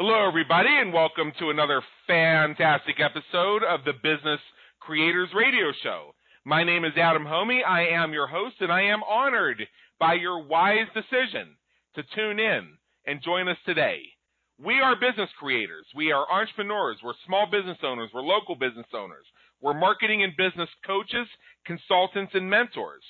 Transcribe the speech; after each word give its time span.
Hello, 0.00 0.28
everybody, 0.28 0.68
and 0.70 0.92
welcome 0.92 1.32
to 1.40 1.50
another 1.50 1.82
fantastic 2.06 3.00
episode 3.00 3.64
of 3.64 3.80
the 3.84 3.94
Business 3.94 4.38
Creators 4.78 5.28
Radio 5.34 5.72
Show. 5.82 6.14
My 6.44 6.62
name 6.62 6.84
is 6.84 6.92
Adam 6.96 7.24
Hommey. 7.24 7.66
I 7.66 7.88
am 7.88 8.12
your 8.12 8.28
host, 8.28 8.54
and 8.60 8.70
I 8.70 8.82
am 8.82 9.02
honored 9.02 9.60
by 9.98 10.14
your 10.14 10.44
wise 10.44 10.86
decision 10.94 11.56
to 11.96 12.04
tune 12.14 12.38
in 12.38 12.78
and 13.08 13.24
join 13.24 13.48
us 13.48 13.56
today. 13.66 14.02
We 14.64 14.78
are 14.78 14.94
business 14.94 15.30
creators. 15.36 15.86
We 15.96 16.12
are 16.12 16.30
entrepreneurs. 16.30 16.98
We're 17.02 17.14
small 17.26 17.48
business 17.50 17.78
owners. 17.82 18.10
We're 18.14 18.22
local 18.22 18.54
business 18.54 18.86
owners. 18.94 19.26
We're 19.60 19.74
marketing 19.74 20.22
and 20.22 20.32
business 20.36 20.70
coaches, 20.86 21.26
consultants, 21.66 22.30
and 22.36 22.48
mentors. 22.48 23.02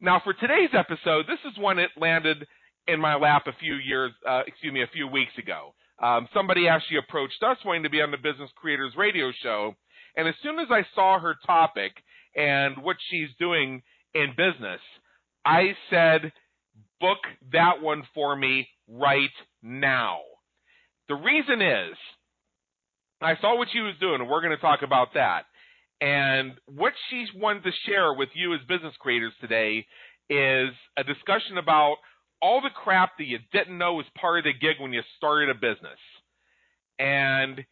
Now, 0.00 0.22
for 0.24 0.32
today's 0.32 0.72
episode, 0.72 1.26
this 1.28 1.40
is 1.50 1.58
one 1.58 1.76
that 1.76 1.90
landed 1.98 2.46
in 2.88 2.98
my 2.98 3.16
lap 3.16 3.42
a 3.46 3.52
few 3.60 3.74
years, 3.74 4.12
uh, 4.26 4.40
excuse 4.46 4.72
me, 4.72 4.82
a 4.82 4.90
few 4.92 5.06
weeks 5.06 5.32
ago. 5.38 5.74
Um, 6.02 6.28
somebody 6.32 6.66
actually 6.66 6.98
approached 6.98 7.42
us 7.42 7.58
wanting 7.62 7.82
to 7.82 7.90
be 7.90 8.00
on 8.00 8.10
the 8.10 8.16
Business 8.16 8.50
Creators 8.56 8.92
Radio 8.96 9.32
Show, 9.42 9.74
and 10.16 10.26
as 10.26 10.34
soon 10.42 10.58
as 10.58 10.68
I 10.70 10.82
saw 10.94 11.18
her 11.18 11.36
topic 11.46 11.92
and 12.36 12.82
what 12.82 12.96
she's 13.10 13.28
doing 13.38 13.82
in 14.14 14.34
business, 14.36 14.80
I 15.44 15.74
said, 15.90 16.32
book 17.00 17.18
that 17.52 17.80
one 17.82 18.02
for 18.14 18.36
me 18.36 18.68
right 18.88 19.30
now. 19.62 20.20
The 21.08 21.14
reason 21.14 21.62
is, 21.62 21.96
I 23.20 23.36
saw 23.40 23.56
what 23.56 23.68
she 23.72 23.80
was 23.80 23.94
doing, 24.00 24.20
and 24.20 24.28
we're 24.28 24.42
going 24.42 24.56
to 24.56 24.60
talk 24.60 24.82
about 24.82 25.14
that. 25.14 25.44
And 26.00 26.52
what 26.66 26.92
she's 27.08 27.28
wanted 27.34 27.64
to 27.64 27.70
share 27.86 28.12
with 28.12 28.28
you 28.34 28.52
as 28.54 28.60
business 28.68 28.94
creators 28.98 29.32
today 29.40 29.86
is 30.28 30.70
a 30.98 31.04
discussion 31.04 31.56
about 31.56 31.96
all 32.42 32.60
the 32.60 32.70
crap 32.70 33.16
that 33.18 33.24
you 33.24 33.38
didn't 33.52 33.78
know 33.78 33.94
was 33.94 34.04
part 34.20 34.38
of 34.38 34.44
the 34.44 34.52
gig 34.52 34.76
when 34.78 34.92
you 34.92 35.00
started 35.16 35.48
a 35.48 35.54
business. 35.54 35.98
And 36.98 37.64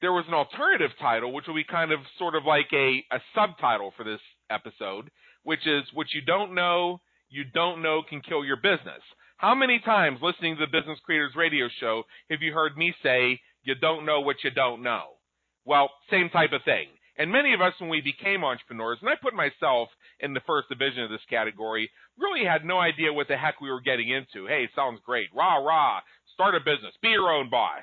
there 0.00 0.12
was 0.12 0.24
an 0.28 0.34
alternative 0.34 0.90
title, 1.00 1.32
which 1.32 1.46
will 1.46 1.54
be 1.54 1.64
kind 1.64 1.92
of 1.92 2.00
sort 2.18 2.34
of 2.34 2.44
like 2.44 2.68
a, 2.72 3.04
a 3.10 3.20
subtitle 3.34 3.92
for 3.96 4.04
this 4.04 4.20
episode, 4.50 5.10
which 5.42 5.66
is 5.66 5.84
What 5.92 6.06
You 6.12 6.20
Don't 6.22 6.54
Know, 6.54 7.00
You 7.28 7.44
Don't 7.44 7.82
Know 7.82 8.02
Can 8.08 8.20
Kill 8.20 8.44
Your 8.44 8.56
Business. 8.56 9.02
How 9.38 9.54
many 9.54 9.80
times 9.80 10.18
listening 10.22 10.56
to 10.56 10.66
the 10.66 10.78
Business 10.78 10.98
Creators 11.04 11.32
Radio 11.36 11.68
Show 11.80 12.04
have 12.30 12.42
you 12.42 12.52
heard 12.52 12.76
me 12.76 12.94
say, 13.02 13.40
You 13.62 13.74
don't 13.74 14.06
know 14.06 14.20
what 14.20 14.36
you 14.42 14.50
don't 14.50 14.82
know? 14.82 15.18
Well, 15.64 15.90
same 16.10 16.30
type 16.30 16.52
of 16.52 16.62
thing. 16.64 16.88
And 17.18 17.32
many 17.32 17.52
of 17.52 17.60
us, 17.60 17.74
when 17.78 17.90
we 17.90 18.00
became 18.00 18.44
entrepreneurs, 18.44 18.98
and 19.00 19.10
I 19.10 19.14
put 19.20 19.34
myself 19.34 19.88
in 20.20 20.34
the 20.34 20.40
first 20.46 20.68
division 20.68 21.02
of 21.02 21.10
this 21.10 21.24
category, 21.28 21.90
really 22.16 22.44
had 22.46 22.64
no 22.64 22.78
idea 22.78 23.12
what 23.12 23.26
the 23.26 23.36
heck 23.36 23.60
we 23.60 23.70
were 23.70 23.80
getting 23.80 24.08
into. 24.08 24.46
Hey, 24.46 24.68
sounds 24.74 25.00
great. 25.04 25.28
Rah, 25.34 25.56
rah. 25.56 26.00
Start 26.34 26.54
a 26.54 26.60
business. 26.60 26.94
Be 27.02 27.08
your 27.08 27.30
own 27.30 27.50
boss. 27.50 27.82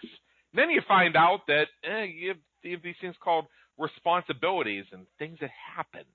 Then 0.56 0.70
you 0.70 0.82
find 0.88 1.16
out 1.16 1.42
that 1.48 1.66
eh, 1.84 2.04
you, 2.04 2.28
have, 2.30 2.38
you 2.64 2.72
have 2.72 2.84
these 2.84 2.96
things 3.02 3.16
called 3.24 3.46
responsibilities 3.78 4.86
and 4.92 5.06
things 5.20 5.38
that 5.42 5.50
happen. 5.76 6.06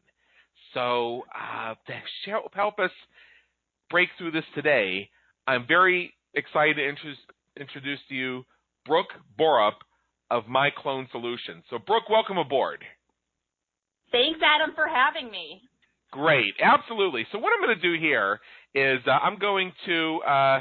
So 0.74 1.22
uh, 1.34 1.74
to 1.86 2.40
help 2.54 2.78
us 2.78 2.90
break 3.90 4.08
through 4.18 4.30
this 4.32 4.44
today, 4.54 5.10
I'm 5.46 5.66
very 5.66 6.14
excited 6.34 6.76
to 6.76 6.88
introduce, 6.88 7.18
introduce 7.58 7.98
to 8.08 8.14
you 8.14 8.44
Brooke 8.86 9.12
Borup 9.38 9.74
of 10.30 10.46
My 10.46 10.70
Clone 10.70 11.08
Solutions. 11.10 11.64
So, 11.70 11.78
Brooke, 11.78 12.08
welcome 12.08 12.38
aboard. 12.38 12.84
Thanks, 14.12 14.40
Adam, 14.42 14.74
for 14.74 14.86
having 14.86 15.30
me. 15.30 15.62
Great, 16.12 16.54
absolutely. 16.60 17.26
So 17.30 17.38
what 17.38 17.52
I'm 17.52 17.64
going 17.64 17.80
to 17.80 17.82
do 17.82 18.00
here 18.00 18.40
is 18.74 18.98
uh, 19.06 19.10
I'm 19.10 19.38
going 19.38 19.72
to 19.86 20.20
uh, 20.26 20.60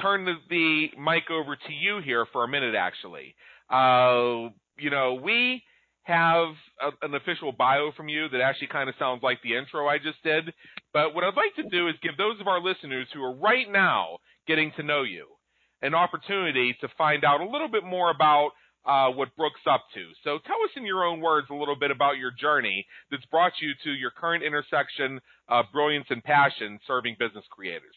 turn 0.00 0.24
the, 0.24 0.34
the, 0.48 0.88
mic 0.98 1.30
over 1.30 1.56
to 1.56 1.72
you 1.72 2.00
here 2.04 2.26
for 2.32 2.44
a 2.44 2.48
minute. 2.48 2.74
Actually, 2.74 3.34
uh, 3.70 4.50
you 4.78 4.90
know 4.90 5.14
we 5.22 5.62
have 6.04 6.48
a, 6.80 7.06
an 7.06 7.14
official 7.14 7.52
bio 7.52 7.90
from 7.96 8.08
you 8.08 8.28
that 8.28 8.40
actually 8.40 8.68
kind 8.68 8.88
of 8.88 8.94
sounds 8.98 9.22
like 9.22 9.38
the 9.42 9.56
intro 9.56 9.88
I 9.88 9.98
just 9.98 10.22
did. 10.22 10.52
But 10.92 11.14
what 11.14 11.24
I'd 11.24 11.34
like 11.34 11.54
to 11.56 11.68
do 11.70 11.88
is 11.88 11.94
give 12.02 12.16
those 12.16 12.40
of 12.40 12.46
our 12.46 12.60
listeners 12.60 13.08
who 13.12 13.22
are 13.22 13.34
right 13.34 13.70
now 13.70 14.18
getting 14.46 14.72
to 14.76 14.82
know 14.82 15.02
you 15.02 15.26
an 15.82 15.94
opportunity 15.94 16.76
to 16.80 16.88
find 16.96 17.24
out 17.24 17.40
a 17.40 17.48
little 17.48 17.68
bit 17.68 17.84
more 17.84 18.10
about 18.10 18.50
uh, 18.86 19.08
what 19.10 19.34
Brooke's 19.36 19.64
up 19.70 19.84
to. 19.94 20.00
So 20.24 20.38
tell 20.46 20.56
us 20.64 20.70
in 20.76 20.86
your 20.86 21.04
own 21.04 21.20
words 21.20 21.48
a 21.50 21.54
little 21.54 21.76
bit 21.76 21.90
about 21.90 22.18
your 22.18 22.30
journey 22.30 22.86
that's 23.10 23.24
brought 23.26 23.52
you 23.60 23.72
to 23.84 23.90
your 23.90 24.10
current 24.10 24.42
intersection 24.42 25.20
of 25.48 25.66
brilliance 25.72 26.06
and 26.10 26.22
passion 26.22 26.78
serving 26.86 27.16
business 27.18 27.44
creators. 27.50 27.96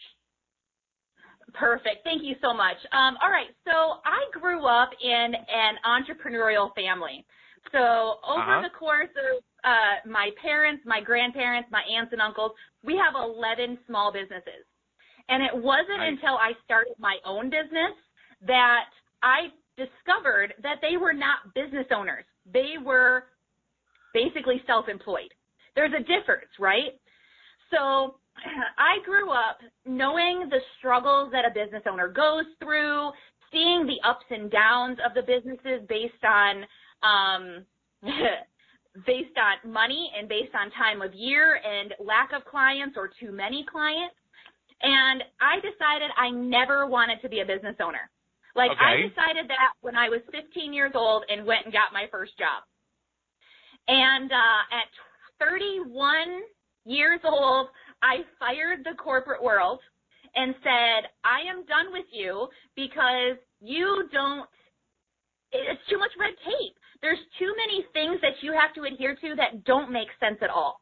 Perfect. 1.58 2.04
Thank 2.04 2.24
you 2.24 2.36
so 2.42 2.54
much. 2.54 2.78
Um, 2.94 3.18
all 3.24 3.32
right. 3.32 3.50
So 3.66 3.98
I 4.06 4.22
grew 4.32 4.66
up 4.66 4.90
in 5.02 5.34
an 5.34 5.74
entrepreneurial 5.82 6.74
family. 6.76 7.26
So 7.72 8.22
over 8.24 8.62
uh-huh. 8.62 8.62
the 8.62 8.74
course 8.78 9.10
of 9.18 9.44
uh, 9.66 10.08
my 10.08 10.30
parents, 10.42 10.84
my 10.86 11.02
grandparents, 11.02 11.68
my 11.72 11.82
aunts 11.82 12.14
and 12.14 12.22
uncles, 12.22 12.52
we 12.84 12.94
have 12.94 13.16
11 13.18 13.80
small 13.88 14.14
businesses. 14.14 14.64
And 15.30 15.44
it 15.44 15.52
wasn't 15.52 16.00
nice. 16.00 16.14
until 16.14 16.38
I 16.38 16.54
started 16.64 16.94
my 17.00 17.18
own 17.26 17.50
business 17.50 17.98
that 18.46 18.94
I 19.24 19.50
discovered 19.76 20.54
that 20.64 20.78
they 20.82 20.96
were 20.96 21.14
not 21.14 21.54
business 21.54 21.88
owners. 21.94 22.24
They 22.54 22.76
were 22.84 23.26
basically 24.14 24.62
self-employed. 24.66 25.34
There's 25.76 25.94
a 25.94 26.00
difference, 26.00 26.54
right? 26.60 26.96
So 27.72 28.16
I 28.78 29.04
grew 29.06 29.32
up 29.32 29.60
knowing 29.86 30.48
the 30.50 30.60
struggles 30.78 31.32
that 31.32 31.46
a 31.46 31.54
business 31.54 31.84
owner 31.90 32.08
goes 32.08 32.46
through, 32.60 33.12
seeing 33.52 33.86
the 33.86 33.98
ups 34.08 34.26
and 34.30 34.52
downs 34.52 34.98
of 35.06 35.14
the 35.14 35.22
businesses 35.22 35.86
based 35.88 36.24
on 36.24 36.66
um, 37.04 37.66
based 39.06 39.38
on 39.38 39.72
money 39.72 40.12
and 40.18 40.28
based 40.28 40.54
on 40.56 40.72
time 40.72 41.02
of 41.02 41.14
year 41.14 41.60
and 41.64 41.94
lack 42.00 42.32
of 42.34 42.46
clients 42.46 42.96
or 42.98 43.10
too 43.20 43.32
many 43.32 43.66
clients. 43.70 44.16
And 44.82 45.24
I 45.42 45.58
decided 45.58 46.10
I 46.18 46.30
never 46.30 46.88
wanted 46.88 47.22
to 47.22 47.30
be 47.30 47.42
a 47.42 47.46
business 47.46 47.76
owner. 47.82 48.10
Like 48.56 48.72
okay. 48.72 48.82
I 48.82 48.94
decided 49.08 49.50
that 49.50 49.78
when 49.82 49.96
I 49.96 50.10
was 50.10 50.22
15 50.32 50.74
years 50.74 50.92
old 50.96 51.24
and 51.30 51.46
went 51.46 51.66
and 51.66 51.74
got 51.74 51.94
my 51.94 52.06
first 52.12 52.38
job. 52.38 52.66
And 53.88 54.32
uh, 54.32 54.62
at 54.74 54.90
31 55.40 56.42
years 56.86 57.20
old, 57.24 57.68
I 58.02 58.24
fired 58.40 58.84
the 58.84 58.96
corporate 58.98 59.42
world 59.42 59.80
and 60.36 60.54
said, 60.64 61.10
I 61.24 61.50
am 61.50 61.66
done 61.66 61.92
with 61.92 62.06
you 62.12 62.48
because 62.76 63.38
you 63.60 64.08
don't, 64.12 64.48
it's 65.52 65.82
too 65.90 65.98
much 65.98 66.12
red 66.20 66.34
tape. 66.46 66.76
There's 67.02 67.20
too 67.40 67.54
many 67.58 67.86
things 67.94 68.20
that 68.22 68.42
you 68.42 68.54
have 68.54 68.74
to 68.76 68.84
adhere 68.84 69.16
to 69.16 69.36
that 69.38 69.64
don't 69.66 69.92
make 69.92 70.10
sense 70.20 70.38
at 70.42 70.50
all. 70.50 70.82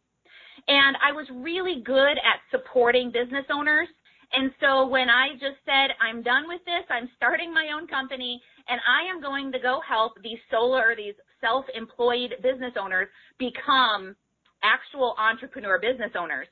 And 0.67 0.97
I 1.03 1.11
was 1.11 1.27
really 1.31 1.81
good 1.85 2.17
at 2.17 2.41
supporting 2.51 3.11
business 3.11 3.45
owners 3.53 3.87
and 4.33 4.51
so 4.59 4.87
when 4.87 5.09
I 5.09 5.33
just 5.33 5.61
said, 5.65 5.95
I'm 6.01 6.21
done 6.21 6.47
with 6.47 6.63
this, 6.65 6.83
I'm 6.89 7.09
starting 7.15 7.53
my 7.53 7.71
own 7.75 7.87
company, 7.87 8.41
and 8.67 8.79
I 8.83 9.09
am 9.09 9.21
going 9.21 9.51
to 9.51 9.59
go 9.59 9.79
help 9.87 10.21
these 10.21 10.39
solar, 10.49 10.91
or 10.91 10.95
these 10.95 11.13
self-employed 11.41 12.35
business 12.41 12.73
owners 12.79 13.07
become 13.37 14.15
actual 14.63 15.15
entrepreneur 15.19 15.79
business 15.79 16.11
owners 16.19 16.47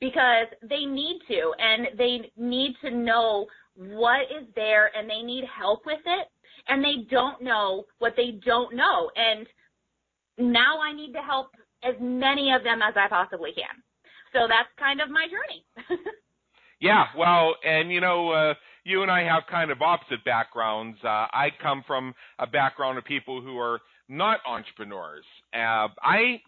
because 0.00 0.46
they 0.62 0.84
need 0.84 1.20
to 1.28 1.52
and 1.58 1.98
they 1.98 2.30
need 2.36 2.74
to 2.82 2.90
know 2.90 3.46
what 3.74 4.22
is 4.22 4.46
there 4.54 4.90
and 4.96 5.08
they 5.08 5.22
need 5.22 5.44
help 5.44 5.84
with 5.86 6.00
it 6.04 6.28
and 6.68 6.84
they 6.84 7.06
don't 7.10 7.42
know 7.42 7.84
what 7.98 8.14
they 8.16 8.40
don't 8.44 8.74
know. 8.74 9.10
And 9.16 9.46
now 10.38 10.80
I 10.80 10.92
need 10.94 11.12
to 11.12 11.20
help 11.20 11.48
as 11.82 11.94
many 12.00 12.52
of 12.52 12.62
them 12.64 12.80
as 12.82 12.94
I 12.96 13.08
possibly 13.08 13.52
can. 13.52 13.82
So 14.32 14.46
that's 14.48 14.68
kind 14.78 15.00
of 15.00 15.08
my 15.10 15.26
journey. 15.26 16.00
Yeah, 16.80 17.04
well, 17.16 17.56
and 17.64 17.90
you 17.90 18.00
know, 18.00 18.30
uh, 18.30 18.54
you 18.84 19.02
and 19.02 19.10
I 19.10 19.22
have 19.22 19.44
kind 19.50 19.70
of 19.70 19.80
opposite 19.80 20.24
backgrounds. 20.24 20.98
Uh, 21.02 21.08
I 21.32 21.48
come 21.62 21.82
from 21.86 22.14
a 22.38 22.46
background 22.46 22.98
of 22.98 23.04
people 23.04 23.40
who 23.40 23.58
are 23.58 23.80
not 24.08 24.40
entrepreneurs. 24.46 25.24
Uh, 25.54 25.88
I 26.02 26.40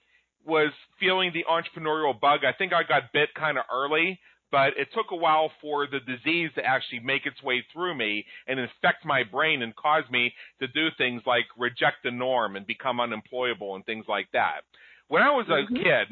was 0.44 0.72
feeling 0.98 1.32
the 1.32 1.44
entrepreneurial 1.50 2.18
bug. 2.18 2.40
I 2.44 2.52
think 2.52 2.72
I 2.72 2.82
got 2.82 3.12
bit 3.12 3.28
kind 3.34 3.58
of 3.58 3.64
early, 3.72 4.18
but 4.50 4.68
it 4.78 4.88
took 4.94 5.06
a 5.10 5.16
while 5.16 5.50
for 5.60 5.86
the 5.86 6.00
disease 6.00 6.50
to 6.54 6.64
actually 6.64 7.00
make 7.00 7.26
its 7.26 7.42
way 7.42 7.64
through 7.72 7.94
me 7.94 8.24
and 8.46 8.58
infect 8.58 9.04
my 9.04 9.22
brain 9.24 9.62
and 9.62 9.76
cause 9.76 10.04
me 10.10 10.32
to 10.60 10.68
do 10.68 10.88
things 10.96 11.22
like 11.26 11.44
reject 11.56 11.98
the 12.04 12.10
norm 12.10 12.56
and 12.56 12.66
become 12.66 13.00
unemployable 13.00 13.74
and 13.74 13.84
things 13.84 14.06
like 14.08 14.28
that. 14.32 14.62
When 15.08 15.22
I 15.22 15.30
was 15.30 15.46
mm-hmm. 15.46 15.76
a 15.76 15.78
kid, 15.78 16.08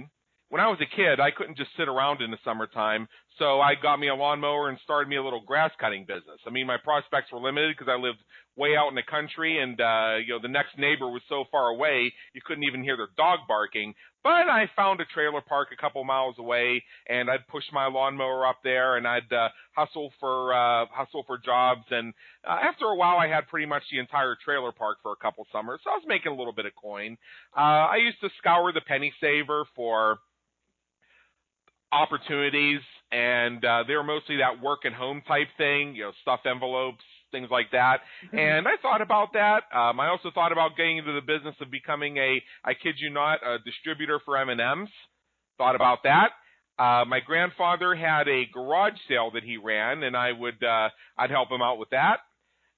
when 0.49 0.61
I 0.61 0.69
was 0.69 0.79
a 0.81 0.96
kid, 0.96 1.19
I 1.19 1.31
couldn't 1.31 1.56
just 1.56 1.70
sit 1.76 1.88
around 1.88 2.22
in 2.22 2.31
the 2.31 2.38
summertime, 2.44 3.08
so 3.38 3.61
I 3.61 3.75
got 3.75 3.99
me 3.99 4.08
a 4.08 4.14
lawnmower 4.14 4.69
and 4.69 4.79
started 4.84 5.08
me 5.08 5.17
a 5.17 5.22
little 5.22 5.43
grass 5.44 5.72
cutting 5.81 6.05
business. 6.05 6.40
I 6.46 6.50
mean, 6.50 6.67
my 6.67 6.76
prospects 6.76 7.32
were 7.32 7.40
limited 7.40 7.76
because 7.76 7.90
I 7.90 8.00
lived 8.00 8.19
way 8.56 8.76
out 8.76 8.88
in 8.88 8.94
the 8.94 9.03
country, 9.03 9.61
and 9.62 9.81
uh, 9.81 10.17
you 10.25 10.35
know 10.35 10.41
the 10.41 10.49
next 10.49 10.79
neighbor 10.79 11.06
was 11.06 11.23
so 11.29 11.44
far 11.50 11.69
away 11.69 12.12
you 12.32 12.41
couldn't 12.44 12.64
even 12.64 12.82
hear 12.82 12.97
their 12.97 13.08
dog 13.17 13.41
barking. 13.47 13.94
But 14.23 14.49
I 14.49 14.69
found 14.75 15.00
a 15.00 15.05
trailer 15.05 15.41
park 15.41 15.69
a 15.73 15.81
couple 15.81 16.03
miles 16.03 16.35
away, 16.38 16.82
and 17.08 17.31
I'd 17.31 17.47
push 17.47 17.62
my 17.73 17.87
lawnmower 17.87 18.44
up 18.44 18.58
there, 18.64 18.97
and 18.97 19.06
I'd 19.06 19.32
uh, 19.32 19.50
hustle 19.76 20.12
for 20.19 20.53
uh, 20.53 20.87
hustle 20.91 21.23
for 21.26 21.38
jobs. 21.38 21.85
And 21.91 22.12
uh, 22.47 22.58
after 22.62 22.87
a 22.87 22.97
while, 22.97 23.19
I 23.19 23.29
had 23.29 23.47
pretty 23.47 23.67
much 23.67 23.85
the 23.93 24.00
entire 24.00 24.37
trailer 24.44 24.73
park 24.73 24.99
for 25.03 25.12
a 25.12 25.17
couple 25.17 25.47
summers, 25.53 25.81
so 25.85 25.91
I 25.91 25.94
was 25.94 26.05
making 26.08 26.32
a 26.32 26.37
little 26.37 26.53
bit 26.53 26.67
of 26.67 26.73
coin. 26.75 27.17
Uh, 27.56 27.87
I 27.93 27.97
used 27.97 28.20
to 28.20 28.31
scour 28.38 28.73
the 28.73 28.81
penny 28.81 29.12
saver 29.20 29.64
for 29.76 30.19
opportunities, 31.93 32.81
and 33.12 33.64
uh, 33.64 33.85
they 33.87 33.94
were 33.94 34.05
mostly 34.05 34.38
that 34.38 34.61
work 34.62 34.85
at 34.85 34.93
home 34.93 35.23
type 35.26 35.49
thing, 35.56 35.94
you 35.94 36.03
know, 36.03 36.12
stuff 36.23 36.41
envelopes, 36.50 37.05
things 37.37 37.50
like 37.50 37.71
that. 37.73 37.99
Mm-hmm. 38.27 38.38
And 38.38 38.67
I 38.67 38.77
thought 38.81 39.03
about 39.03 39.35
that. 39.35 39.65
Um, 39.77 40.00
I 40.00 40.09
also 40.09 40.31
thought 40.35 40.53
about 40.53 40.77
getting 40.77 40.97
into 40.97 41.12
the 41.12 41.21
business 41.21 41.55
of 41.61 41.71
becoming 41.71 42.17
a, 42.17 42.43
I 42.65 42.73
kid 42.75 42.94
you 42.99 43.11
not, 43.11 43.41
a 43.47 43.59
distributor 43.59 44.21
for 44.25 44.37
M&Ms. 44.38 44.88
Thought 45.59 45.77
about 45.77 45.99
that. 46.05 46.31
Uh, 46.79 47.05
my 47.06 47.21
grandfather 47.21 47.94
had 47.94 48.29
a 48.29 48.44
garage 48.53 48.99
sale 49.09 49.31
that 49.35 49.43
he 49.43 49.56
ran, 49.56 50.03
and 50.03 50.17
I 50.17 50.33
would, 50.33 50.62
uh, 50.62 50.88
I'd 51.19 51.31
help 51.31 51.50
him 51.50 51.62
out 51.62 51.79
with 51.79 51.91
that. 51.91 52.21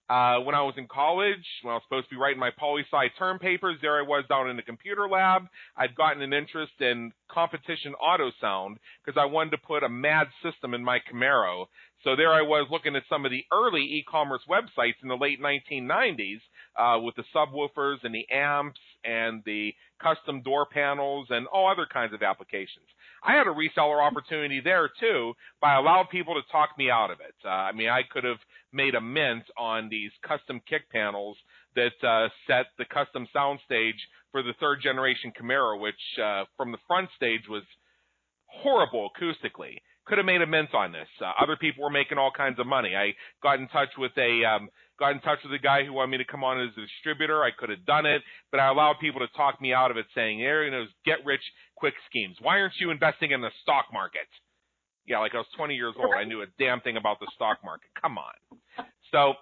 Uh, 0.08 0.40
when 0.40 0.54
I 0.54 0.62
was 0.62 0.72
in 0.78 0.88
college, 0.88 1.44
when 1.62 1.72
I 1.72 1.74
was 1.74 1.82
supposed 1.86 2.08
to 2.08 2.14
be 2.14 2.20
writing 2.20 2.40
my 2.40 2.50
poli 2.58 2.82
sci 2.90 3.08
term 3.18 3.38
papers, 3.38 3.76
there 3.82 3.98
I 3.98 4.02
was 4.02 4.24
down 4.26 4.48
in 4.48 4.56
the 4.56 4.62
computer 4.62 5.06
lab. 5.06 5.42
I'd 5.76 5.94
gotten 5.94 6.22
an 6.22 6.32
interest 6.32 6.72
in 6.80 7.12
competition 7.30 7.92
auto 7.94 8.30
sound 8.40 8.78
because 9.04 9.20
I 9.20 9.26
wanted 9.26 9.50
to 9.50 9.58
put 9.58 9.82
a 9.82 9.88
MAD 9.88 10.28
system 10.42 10.72
in 10.72 10.82
my 10.82 10.98
Camaro. 11.12 11.66
So 12.04 12.14
there 12.14 12.32
I 12.32 12.42
was 12.42 12.68
looking 12.70 12.94
at 12.94 13.02
some 13.08 13.24
of 13.24 13.30
the 13.30 13.44
early 13.52 13.82
e-commerce 13.82 14.42
websites 14.48 15.02
in 15.02 15.08
the 15.08 15.16
late 15.16 15.40
1990s 15.40 16.40
uh, 16.76 17.00
with 17.00 17.16
the 17.16 17.24
subwoofers 17.34 17.98
and 18.04 18.14
the 18.14 18.26
amps 18.32 18.78
and 19.04 19.42
the 19.44 19.74
custom 20.00 20.42
door 20.42 20.66
panels 20.66 21.26
and 21.30 21.46
all 21.48 21.68
other 21.68 21.86
kinds 21.92 22.14
of 22.14 22.22
applications. 22.22 22.86
I 23.24 23.32
had 23.32 23.48
a 23.48 23.50
reseller 23.50 24.00
opportunity 24.00 24.60
there 24.60 24.88
too, 25.00 25.34
but 25.60 25.68
I 25.68 25.76
allowed 25.78 26.08
people 26.10 26.34
to 26.34 26.52
talk 26.52 26.70
me 26.78 26.88
out 26.88 27.10
of 27.10 27.18
it. 27.20 27.34
Uh, 27.44 27.48
I 27.48 27.72
mean, 27.72 27.88
I 27.88 28.02
could 28.08 28.24
have 28.24 28.38
made 28.72 28.94
a 28.94 29.00
mint 29.00 29.44
on 29.58 29.88
these 29.88 30.12
custom 30.22 30.60
kick 30.68 30.88
panels 30.90 31.36
that 31.74 32.06
uh, 32.06 32.28
set 32.46 32.66
the 32.78 32.84
custom 32.84 33.26
sound 33.32 33.58
stage 33.64 33.98
for 34.30 34.42
the 34.42 34.54
third 34.60 34.80
generation 34.82 35.32
Camaro, 35.38 35.80
which 35.80 35.94
uh, 36.22 36.44
from 36.56 36.70
the 36.70 36.78
front 36.86 37.08
stage 37.16 37.42
was 37.48 37.62
horrible 38.46 39.10
acoustically. 39.10 39.78
Could 40.08 40.18
have 40.18 40.26
made 40.26 40.40
a 40.40 40.46
mint 40.46 40.72
on 40.74 40.90
this. 40.92 41.08
Uh, 41.20 41.32
other 41.38 41.56
people 41.56 41.84
were 41.84 41.90
making 41.90 42.16
all 42.16 42.30
kinds 42.34 42.58
of 42.58 42.66
money. 42.66 42.96
I 42.96 43.12
got 43.42 43.60
in 43.60 43.68
touch 43.68 43.90
with 43.98 44.12
a 44.16 44.42
um, 44.44 44.70
got 44.98 45.12
in 45.12 45.20
touch 45.20 45.38
with 45.44 45.52
a 45.52 45.62
guy 45.62 45.84
who 45.84 45.92
wanted 45.92 46.12
me 46.12 46.16
to 46.18 46.24
come 46.24 46.42
on 46.42 46.58
as 46.60 46.70
a 46.78 46.80
distributor. 46.80 47.44
I 47.44 47.50
could 47.50 47.68
have 47.68 47.84
done 47.84 48.06
it, 48.06 48.22
but 48.50 48.58
I 48.58 48.68
allowed 48.68 48.96
people 49.00 49.20
to 49.20 49.28
talk 49.36 49.60
me 49.60 49.74
out 49.74 49.90
of 49.90 49.98
it, 49.98 50.06
saying, 50.14 50.38
"There, 50.38 50.64
you 50.64 50.70
know, 50.70 50.86
get 51.04 51.18
rich 51.26 51.42
quick 51.76 51.92
schemes. 52.08 52.36
Why 52.40 52.58
aren't 52.58 52.72
you 52.80 52.90
investing 52.90 53.32
in 53.32 53.42
the 53.42 53.50
stock 53.62 53.86
market?" 53.92 54.26
Yeah, 55.06 55.18
like 55.20 55.34
I 55.34 55.38
was 55.38 55.46
20 55.56 55.74
years 55.74 55.94
old. 55.98 56.14
I 56.14 56.24
knew 56.24 56.42
a 56.42 56.46
damn 56.58 56.80
thing 56.80 56.96
about 56.96 57.18
the 57.20 57.28
stock 57.34 57.58
market. 57.64 57.88
Come 58.00 58.18
on. 58.18 58.34
So, 59.10 59.32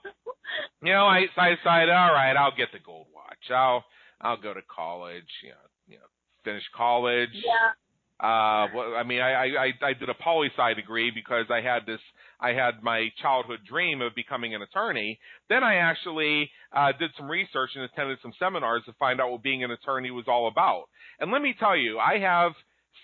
you 0.82 0.92
know, 0.92 1.06
I, 1.06 1.26
I 1.36 1.56
decided, 1.56 1.90
all 1.90 2.12
right, 2.12 2.36
I'll 2.36 2.54
get 2.56 2.68
the 2.72 2.78
gold 2.78 3.08
watch. 3.14 3.50
I'll 3.50 3.84
I'll 4.20 4.36
go 4.40 4.54
to 4.54 4.62
college. 4.62 5.30
You 5.42 5.50
know, 5.50 5.66
you 5.88 5.96
know, 5.98 6.06
finish 6.44 6.62
college. 6.74 7.30
Yeah. 7.32 7.72
Uh, 8.18 8.72
well, 8.74 8.94
I 8.96 9.02
mean, 9.02 9.20
I, 9.20 9.44
I 9.44 9.72
I 9.82 9.92
did 9.92 10.08
a 10.08 10.14
poli 10.14 10.48
sci 10.56 10.74
degree 10.74 11.10
because 11.14 11.46
I 11.50 11.60
had 11.60 11.84
this 11.84 12.00
I 12.40 12.52
had 12.52 12.82
my 12.82 13.08
childhood 13.20 13.60
dream 13.68 14.00
of 14.00 14.14
becoming 14.14 14.54
an 14.54 14.62
attorney. 14.62 15.18
Then 15.50 15.62
I 15.62 15.76
actually 15.76 16.50
uh, 16.72 16.92
did 16.98 17.10
some 17.16 17.30
research 17.30 17.70
and 17.74 17.84
attended 17.84 18.18
some 18.22 18.32
seminars 18.38 18.82
to 18.86 18.94
find 18.94 19.20
out 19.20 19.30
what 19.30 19.42
being 19.42 19.64
an 19.64 19.70
attorney 19.70 20.10
was 20.10 20.24
all 20.28 20.48
about. 20.48 20.84
And 21.20 21.30
let 21.30 21.42
me 21.42 21.54
tell 21.58 21.76
you, 21.76 21.98
I 21.98 22.18
have 22.18 22.52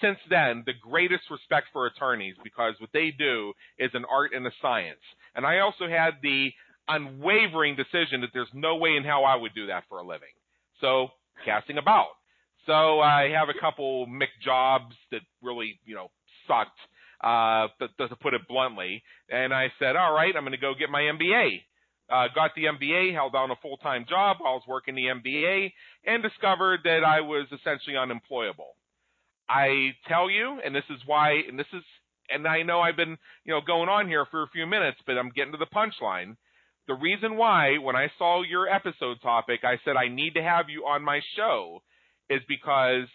since 0.00 0.18
then 0.30 0.62
the 0.64 0.72
greatest 0.80 1.24
respect 1.30 1.66
for 1.74 1.86
attorneys 1.86 2.36
because 2.42 2.74
what 2.78 2.90
they 2.94 3.10
do 3.10 3.52
is 3.78 3.90
an 3.92 4.06
art 4.10 4.32
and 4.34 4.46
a 4.46 4.52
science. 4.62 5.02
And 5.34 5.44
I 5.44 5.58
also 5.58 5.88
had 5.88 6.14
the 6.22 6.52
unwavering 6.88 7.76
decision 7.76 8.22
that 8.22 8.30
there's 8.32 8.48
no 8.54 8.76
way 8.76 8.96
in 8.96 9.04
hell 9.04 9.24
I 9.26 9.36
would 9.36 9.54
do 9.54 9.66
that 9.66 9.84
for 9.88 9.98
a 9.98 10.06
living. 10.06 10.32
So 10.80 11.08
casting 11.44 11.78
about. 11.78 12.08
So 12.66 13.00
I 13.00 13.30
have 13.30 13.48
a 13.48 13.58
couple 13.58 14.06
Mick 14.06 14.32
jobs 14.44 14.94
that 15.10 15.20
really, 15.42 15.80
you 15.84 15.94
know, 15.94 16.10
sucked 16.46 16.78
uh, 17.22 17.68
to, 17.80 18.08
to 18.08 18.16
put 18.16 18.34
it 18.34 18.42
bluntly. 18.48 19.02
And 19.30 19.52
I 19.52 19.72
said, 19.78 19.96
all 19.96 20.12
right, 20.12 20.34
I'm 20.36 20.42
going 20.42 20.52
to 20.52 20.58
go 20.58 20.74
get 20.78 20.90
my 20.90 21.00
MBA. 21.00 21.62
Uh, 22.10 22.28
got 22.34 22.50
the 22.54 22.64
MBA, 22.64 23.14
held 23.14 23.32
down 23.32 23.50
a 23.50 23.56
full-time 23.62 24.04
job 24.08 24.36
while 24.40 24.52
I 24.52 24.54
was 24.56 24.64
working 24.68 24.94
the 24.94 25.06
MBA, 25.06 25.72
and 26.04 26.22
discovered 26.22 26.80
that 26.84 27.04
I 27.04 27.20
was 27.20 27.46
essentially 27.52 27.96
unemployable. 27.96 28.76
I 29.48 29.94
tell 30.08 30.28
you, 30.30 30.60
and 30.64 30.74
this 30.74 30.84
is 30.90 31.00
why, 31.06 31.40
and 31.48 31.58
this 31.58 31.66
is, 31.72 31.82
and 32.28 32.46
I 32.46 32.62
know 32.62 32.80
I've 32.80 32.96
been, 32.96 33.16
you 33.44 33.54
know, 33.54 33.60
going 33.66 33.88
on 33.88 34.08
here 34.08 34.26
for 34.30 34.42
a 34.42 34.48
few 34.48 34.66
minutes, 34.66 34.98
but 35.06 35.16
I'm 35.16 35.30
getting 35.30 35.52
to 35.52 35.58
the 35.58 35.66
punchline. 35.66 36.36
The 36.86 36.94
reason 36.94 37.36
why, 37.36 37.78
when 37.78 37.96
I 37.96 38.10
saw 38.18 38.42
your 38.42 38.68
episode 38.68 39.22
topic, 39.22 39.60
I 39.64 39.78
said 39.84 39.94
I 39.96 40.08
need 40.08 40.34
to 40.34 40.42
have 40.42 40.68
you 40.68 40.84
on 40.86 41.02
my 41.02 41.20
show, 41.36 41.82
is 42.32 42.42
because 42.48 43.06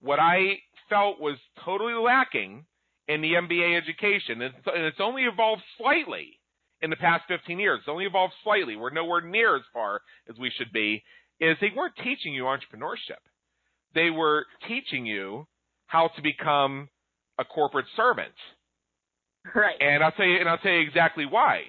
what 0.00 0.18
I 0.18 0.58
felt 0.88 1.20
was 1.20 1.36
totally 1.64 1.94
lacking 1.94 2.64
in 3.08 3.20
the 3.20 3.32
MBA 3.32 3.76
education, 3.76 4.42
and 4.42 4.54
it's 4.66 5.00
only 5.00 5.22
evolved 5.22 5.62
slightly 5.78 6.38
in 6.82 6.90
the 6.90 6.96
past 6.96 7.24
15 7.28 7.58
years. 7.58 7.80
It's 7.80 7.88
only 7.88 8.06
evolved 8.06 8.34
slightly. 8.44 8.76
We're 8.76 8.90
nowhere 8.90 9.20
near 9.20 9.56
as 9.56 9.62
far 9.72 10.00
as 10.28 10.38
we 10.38 10.50
should 10.56 10.72
be. 10.72 11.02
Is 11.40 11.56
they 11.60 11.70
weren't 11.74 11.94
teaching 12.04 12.34
you 12.34 12.44
entrepreneurship. 12.44 13.20
They 13.94 14.10
were 14.10 14.46
teaching 14.68 15.06
you 15.06 15.46
how 15.86 16.10
to 16.14 16.22
become 16.22 16.88
a 17.38 17.44
corporate 17.44 17.86
servant. 17.96 18.34
Right. 19.54 19.74
And 19.80 20.04
I'll 20.04 20.12
tell 20.12 20.26
you, 20.26 20.38
and 20.38 20.48
I'll 20.48 20.58
tell 20.58 20.72
you 20.72 20.80
exactly 20.80 21.24
why. 21.26 21.62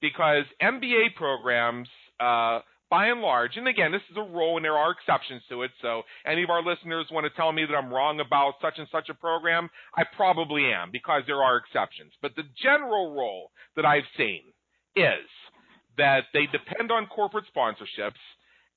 Because 0.00 0.44
MBA 0.62 1.14
programs 1.16 1.88
uh, 2.20 2.60
by 2.90 3.06
and 3.06 3.20
large, 3.20 3.56
and 3.56 3.66
again, 3.66 3.90
this 3.90 4.02
is 4.10 4.16
a 4.16 4.22
rule 4.22 4.56
and 4.56 4.64
there 4.64 4.76
are 4.76 4.92
exceptions 4.92 5.42
to 5.48 5.62
it, 5.62 5.70
so 5.82 6.02
any 6.24 6.42
of 6.42 6.50
our 6.50 6.62
listeners 6.62 7.06
want 7.10 7.24
to 7.24 7.36
tell 7.36 7.52
me 7.52 7.64
that 7.64 7.74
I'm 7.74 7.92
wrong 7.92 8.20
about 8.20 8.54
such 8.62 8.78
and 8.78 8.86
such 8.92 9.08
a 9.08 9.14
program, 9.14 9.68
I 9.96 10.04
probably 10.16 10.66
am 10.66 10.90
because 10.92 11.22
there 11.26 11.42
are 11.42 11.56
exceptions. 11.56 12.12
But 12.22 12.36
the 12.36 12.44
general 12.62 13.12
rule 13.12 13.50
that 13.74 13.84
I've 13.84 14.08
seen 14.16 14.42
is 14.94 15.26
that 15.98 16.24
they 16.32 16.46
depend 16.46 16.92
on 16.92 17.06
corporate 17.06 17.46
sponsorships, 17.54 18.22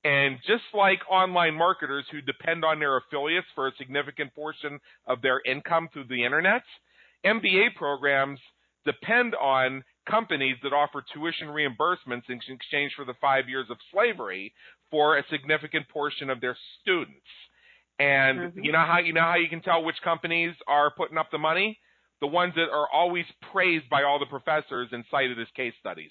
and 0.02 0.38
just 0.46 0.64
like 0.74 1.00
online 1.10 1.54
marketers 1.54 2.06
who 2.10 2.20
depend 2.20 2.64
on 2.64 2.80
their 2.80 2.96
affiliates 2.96 3.46
for 3.54 3.68
a 3.68 3.72
significant 3.78 4.34
portion 4.34 4.80
of 5.06 5.22
their 5.22 5.40
income 5.44 5.88
through 5.92 6.06
the 6.08 6.24
internet, 6.24 6.62
MBA 7.24 7.74
programs 7.76 8.40
depend 8.86 9.34
on 9.34 9.84
companies 10.10 10.56
that 10.62 10.72
offer 10.72 11.04
tuition 11.14 11.48
reimbursements 11.48 12.28
in 12.28 12.40
exchange 12.48 12.92
for 12.96 13.04
the 13.04 13.14
five 13.20 13.48
years 13.48 13.66
of 13.70 13.76
slavery 13.92 14.52
for 14.90 15.18
a 15.18 15.24
significant 15.30 15.88
portion 15.88 16.30
of 16.30 16.40
their 16.40 16.56
students. 16.80 17.26
And 17.98 18.38
mm-hmm. 18.38 18.64
you 18.64 18.72
know 18.72 18.84
how 18.84 18.98
you 18.98 19.12
know 19.12 19.20
how 19.20 19.36
you 19.36 19.48
can 19.48 19.62
tell 19.62 19.84
which 19.84 19.96
companies 20.02 20.54
are 20.66 20.90
putting 20.90 21.18
up 21.18 21.30
the 21.30 21.38
money? 21.38 21.78
The 22.20 22.26
ones 22.26 22.54
that 22.56 22.68
are 22.70 22.88
always 22.92 23.24
praised 23.52 23.88
by 23.88 24.02
all 24.02 24.18
the 24.18 24.26
professors 24.26 24.88
and 24.92 25.04
cited 25.10 25.40
as 25.40 25.46
case 25.56 25.72
studies. 25.80 26.10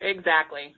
Exactly. 0.00 0.74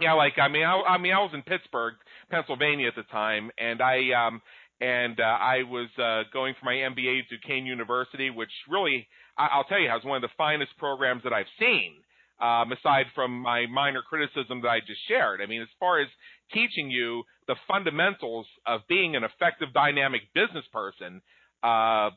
Yeah, 0.00 0.14
like 0.14 0.38
I 0.38 0.48
mean, 0.48 0.64
I, 0.64 0.80
I 0.80 0.98
mean, 0.98 1.12
I 1.12 1.18
was 1.18 1.32
in 1.34 1.42
Pittsburgh, 1.42 1.94
Pennsylvania 2.30 2.88
at 2.88 2.96
the 2.96 3.02
time, 3.04 3.50
and 3.58 3.82
I 3.82 4.12
um 4.12 4.40
and 4.80 5.20
uh, 5.20 5.24
I 5.24 5.62
was 5.64 5.88
uh, 5.98 6.22
going 6.32 6.54
for 6.58 6.64
my 6.64 6.72
MBA 6.72 7.28
to 7.28 7.36
Duquesne 7.36 7.66
University, 7.66 8.30
which 8.30 8.50
really 8.68 9.06
I, 9.40 9.56
will 9.56 9.64
tell 9.64 9.80
you, 9.80 9.88
has 9.88 10.04
one 10.04 10.16
of 10.16 10.22
the 10.22 10.34
finest 10.36 10.76
programs 10.78 11.22
that 11.24 11.32
I've 11.32 11.50
seen. 11.58 11.94
Um, 12.40 12.72
aside 12.72 13.04
from 13.14 13.38
my 13.42 13.66
minor 13.66 14.00
criticism 14.00 14.62
that 14.62 14.68
I 14.68 14.80
just 14.80 15.06
shared, 15.06 15.42
I 15.42 15.46
mean, 15.46 15.60
as 15.60 15.68
far 15.78 16.00
as 16.00 16.08
teaching 16.54 16.90
you 16.90 17.22
the 17.46 17.54
fundamentals 17.68 18.46
of 18.66 18.80
being 18.88 19.14
an 19.14 19.24
effective, 19.24 19.74
dynamic 19.74 20.22
business 20.34 20.64
person, 20.72 21.20
uh, 21.62 22.08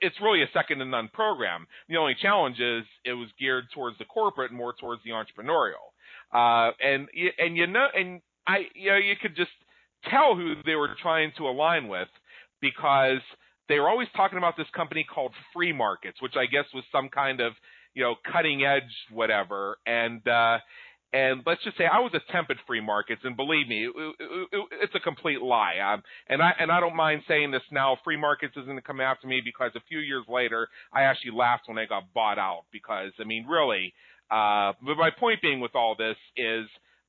it's 0.00 0.14
really 0.22 0.42
a 0.42 0.48
second 0.52 0.78
to 0.78 0.84
none 0.84 1.08
program. 1.12 1.66
The 1.88 1.96
only 1.96 2.14
challenge 2.22 2.60
is 2.60 2.84
it 3.04 3.14
was 3.14 3.28
geared 3.38 3.64
towards 3.74 3.98
the 3.98 4.04
corporate, 4.04 4.52
more 4.52 4.74
towards 4.78 5.02
the 5.02 5.10
entrepreneurial. 5.10 5.90
Uh, 6.32 6.70
and 6.80 7.08
and 7.38 7.56
you 7.56 7.66
know, 7.66 7.88
and 7.92 8.20
I, 8.46 8.66
you 8.74 8.90
know, 8.90 8.96
you 8.96 9.14
could 9.20 9.34
just 9.34 9.50
tell 10.08 10.36
who 10.36 10.54
they 10.64 10.74
were 10.74 10.90
trying 11.02 11.32
to 11.38 11.48
align 11.48 11.88
with 11.88 12.08
because 12.60 13.20
they 13.68 13.78
were 13.78 13.88
always 13.88 14.08
talking 14.16 14.38
about 14.38 14.56
this 14.56 14.66
company 14.74 15.04
called 15.04 15.32
FreeMarkets, 15.56 16.20
which 16.20 16.34
I 16.36 16.46
guess 16.46 16.64
was 16.74 16.84
some 16.90 17.08
kind 17.08 17.40
of 17.40 17.52
you 17.94 18.02
know 18.02 18.14
cutting 18.30 18.64
edge 18.64 18.82
whatever. 19.10 19.78
And 19.86 20.26
uh, 20.26 20.58
and 21.12 21.42
let's 21.46 21.64
just 21.64 21.78
say 21.78 21.84
I 21.84 22.00
was 22.00 22.12
a 22.14 22.32
temp 22.32 22.50
at 22.50 22.56
FreeMarkets, 22.68 23.24
and 23.24 23.36
believe 23.36 23.66
me, 23.66 23.86
it, 23.86 23.92
it, 23.96 24.48
it, 24.52 24.68
it's 24.82 24.94
a 24.94 25.00
complete 25.00 25.40
lie. 25.40 25.76
Um, 25.78 26.02
and 26.28 26.42
I 26.42 26.52
and 26.58 26.70
I 26.70 26.80
don't 26.80 26.96
mind 26.96 27.22
saying 27.26 27.50
this 27.50 27.62
now. 27.70 27.96
FreeMarkets 28.06 28.52
isn't 28.52 28.66
going 28.66 28.76
to 28.76 28.82
come 28.82 29.00
after 29.00 29.26
me 29.26 29.40
because 29.44 29.72
a 29.74 29.80
few 29.88 30.00
years 30.00 30.24
later, 30.28 30.68
I 30.92 31.02
actually 31.02 31.32
laughed 31.32 31.64
when 31.66 31.78
I 31.78 31.86
got 31.86 32.12
bought 32.14 32.38
out 32.38 32.64
because 32.72 33.12
I 33.20 33.24
mean, 33.24 33.46
really. 33.46 33.94
Uh, 34.30 34.74
but 34.84 34.98
my 34.98 35.08
point 35.10 35.40
being 35.40 35.60
with 35.60 35.74
all 35.74 35.94
this 35.96 36.16
is 36.36 36.66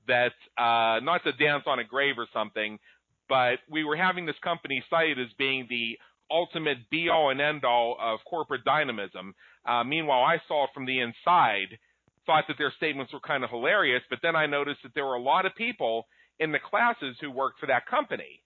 that 0.08 0.32
uh, 0.58 1.02
not 1.04 1.22
to 1.26 1.34
dance 1.34 1.64
on 1.68 1.80
a 1.80 1.84
grave 1.84 2.16
or 2.18 2.28
something, 2.34 2.80
but 3.28 3.60
we 3.70 3.84
were 3.84 3.98
having 3.98 4.26
this 4.26 4.38
company 4.42 4.82
cited 4.90 5.20
as 5.20 5.28
being 5.38 5.68
the 5.70 5.98
ultimate 6.32 6.90
be 6.90 7.10
all 7.10 7.30
and 7.30 7.42
end 7.42 7.66
all 7.66 7.98
of 8.00 8.20
corporate 8.26 8.64
dynamism. 8.64 9.34
Uh, 9.66 9.84
meanwhile, 9.84 10.24
I 10.24 10.42
saw 10.48 10.66
it 10.66 10.72
from 10.74 10.86
the 10.86 11.00
inside 11.00 11.78
thought 12.26 12.46
that 12.48 12.58
their 12.58 12.74
statements 12.78 13.12
were 13.12 13.20
kind 13.20 13.44
of 13.44 13.50
hilarious, 13.50 14.04
but 14.10 14.20
then 14.22 14.36
I 14.36 14.46
noticed 14.46 14.82
that 14.84 14.94
there 14.94 15.06
were 15.06 15.16
a 15.16 15.22
lot 15.22 15.46
of 15.46 15.56
people 15.56 16.06
in 16.40 16.52
the 16.52 16.60
classes 16.60 17.16
who 17.20 17.32
worked 17.32 17.60
for 17.60 17.66
that 17.66 17.88
company. 17.88 18.44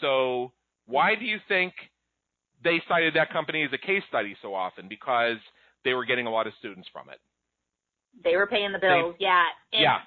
So 0.00 0.52
why 0.86 1.14
do 1.16 1.24
you 1.24 1.38
think 1.48 1.74
they 2.62 2.80
cited 2.88 3.14
that 3.14 3.32
company 3.32 3.64
as 3.64 3.70
a 3.72 3.78
case 3.78 4.02
study 4.08 4.36
so 4.40 4.54
often? 4.54 4.88
Because 4.88 5.38
they 5.84 5.94
were 5.94 6.04
getting 6.04 6.26
a 6.26 6.30
lot 6.30 6.46
of 6.46 6.52
students 6.58 6.88
from 6.92 7.08
it. 7.10 7.18
They 8.24 8.36
were 8.36 8.46
paying 8.46 8.72
the 8.72 8.78
bills, 8.78 9.14
They- 9.18 9.24
yeah. 9.26 9.44
And 9.72 9.82
yeah. 9.82 9.98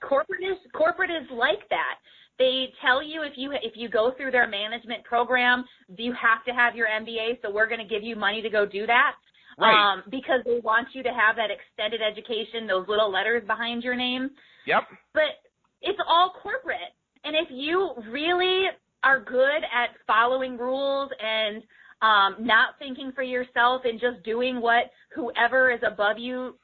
corporate 0.00 0.42
is 0.42 0.58
corporate 0.72 1.10
is 1.10 1.28
like 1.30 1.68
that. 1.70 1.96
They 2.40 2.72
tell 2.80 3.02
you 3.02 3.22
if 3.22 3.34
you 3.36 3.52
if 3.52 3.74
you 3.76 3.90
go 3.90 4.12
through 4.16 4.30
their 4.30 4.48
management 4.48 5.04
program, 5.04 5.62
you 5.94 6.14
have 6.14 6.42
to 6.46 6.52
have 6.52 6.74
your 6.74 6.88
MBA, 6.88 7.42
so 7.42 7.52
we're 7.52 7.68
going 7.68 7.86
to 7.86 7.86
give 7.86 8.02
you 8.02 8.16
money 8.16 8.40
to 8.40 8.48
go 8.48 8.64
do 8.64 8.86
that. 8.86 9.12
Right. 9.58 9.76
Um, 9.76 10.04
because 10.10 10.40
they 10.46 10.58
want 10.64 10.88
you 10.94 11.02
to 11.02 11.10
have 11.10 11.36
that 11.36 11.50
extended 11.50 12.00
education, 12.00 12.66
those 12.66 12.88
little 12.88 13.12
letters 13.12 13.42
behind 13.46 13.82
your 13.82 13.94
name. 13.94 14.30
Yep. 14.66 14.84
But 15.12 15.44
it's 15.82 15.98
all 16.08 16.32
corporate. 16.42 16.96
And 17.24 17.36
if 17.36 17.48
you 17.50 17.90
really 18.10 18.68
are 19.04 19.20
good 19.20 19.60
at 19.64 19.90
following 20.06 20.56
rules 20.56 21.10
and 21.20 21.62
um, 22.00 22.46
not 22.46 22.78
thinking 22.78 23.12
for 23.14 23.22
yourself 23.22 23.82
and 23.84 24.00
just 24.00 24.22
doing 24.24 24.62
what 24.62 24.84
whoever 25.14 25.70
is 25.70 25.80
above 25.86 26.16
you 26.16 26.56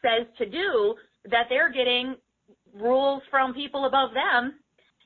says 0.00 0.26
to 0.38 0.46
do, 0.46 0.94
that 1.26 1.44
they're 1.50 1.70
getting 1.70 2.16
rules 2.74 3.22
from 3.30 3.52
people 3.52 3.84
above 3.84 4.10
them. 4.14 4.54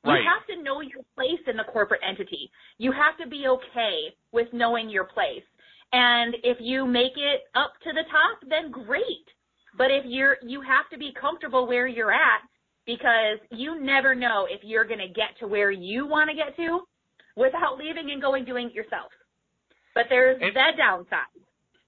Right. 0.05 0.21
You 0.23 0.29
have 0.29 0.47
to 0.57 0.63
know 0.63 0.81
your 0.81 1.03
place 1.15 1.41
in 1.47 1.57
the 1.57 1.65
corporate 1.65 2.01
entity. 2.07 2.51
You 2.79 2.93
have 2.93 3.17
to 3.23 3.29
be 3.29 3.47
okay 3.49 4.15
with 4.33 4.49
knowing 4.53 4.91
your 4.91 5.05
place. 5.05 5.43
And 5.93 6.35
if 6.43 6.59
you 6.61 6.87
make 6.87 7.13
it 7.17 7.43
up 7.55 7.73
to 7.85 7.93
the 7.93 8.03
top, 8.11 8.49
then 8.49 8.71
great. 8.71 9.27
But 9.79 9.91
if 9.91 10.05
you're, 10.07 10.37
you 10.43 10.61
have 10.61 10.89
to 10.93 10.99
be 10.99 11.13
comfortable 11.19 11.67
where 11.67 11.87
you're 11.87 12.13
at 12.13 12.43
because 12.87 13.39
you 13.51 13.81
never 13.81 14.15
know 14.15 14.47
if 14.51 14.61
you're 14.63 14.85
going 14.85 15.01
to 15.01 15.09
get 15.09 15.39
to 15.41 15.47
where 15.47 15.71
you 15.71 16.07
want 16.07 16.29
to 16.31 16.37
get 16.37 16.55
to 16.57 16.81
without 17.37 17.79
leaving 17.79 18.11
and 18.11 18.21
going 18.21 18.45
doing 18.45 18.69
it 18.69 18.75
yourself. 18.75 19.11
But 19.95 20.07
there's 20.11 20.39
And- 20.41 20.55
that 20.57 20.77
downside. 20.77 21.21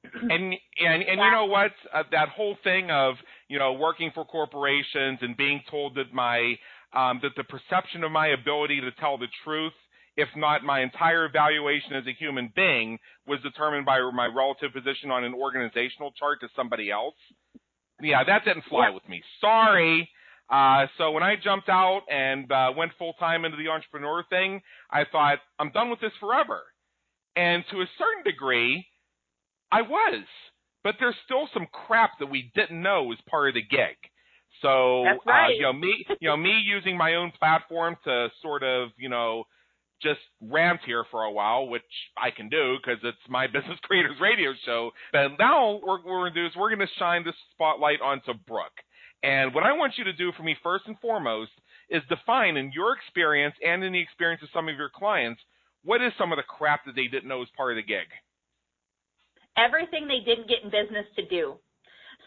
and 0.22 0.30
and 0.30 1.02
and 1.02 1.20
you 1.20 1.30
know 1.32 1.46
what 1.46 1.72
uh, 1.92 2.04
that 2.12 2.28
whole 2.28 2.56
thing 2.62 2.92
of 2.92 3.16
you 3.48 3.58
know 3.58 3.72
working 3.72 4.12
for 4.14 4.24
corporations 4.24 5.18
and 5.20 5.36
being 5.36 5.60
told 5.68 5.96
that 5.96 6.12
my 6.14 6.54
um 6.94 7.20
that 7.22 7.32
the 7.36 7.44
perception 7.44 8.04
of 8.04 8.12
my 8.12 8.28
ability 8.28 8.80
to 8.80 8.90
tell 8.92 9.18
the 9.18 9.28
truth 9.44 9.72
if 10.16 10.28
not 10.36 10.64
my 10.64 10.80
entire 10.80 11.26
evaluation 11.26 11.92
as 11.94 12.06
a 12.06 12.12
human 12.12 12.50
being 12.56 12.98
was 13.26 13.40
determined 13.42 13.84
by 13.84 13.98
my 14.14 14.26
relative 14.26 14.72
position 14.72 15.10
on 15.10 15.24
an 15.24 15.34
organizational 15.34 16.12
chart 16.12 16.40
to 16.40 16.48
somebody 16.56 16.90
else 16.90 17.14
yeah 18.00 18.22
that 18.24 18.44
didn't 18.44 18.64
fly 18.68 18.88
Yeah. 18.88 18.94
with 18.94 19.08
me 19.08 19.22
sorry 19.40 20.08
uh, 20.48 20.86
so 20.96 21.10
when 21.10 21.24
I 21.24 21.34
jumped 21.34 21.68
out 21.68 22.02
and 22.08 22.50
uh, 22.52 22.70
went 22.76 22.92
full 22.98 23.14
time 23.14 23.44
into 23.44 23.56
the 23.56 23.66
entrepreneur 23.68 24.22
thing, 24.30 24.62
I 24.90 25.02
thought 25.10 25.38
I'm 25.58 25.72
done 25.72 25.90
with 25.90 26.00
this 26.00 26.12
forever. 26.20 26.60
And 27.34 27.64
to 27.72 27.78
a 27.80 27.86
certain 27.98 28.22
degree, 28.22 28.86
I 29.72 29.82
was, 29.82 30.24
but 30.84 30.94
there's 31.00 31.16
still 31.24 31.48
some 31.52 31.66
crap 31.72 32.12
that 32.20 32.30
we 32.30 32.52
didn't 32.54 32.80
know 32.80 33.02
was 33.02 33.18
part 33.28 33.48
of 33.48 33.54
the 33.54 33.62
gig. 33.62 33.96
So, 34.66 35.04
That's 35.04 35.20
uh, 35.26 35.52
you 35.54 35.62
know, 35.62 35.72
me, 35.72 36.04
you 36.20 36.28
know, 36.28 36.36
me 36.36 36.60
using 36.64 36.96
my 36.96 37.14
own 37.14 37.32
platform 37.38 37.96
to 38.04 38.28
sort 38.42 38.62
of, 38.62 38.88
you 38.96 39.08
know, 39.08 39.44
just 40.02 40.20
rant 40.40 40.80
here 40.84 41.04
for 41.10 41.22
a 41.22 41.30
while, 41.30 41.68
which 41.68 41.82
I 42.18 42.30
can 42.30 42.48
do 42.48 42.76
because 42.76 42.98
it's 43.04 43.16
my 43.28 43.46
Business 43.52 43.78
Creators 43.82 44.16
Radio 44.20 44.52
Show. 44.64 44.90
But 45.12 45.38
now 45.38 45.78
what 45.82 46.04
we're 46.04 46.20
going 46.20 46.34
to 46.34 46.40
do 46.40 46.46
is 46.46 46.52
we're 46.56 46.74
going 46.74 46.86
to 46.86 46.94
shine 46.98 47.24
this 47.24 47.34
spotlight 47.52 48.00
onto 48.00 48.34
Brooke. 48.46 48.82
And 49.22 49.54
what 49.54 49.64
I 49.64 49.72
want 49.72 49.94
you 49.96 50.04
to 50.04 50.12
do 50.12 50.32
for 50.36 50.42
me 50.42 50.56
first 50.62 50.84
and 50.86 50.98
foremost 50.98 51.52
is 51.88 52.02
define 52.08 52.56
in 52.56 52.72
your 52.72 52.94
experience 52.94 53.54
and 53.64 53.84
in 53.84 53.92
the 53.92 54.00
experience 54.00 54.42
of 54.42 54.48
some 54.52 54.68
of 54.68 54.76
your 54.76 54.90
clients, 54.94 55.40
what 55.84 56.02
is 56.02 56.12
some 56.18 56.32
of 56.32 56.36
the 56.36 56.42
crap 56.42 56.84
that 56.86 56.96
they 56.96 57.06
didn't 57.06 57.28
know 57.28 57.38
was 57.38 57.48
part 57.56 57.70
of 57.70 57.76
the 57.76 57.82
gig? 57.82 58.06
everything 59.56 60.06
they 60.06 60.20
didn't 60.24 60.48
get 60.48 60.62
in 60.62 60.70
business 60.70 61.06
to 61.16 61.24
do. 61.26 61.56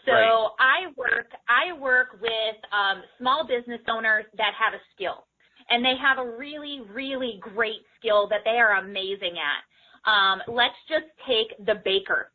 So 0.06 0.12
Right. 0.12 0.48
I 0.58 0.86
work 0.96 1.30
I 1.48 1.72
work 1.78 2.18
with 2.20 2.56
um, 2.72 3.02
small 3.18 3.46
business 3.46 3.80
owners 3.88 4.24
that 4.36 4.52
have 4.58 4.74
a 4.74 4.82
skill, 4.94 5.26
and 5.68 5.84
they 5.84 5.94
have 6.00 6.18
a 6.18 6.36
really 6.36 6.80
really 6.92 7.38
great 7.40 7.84
skill 7.98 8.28
that 8.28 8.40
they 8.44 8.58
are 8.58 8.78
amazing 8.78 9.36
at. 9.38 10.10
Um, 10.10 10.42
let's 10.48 10.78
just 10.88 11.06
take 11.26 11.54
the 11.66 11.80
baker. 11.84 12.32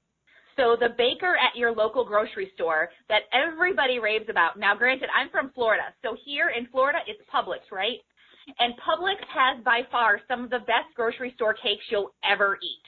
So 0.55 0.77
the 0.79 0.89
baker 0.97 1.35
at 1.35 1.57
your 1.57 1.73
local 1.73 2.05
grocery 2.05 2.51
store 2.53 2.89
that 3.09 3.23
everybody 3.33 3.99
raves 3.99 4.29
about. 4.29 4.57
Now, 4.57 4.73
granted, 4.75 5.09
I'm 5.13 5.29
from 5.29 5.51
Florida, 5.53 5.83
so 6.01 6.15
here 6.23 6.49
in 6.49 6.67
Florida 6.67 6.99
it's 7.07 7.21
Publix, 7.33 7.71
right? 7.71 7.99
And 8.59 8.73
Publix 8.75 9.17
has 9.33 9.63
by 9.63 9.81
far 9.91 10.21
some 10.27 10.43
of 10.43 10.49
the 10.51 10.59
best 10.59 10.93
grocery 10.95 11.33
store 11.35 11.55
cakes 11.55 11.83
you'll 11.89 12.13
ever 12.23 12.59
eat. 12.61 12.85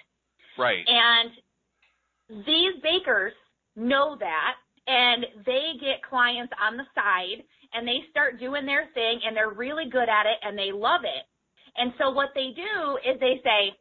Right. 0.58 0.86
And 0.88 2.46
these 2.46 2.80
bakers 2.84 3.34
know 3.76 4.16
that 4.20 4.56
and 4.88 5.26
they 5.46 5.76
get 5.80 6.02
clients 6.02 6.54
on 6.64 6.78
the 6.78 6.88
side 6.96 7.44
and 7.74 7.88
they 7.88 8.08
start 8.10 8.40
doing 8.40 8.66
their 8.66 8.88
thing 8.96 9.20
and 9.24 9.36
they're 9.36 9.52
really 9.52 9.90
good 9.92 10.08
at 10.08 10.26
it 10.26 10.40
and 10.42 10.58
they 10.58 10.72
love 10.72 11.04
it. 11.04 11.28
And 11.76 11.94
so 12.00 12.10
what 12.10 12.32
they 12.34 12.56
do 12.56 12.98
is 13.04 13.20
they 13.20 13.40
say, 13.44 13.76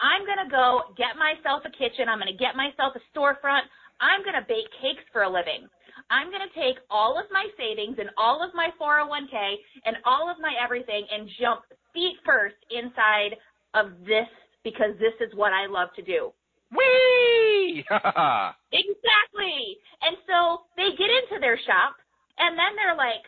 I'm 0.00 0.24
going 0.24 0.42
to 0.42 0.50
go 0.50 0.94
get 0.96 1.20
myself 1.20 1.62
a 1.66 1.70
kitchen. 1.70 2.08
I'm 2.08 2.18
going 2.18 2.32
to 2.32 2.40
get 2.40 2.56
myself 2.56 2.96
a 2.96 3.02
storefront. 3.12 3.68
I'm 4.00 4.22
going 4.22 4.38
to 4.38 4.46
bake 4.48 4.70
cakes 4.80 5.04
for 5.12 5.22
a 5.22 5.30
living. 5.30 5.68
I'm 6.10 6.30
going 6.30 6.46
to 6.46 6.54
take 6.54 6.78
all 6.88 7.18
of 7.18 7.26
my 7.30 7.46
savings 7.58 7.98
and 7.98 8.08
all 8.16 8.42
of 8.42 8.54
my 8.54 8.70
401k 8.80 9.36
and 9.84 9.96
all 10.06 10.30
of 10.30 10.40
my 10.40 10.54
everything 10.56 11.04
and 11.10 11.28
jump 11.40 11.66
feet 11.92 12.16
first 12.24 12.56
inside 12.70 13.36
of 13.74 13.92
this 14.06 14.30
because 14.64 14.96
this 14.98 15.14
is 15.20 15.34
what 15.34 15.52
I 15.52 15.66
love 15.66 15.88
to 15.96 16.02
do. 16.02 16.32
Whee! 16.70 17.47
Exactly. 18.72 19.78
And 20.02 20.16
so 20.28 20.62
they 20.76 20.90
get 20.96 21.10
into 21.10 21.40
their 21.40 21.58
shop 21.66 21.96
and 22.38 22.56
then 22.58 22.72
they're 22.76 22.96
like, 22.96 23.24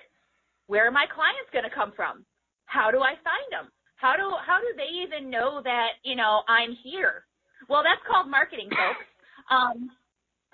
where 0.66 0.86
are 0.86 0.90
my 0.94 1.06
clients 1.10 1.50
going 1.52 1.64
to 1.64 1.74
come 1.74 1.92
from? 1.96 2.24
How 2.66 2.90
do 2.90 3.00
I 3.00 3.14
find 3.26 3.48
them? 3.50 3.72
How 3.96 4.16
do 4.16 4.24
how 4.46 4.58
do 4.60 4.70
they 4.76 4.88
even 5.04 5.28
know 5.30 5.60
that, 5.64 6.00
you 6.04 6.16
know, 6.16 6.42
I'm 6.48 6.72
here? 6.84 7.24
Well, 7.68 7.82
that's 7.82 8.00
called 8.08 8.30
marketing, 8.30 8.68
folks. 8.70 9.04
Um 9.50 9.90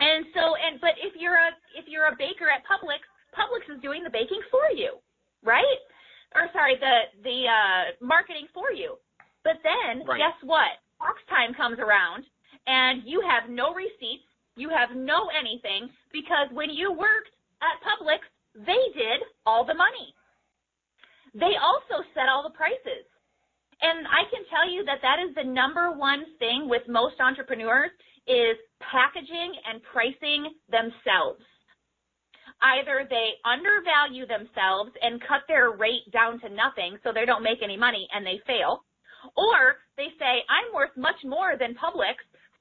and 0.00 0.24
so 0.32 0.56
and 0.56 0.80
but 0.80 0.96
if 0.96 1.12
you're 1.20 1.36
a 1.36 1.50
if 1.76 1.84
you're 1.86 2.06
a 2.08 2.16
baker 2.16 2.48
at 2.48 2.64
Publix, 2.64 3.04
Publix 3.36 3.68
is 3.74 3.82
doing 3.82 4.02
the 4.02 4.10
baking 4.10 4.40
for 4.50 4.72
you, 4.74 4.96
right? 5.44 5.80
Or 6.34 6.48
sorry, 6.54 6.76
the 6.80 6.96
the 7.22 7.38
uh 7.44 7.82
marketing 8.04 8.48
for 8.54 8.72
you. 8.72 8.96
But 9.44 9.60
then 9.62 10.06
Right. 10.06 10.18
guess 10.18 10.38
what? 10.42 10.80
Tax 11.02 11.18
time 11.28 11.52
comes 11.54 11.78
around 11.78 12.24
and 12.66 13.02
you 13.04 13.22
have 13.22 13.50
no 13.50 13.74
receipts, 13.74 14.26
you 14.56 14.68
have 14.70 14.96
no 14.96 15.28
anything 15.32 15.88
because 16.12 16.48
when 16.52 16.70
you 16.70 16.90
worked 16.92 17.30
at 17.62 17.80
Publix, 17.84 18.20
they 18.54 18.82
did 18.94 19.20
all 19.44 19.64
the 19.64 19.74
money. 19.74 20.14
They 21.34 21.54
also 21.60 22.02
set 22.14 22.28
all 22.28 22.42
the 22.42 22.56
prices. 22.56 23.04
And 23.82 24.06
I 24.08 24.24
can 24.32 24.40
tell 24.48 24.64
you 24.68 24.84
that 24.84 25.04
that 25.04 25.20
is 25.20 25.34
the 25.34 25.44
number 25.44 25.92
one 25.92 26.24
thing 26.38 26.68
with 26.68 26.82
most 26.88 27.20
entrepreneurs 27.20 27.92
is 28.26 28.56
packaging 28.80 29.52
and 29.68 29.82
pricing 29.84 30.48
themselves. 30.72 31.44
Either 32.62 33.04
they 33.04 33.36
undervalue 33.44 34.24
themselves 34.26 34.90
and 35.02 35.20
cut 35.28 35.44
their 35.46 35.76
rate 35.76 36.08
down 36.10 36.40
to 36.40 36.48
nothing 36.48 36.96
so 37.04 37.12
they 37.12 37.26
don't 37.26 37.44
make 37.44 37.60
any 37.62 37.76
money 37.76 38.08
and 38.14 38.24
they 38.24 38.40
fail, 38.46 38.80
or 39.36 39.76
they 39.98 40.08
say, 40.18 40.40
I'm 40.48 40.72
worth 40.72 40.96
much 40.96 41.20
more 41.24 41.56
than 41.60 41.76
Publix, 41.76 42.16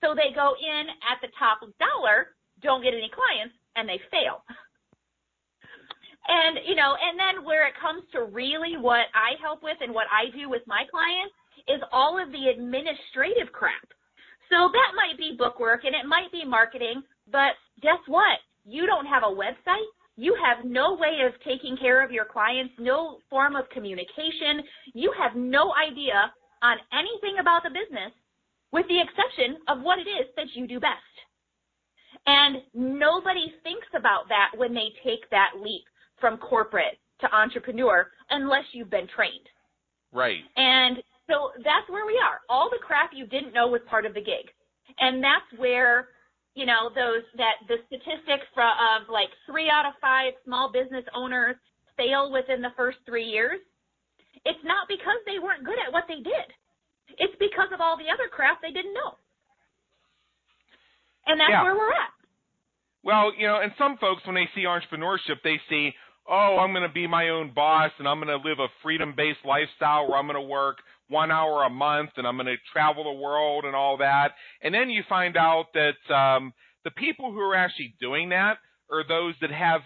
So 0.05 0.13
they 0.13 0.29
go 0.38 0.53
in 0.53 0.85
at 1.09 1.17
the 1.25 1.33
top 1.33 1.65
dollar, 1.81 2.38
don't 2.62 2.85
get 2.85 2.93
any 2.93 3.09
clients, 3.09 3.57
and 3.74 3.89
they 3.89 3.97
fail. 4.13 4.45
And, 6.29 6.62
you 6.65 6.77
know, 6.77 6.93
and 6.93 7.17
then 7.17 7.45
where 7.45 7.65
it 7.65 7.74
comes 7.81 8.05
to 8.13 8.29
really 8.29 8.77
what 8.77 9.09
I 9.17 9.33
help 9.41 9.62
with 9.65 9.77
and 9.81 9.93
what 9.93 10.05
I 10.13 10.29
do 10.29 10.50
with 10.50 10.62
my 10.65 10.85
clients 10.89 11.33
is 11.67 11.81
all 11.91 12.21
of 12.21 12.31
the 12.31 12.53
administrative 12.53 13.50
crap. 13.50 13.89
So 14.50 14.69
that 14.69 14.91
might 14.93 15.17
be 15.17 15.38
bookwork 15.38 15.85
and 15.85 15.97
it 15.97 16.05
might 16.05 16.31
be 16.31 16.45
marketing, 16.45 17.01
but 17.31 17.57
guess 17.81 18.01
what? 18.05 18.38
You 18.65 18.85
don't 18.85 19.05
have 19.05 19.24
a 19.25 19.33
website. 19.33 19.89
You 20.17 20.38
have 20.38 20.65
no 20.65 20.93
way 20.93 21.25
of 21.25 21.33
taking 21.41 21.77
care 21.77 22.05
of 22.05 22.12
your 22.12 22.25
clients, 22.25 22.74
no 22.77 23.17
form 23.29 23.55
of 23.55 23.69
communication. 23.69 24.62
You 24.93 25.13
have 25.17 25.35
no 25.35 25.74
idea 25.74 26.31
on 26.62 26.77
anything 26.93 27.38
about 27.41 27.63
the 27.63 27.69
business 27.69 28.13
with 28.75 28.86
the 28.89 29.00
exception 29.00 29.55
of 29.70 29.79
what 29.82 30.00
it 30.00 30.10
is 30.12 30.27
that 30.36 30.51
you 30.53 30.67
do 30.67 30.82
best. 30.82 31.15
And 32.27 32.58
nobody 32.74 33.48
thinks 33.63 33.88
about 33.96 34.27
that 34.27 34.51
when 34.58 34.74
they 34.74 34.91
take 35.00 35.24
that 35.32 35.51
leap 35.63 35.88
from 36.20 36.36
corporate 36.38 37.00
to 37.22 37.34
entrepreneur 37.34 38.12
unless 38.32 38.65
you've 38.74 38.89
been 38.89 39.08
trained. 39.08 39.48
Right. 40.12 40.44
And 40.58 40.98
so 41.32 41.55
that's 41.63 41.88
where 41.88 42.05
we 42.05 42.20
are. 42.20 42.44
All 42.50 42.70
the 42.70 42.84
crap 42.86 43.12
you 43.15 43.25
didn't 43.25 43.53
know 43.53 43.67
was 43.67 43.79
part 43.89 44.05
of 44.05 44.13
the 44.13 44.20
gig. 44.20 44.51
And 45.00 45.24
that's 45.24 45.48
where, 45.58 46.10
you 46.53 46.65
know, 46.65 46.91
those, 46.94 47.24
that 47.38 47.63
the 47.70 47.79
statistics 47.88 48.48
of 48.60 49.08
like 49.08 49.29
three 49.48 49.70
out 49.70 49.88
of 49.88 49.94
five 50.01 50.34
small 50.44 50.70
business 50.70 51.05
owners 51.15 51.55
fail 51.96 52.29
within 52.29 52.62
the 52.62 52.75
first 52.75 52.98
three 53.05 53.24
years. 53.24 53.60
It's 54.44 54.63
not 54.65 54.89
because 54.89 55.24
they 55.25 55.39
weren't 55.39 55.63
good 55.63 55.79
at 55.79 55.94
what 55.94 56.03
they 56.10 56.20
did. 56.20 56.48
It's 57.17 57.35
because 57.39 57.69
of 57.74 57.81
all 57.81 57.97
the 57.97 58.12
other 58.12 58.27
crap 58.31 58.62
they 58.62 58.71
didn't 58.71 58.93
know. 58.93 59.17
And 61.27 61.39
that's 61.39 61.50
yeah. 61.50 61.63
where 61.63 61.75
we're 61.75 61.91
at. 61.91 62.13
Well, 63.03 63.31
you 63.38 63.47
know, 63.47 63.62
and 63.62 63.71
some 63.77 63.97
folks, 63.97 64.25
when 64.25 64.35
they 64.35 64.50
see 64.55 64.62
entrepreneurship, 64.62 65.41
they 65.43 65.59
see, 65.69 65.93
oh, 66.27 66.57
I'm 66.59 66.71
going 66.71 66.88
to 66.88 66.93
be 66.93 67.07
my 67.07 67.29
own 67.29 67.51
boss 67.53 67.91
and 68.00 68.07
I'm 68.07 68.19
going 68.19 68.27
to 68.39 68.47
live 68.47 68.59
a 68.59 68.67
freedom 68.81 69.13
based 69.15 69.45
lifestyle 69.45 70.07
where 70.07 70.17
I'm 70.17 70.25
going 70.25 70.41
to 70.41 70.41
work 70.41 70.77
one 71.07 71.31
hour 71.31 71.63
a 71.63 71.69
month 71.69 72.12
and 72.17 72.25
I'm 72.25 72.35
going 72.35 72.47
to 72.47 72.55
travel 72.74 73.03
the 73.03 73.21
world 73.21 73.65
and 73.65 73.75
all 73.75 73.97
that. 73.97 74.31
And 74.62 74.74
then 74.74 74.89
you 74.89 75.03
find 75.07 75.38
out 75.38 75.67
that 75.74 76.13
um, 76.13 76.53
the 76.83 76.91
people 76.91 77.31
who 77.31 77.39
are 77.39 77.55
actually 77.55 77.95
doing 78.00 78.29
that 78.29 78.57
are 78.91 79.07
those 79.07 79.35
that 79.41 79.51
have 79.51 79.81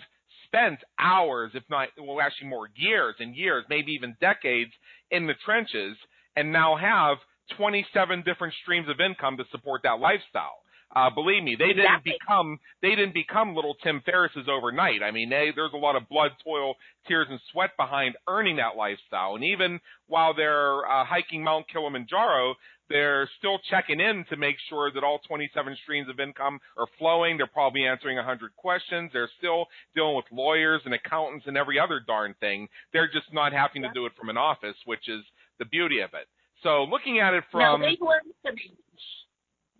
spent 0.45 0.79
hours, 0.97 1.51
if 1.53 1.63
not, 1.69 1.89
well, 1.97 2.21
actually 2.21 2.47
more 2.47 2.69
years 2.75 3.15
and 3.19 3.35
years, 3.35 3.65
maybe 3.69 3.91
even 3.91 4.15
decades 4.21 4.71
in 5.11 5.27
the 5.27 5.35
trenches 5.45 5.97
and 6.35 6.51
now 6.51 6.75
have 6.75 7.17
27 7.57 8.23
different 8.25 8.53
streams 8.61 8.87
of 8.89 8.99
income 8.99 9.37
to 9.37 9.43
support 9.51 9.81
that 9.83 9.99
lifestyle. 9.99 10.59
Uh, 10.95 11.09
believe 11.13 11.43
me, 11.43 11.55
they 11.57 11.67
didn't 11.67 12.03
become 12.03 12.59
they 12.81 12.89
didn't 12.89 13.13
become 13.13 13.55
little 13.55 13.75
Tim 13.83 14.01
Ferrisses 14.07 14.49
overnight. 14.49 15.03
I 15.03 15.11
mean, 15.11 15.29
they, 15.29 15.51
there's 15.55 15.73
a 15.73 15.77
lot 15.77 15.95
of 15.95 16.09
blood, 16.09 16.31
toil, 16.43 16.73
tears, 17.07 17.27
and 17.29 17.39
sweat 17.51 17.71
behind 17.77 18.15
earning 18.27 18.55
that 18.55 18.75
lifestyle. 18.75 19.35
And 19.35 19.43
even 19.43 19.79
while 20.07 20.33
they're 20.33 20.89
uh, 20.89 21.05
hiking 21.05 21.43
Mount 21.43 21.67
Kilimanjaro, 21.71 22.55
they're 22.89 23.29
still 23.37 23.59
checking 23.69 23.99
in 23.99 24.25
to 24.31 24.35
make 24.35 24.55
sure 24.67 24.91
that 24.91 25.03
all 25.03 25.19
27 25.27 25.77
streams 25.83 26.09
of 26.09 26.19
income 26.19 26.59
are 26.75 26.87
flowing. 26.97 27.37
They're 27.37 27.45
probably 27.45 27.85
answering 27.85 28.15
100 28.15 28.55
questions. 28.55 29.11
They're 29.13 29.29
still 29.37 29.67
dealing 29.95 30.15
with 30.15 30.25
lawyers 30.31 30.81
and 30.85 30.95
accountants 30.95 31.45
and 31.45 31.55
every 31.55 31.79
other 31.79 32.01
darn 32.05 32.33
thing. 32.39 32.67
They're 32.91 33.11
just 33.11 33.31
not 33.31 33.53
having 33.53 33.83
to 33.83 33.91
do 33.93 34.07
it 34.07 34.13
from 34.17 34.29
an 34.29 34.37
office, 34.37 34.75
which 34.85 35.07
is 35.07 35.21
the 35.59 35.65
beauty 35.65 35.99
of 35.99 36.11
it. 36.13 36.27
So 36.63 36.83
looking 36.83 37.19
at 37.19 37.33
it 37.33 37.43
from. 37.51 37.61
No, 37.61 37.77
they've 37.77 38.01
learned 38.01 38.33
to 38.45 38.51
manage. 38.51 39.05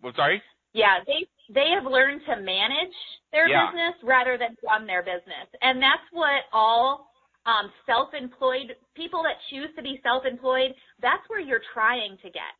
Well, 0.02 0.12
sorry. 0.16 0.42
Yeah, 0.72 1.00
they 1.06 1.26
they 1.52 1.70
have 1.74 1.84
learned 1.84 2.22
to 2.26 2.36
manage 2.36 2.94
their 3.32 3.48
Yeah. 3.48 3.66
business 3.66 3.94
rather 4.02 4.38
than 4.38 4.56
run 4.64 4.86
their 4.86 5.02
business, 5.02 5.48
and 5.60 5.82
that's 5.82 6.06
what 6.12 6.44
all 6.52 7.10
um, 7.46 7.72
self-employed 7.86 8.76
people 8.94 9.22
that 9.22 9.36
choose 9.50 9.74
to 9.76 9.82
be 9.82 10.00
self-employed. 10.02 10.74
That's 11.00 11.22
where 11.28 11.40
you're 11.40 11.62
trying 11.72 12.16
to 12.18 12.30
get. 12.30 12.54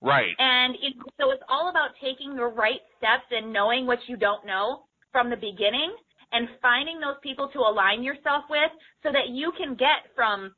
Right. 0.00 0.34
And 0.38 0.74
it, 0.76 0.94
so 1.20 1.30
it's 1.30 1.42
all 1.48 1.70
about 1.70 1.90
taking 2.02 2.34
the 2.34 2.44
right 2.44 2.80
steps 2.98 3.24
and 3.30 3.52
knowing 3.52 3.86
what 3.86 3.98
you 4.06 4.16
don't 4.16 4.44
know 4.44 4.84
from 5.12 5.30
the 5.30 5.36
beginning 5.36 5.94
and 6.32 6.48
finding 6.60 7.00
those 7.00 7.16
people 7.22 7.48
to 7.52 7.60
align 7.60 8.02
yourself 8.02 8.44
with 8.50 8.70
so 9.02 9.12
that 9.12 9.28
you 9.30 9.52
can 9.56 9.74
get 9.74 10.10
from 10.14 10.52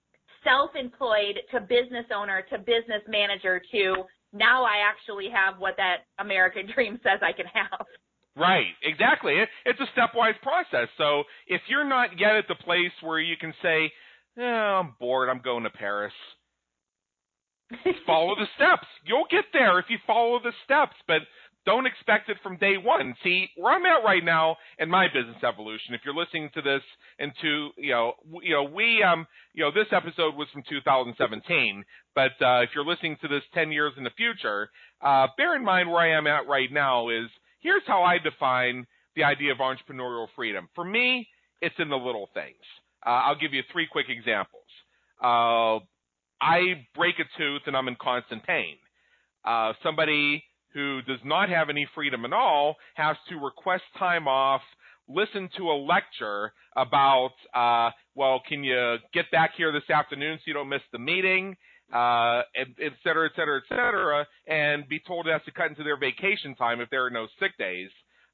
self-employed 0.46 1.40
to 1.50 1.60
business 1.60 2.06
owner 2.14 2.42
to 2.50 2.58
business 2.58 3.02
manager 3.08 3.60
to 3.72 4.04
now 4.32 4.64
I 4.64 4.88
actually 4.88 5.28
have 5.32 5.58
what 5.58 5.74
that 5.76 6.06
American 6.18 6.70
dream 6.74 6.98
says 7.02 7.20
I 7.22 7.32
can 7.32 7.46
have. 7.46 7.86
Right, 8.36 8.74
exactly. 8.82 9.32
It, 9.34 9.48
it's 9.64 9.80
a 9.80 9.98
stepwise 9.98 10.38
process. 10.42 10.88
So 10.98 11.24
if 11.46 11.62
you're 11.68 11.88
not 11.88 12.18
yet 12.20 12.36
at 12.36 12.44
the 12.48 12.54
place 12.54 12.92
where 13.02 13.18
you 13.18 13.34
can 13.40 13.54
say, 13.62 13.90
eh, 14.38 14.42
I'm 14.42 14.94
bored, 15.00 15.30
I'm 15.30 15.40
going 15.42 15.64
to 15.64 15.70
Paris, 15.70 16.12
follow 18.06 18.34
the 18.34 18.46
steps. 18.56 18.86
You'll 19.06 19.26
get 19.30 19.46
there 19.54 19.78
if 19.78 19.86
you 19.88 19.98
follow 20.06 20.38
the 20.38 20.52
steps, 20.64 20.96
but 21.08 21.22
don't 21.66 21.86
expect 21.86 22.30
it 22.30 22.36
from 22.42 22.56
day 22.56 22.76
one. 22.78 23.14
See, 23.22 23.48
where 23.56 23.74
I'm 23.74 23.84
at 23.84 24.04
right 24.04 24.24
now 24.24 24.56
in 24.78 24.88
my 24.88 25.08
business 25.08 25.42
evolution, 25.42 25.94
if 25.94 26.00
you're 26.04 26.14
listening 26.14 26.48
to 26.54 26.62
this 26.62 26.82
into, 27.18 27.70
you 27.76 27.90
know, 27.90 28.12
you 28.40 28.54
know, 28.54 28.62
we, 28.64 29.02
um, 29.02 29.26
you 29.52 29.64
know, 29.64 29.72
this 29.72 29.88
episode 29.92 30.36
was 30.36 30.48
from 30.52 30.62
2017, 30.68 31.84
but, 32.14 32.30
uh, 32.40 32.62
if 32.62 32.70
you're 32.74 32.86
listening 32.86 33.16
to 33.20 33.28
this 33.28 33.42
10 33.52 33.72
years 33.72 33.92
in 33.98 34.04
the 34.04 34.10
future, 34.16 34.70
uh, 35.02 35.26
bear 35.36 35.56
in 35.56 35.64
mind 35.64 35.90
where 35.90 36.00
I 36.00 36.16
am 36.16 36.26
at 36.26 36.46
right 36.46 36.72
now 36.72 37.08
is 37.08 37.28
here's 37.60 37.82
how 37.86 38.04
I 38.04 38.18
define 38.18 38.86
the 39.16 39.24
idea 39.24 39.50
of 39.52 39.58
entrepreneurial 39.58 40.28
freedom. 40.36 40.68
For 40.74 40.84
me, 40.84 41.28
it's 41.60 41.74
in 41.78 41.88
the 41.88 41.96
little 41.96 42.28
things. 42.32 42.62
Uh, 43.04 43.10
I'll 43.10 43.38
give 43.38 43.52
you 43.52 43.62
three 43.72 43.88
quick 43.90 44.06
examples. 44.08 44.62
Uh, 45.22 45.80
I 46.40 46.86
break 46.94 47.16
a 47.18 47.38
tooth 47.38 47.62
and 47.66 47.76
I'm 47.76 47.88
in 47.88 47.96
constant 48.00 48.44
pain. 48.44 48.76
Uh, 49.44 49.72
somebody 49.82 50.44
who 50.76 51.00
does 51.08 51.20
not 51.24 51.48
have 51.48 51.70
any 51.70 51.88
freedom 51.94 52.26
at 52.26 52.34
all 52.34 52.76
has 52.96 53.16
to 53.30 53.36
request 53.36 53.84
time 53.98 54.28
off, 54.28 54.60
listen 55.08 55.48
to 55.56 55.70
a 55.70 55.72
lecture 55.72 56.52
about, 56.76 57.32
uh, 57.54 57.90
well, 58.14 58.42
can 58.46 58.62
you 58.62 58.96
get 59.14 59.24
back 59.30 59.52
here 59.56 59.72
this 59.72 59.88
afternoon 59.88 60.36
so 60.36 60.42
you 60.44 60.52
don't 60.52 60.68
miss 60.68 60.82
the 60.92 60.98
meeting, 60.98 61.56
uh, 61.94 62.42
et, 62.54 62.66
et 62.78 62.92
cetera, 63.02 63.24
et 63.24 63.32
cetera, 63.34 63.58
et 63.58 63.68
cetera, 63.70 64.26
and 64.46 64.86
be 64.86 65.00
told 65.06 65.26
it 65.26 65.32
has 65.32 65.40
to 65.46 65.50
cut 65.50 65.68
into 65.68 65.82
their 65.82 65.96
vacation 65.96 66.54
time 66.56 66.82
if 66.82 66.90
there 66.90 67.06
are 67.06 67.10
no 67.10 67.26
sick 67.40 67.56
days, 67.58 67.88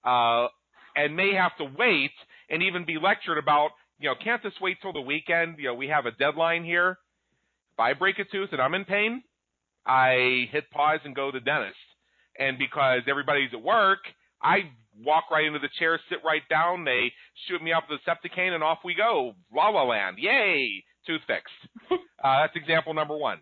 uh, 0.04 0.48
and 0.96 1.14
may 1.14 1.32
have 1.34 1.56
to 1.58 1.66
wait 1.78 2.10
and 2.50 2.60
even 2.60 2.84
be 2.84 2.98
lectured 3.00 3.38
about, 3.38 3.70
you 4.00 4.08
know, 4.08 4.16
can't 4.16 4.42
this 4.42 4.52
wait 4.60 4.78
till 4.82 4.92
the 4.92 5.00
weekend? 5.00 5.58
You 5.58 5.68
know, 5.68 5.74
we 5.74 5.86
have 5.86 6.06
a 6.06 6.10
deadline 6.10 6.64
here. 6.64 6.98
If 7.74 7.78
I 7.78 7.92
break 7.92 8.18
a 8.18 8.24
tooth 8.24 8.48
and 8.50 8.60
I'm 8.60 8.74
in 8.74 8.84
pain, 8.84 9.22
I 9.86 10.48
hit 10.50 10.68
pause 10.72 11.00
and 11.04 11.14
go 11.14 11.30
to 11.30 11.38
the 11.38 11.44
dentist. 11.44 11.76
And 12.38 12.58
because 12.58 13.02
everybody's 13.08 13.50
at 13.52 13.62
work, 13.62 14.00
I 14.42 14.70
walk 15.04 15.30
right 15.30 15.44
into 15.44 15.58
the 15.58 15.68
chair, 15.78 15.98
sit 16.08 16.18
right 16.24 16.42
down. 16.50 16.84
They 16.84 17.12
shoot 17.48 17.62
me 17.62 17.72
up 17.72 17.84
with 17.88 18.00
a 18.00 18.10
Septocaine, 18.10 18.52
and 18.52 18.62
off 18.62 18.78
we 18.84 18.94
go. 18.94 19.34
La 19.54 19.68
la 19.68 19.84
land. 19.84 20.16
Yay! 20.18 20.84
Tooth 21.06 21.22
fixed. 21.26 21.52
uh, 21.90 22.40
that's 22.42 22.56
example 22.56 22.94
number 22.94 23.16
one. 23.16 23.38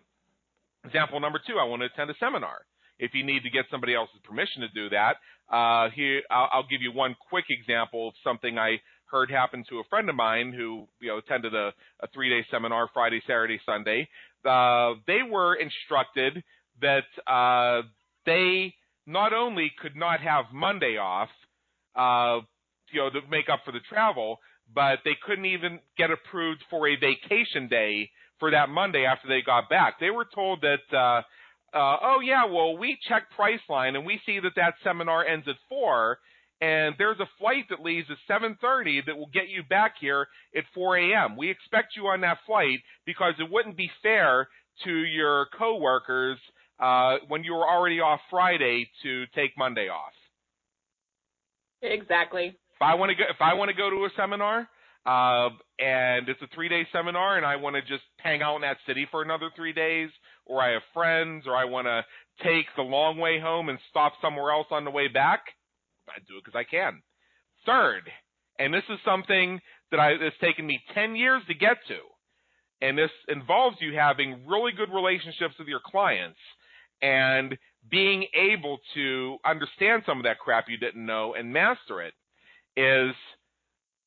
Example 0.85 1.19
number 1.19 1.39
two, 1.45 1.57
I 1.59 1.63
want 1.65 1.81
to 1.83 1.87
attend 1.87 2.09
a 2.09 2.15
seminar. 2.19 2.65
If 2.97 3.13
you 3.13 3.23
need 3.23 3.43
to 3.43 3.49
get 3.49 3.65
somebody 3.69 3.95
else's 3.95 4.19
permission 4.23 4.61
to 4.61 4.67
do 4.69 4.89
that, 4.89 5.17
uh, 5.51 5.89
here 5.93 6.21
I'll, 6.31 6.49
I'll 6.53 6.67
give 6.69 6.81
you 6.81 6.91
one 6.91 7.15
quick 7.29 7.45
example 7.49 8.09
of 8.09 8.13
something 8.23 8.57
I 8.57 8.79
heard 9.05 9.29
happen 9.29 9.63
to 9.69 9.79
a 9.79 9.83
friend 9.89 10.09
of 10.09 10.15
mine 10.15 10.53
who 10.53 10.87
you 10.99 11.09
know 11.09 11.17
attended 11.17 11.53
a, 11.53 11.73
a 12.01 12.07
three 12.13 12.29
day 12.29 12.45
seminar 12.49 12.89
Friday, 12.93 13.21
Saturday, 13.27 13.59
Sunday. 13.65 14.07
Uh, 14.45 14.93
they 15.05 15.19
were 15.29 15.55
instructed 15.55 16.43
that 16.81 17.03
uh, 17.31 17.81
they 18.25 18.73
not 19.05 19.33
only 19.33 19.71
could 19.81 19.95
not 19.95 20.21
have 20.21 20.45
Monday 20.53 20.97
off, 20.97 21.29
uh, 21.95 22.39
you 22.91 23.01
know, 23.01 23.09
to 23.09 23.19
make 23.29 23.49
up 23.49 23.61
for 23.65 23.71
the 23.71 23.79
travel, 23.89 24.37
but 24.73 24.99
they 25.03 25.15
couldn't 25.25 25.45
even 25.45 25.79
get 25.97 26.11
approved 26.11 26.61
for 26.69 26.87
a 26.87 26.95
vacation 26.95 27.67
day 27.67 28.09
for 28.39 28.51
that 28.51 28.69
Monday 28.69 29.05
after 29.05 29.27
they 29.27 29.41
got 29.41 29.69
back. 29.69 29.99
They 29.99 30.09
were 30.09 30.27
told 30.33 30.61
that, 30.61 30.81
uh, 30.91 31.21
uh, 31.75 31.97
oh 32.01 32.19
yeah, 32.23 32.45
well 32.45 32.77
we 32.77 32.97
checked 33.07 33.33
Priceline 33.37 33.95
and 33.95 34.05
we 34.05 34.19
see 34.25 34.39
that 34.39 34.55
that 34.55 34.73
seminar 34.83 35.25
ends 35.25 35.47
at 35.47 35.55
four, 35.69 36.19
and 36.59 36.95
there's 36.97 37.19
a 37.19 37.29
flight 37.39 37.65
that 37.69 37.81
leaves 37.81 38.07
at 38.11 38.17
7:30 38.27 39.05
that 39.05 39.17
will 39.17 39.29
get 39.33 39.49
you 39.49 39.63
back 39.63 39.95
here 39.99 40.27
at 40.55 40.65
4 40.73 40.97
a.m. 40.97 41.35
We 41.37 41.49
expect 41.49 41.95
you 41.95 42.07
on 42.07 42.21
that 42.21 42.39
flight 42.45 42.79
because 43.05 43.33
it 43.39 43.49
wouldn't 43.49 43.77
be 43.77 43.89
fair 44.03 44.47
to 44.83 44.91
your 44.91 45.47
coworkers 45.57 46.39
uh, 46.81 47.17
when 47.27 47.43
you 47.43 47.53
were 47.53 47.67
already 47.67 47.99
off 47.99 48.19
Friday 48.29 48.89
to 49.03 49.25
take 49.35 49.51
Monday 49.57 49.87
off. 49.87 50.13
Exactly. 51.81 52.47
If 52.47 52.81
I 52.81 52.95
want 52.95 53.11
to 53.11 53.15
go, 53.15 53.23
if 53.29 53.39
I 53.39 53.53
want 53.53 53.69
to 53.69 53.77
go 53.77 53.89
to 53.89 54.05
a 54.05 54.09
seminar, 54.17 54.67
uh, 55.05 55.49
and 55.79 56.27
it's 56.27 56.41
a 56.41 56.47
three 56.53 56.69
day 56.69 56.87
seminar, 56.91 57.37
and 57.37 57.45
I 57.45 57.55
want 57.55 57.75
to 57.75 57.81
just 57.81 58.03
hang 58.17 58.41
out 58.41 58.55
in 58.55 58.61
that 58.61 58.77
city 58.87 59.07
for 59.11 59.21
another 59.21 59.49
three 59.55 59.73
days, 59.73 60.09
or 60.45 60.61
I 60.61 60.73
have 60.73 60.81
friends, 60.93 61.45
or 61.47 61.55
I 61.55 61.65
want 61.65 61.85
to 61.85 62.03
take 62.43 62.65
the 62.75 62.81
long 62.81 63.17
way 63.17 63.39
home 63.39 63.69
and 63.69 63.77
stop 63.89 64.13
somewhere 64.21 64.51
else 64.51 64.67
on 64.71 64.83
the 64.83 64.91
way 64.91 65.07
back, 65.07 65.41
I 66.09 66.19
do 66.27 66.37
it 66.37 66.43
because 66.45 66.57
I 66.57 66.63
can. 66.63 67.01
Third, 67.65 68.09
and 68.57 68.73
this 68.73 68.83
is 68.89 68.97
something 69.05 69.59
that 69.91 69.99
I, 69.99 70.11
it's 70.11 70.37
taken 70.41 70.65
me 70.65 70.79
10 70.95 71.15
years 71.15 71.43
to 71.47 71.53
get 71.53 71.77
to, 71.89 71.99
and 72.85 72.97
this 72.97 73.11
involves 73.27 73.77
you 73.79 73.95
having 73.95 74.47
really 74.47 74.71
good 74.71 74.89
relationships 74.91 75.55
with 75.59 75.67
your 75.67 75.81
clients 75.85 76.39
and 77.01 77.57
being 77.89 78.25
able 78.33 78.79
to 78.93 79.37
understand 79.45 80.03
some 80.05 80.17
of 80.17 80.23
that 80.23 80.39
crap 80.39 80.65
you 80.69 80.77
didn't 80.77 81.05
know 81.05 81.33
and 81.33 81.51
master 81.51 82.01
it 82.01 82.13
is 82.77 83.13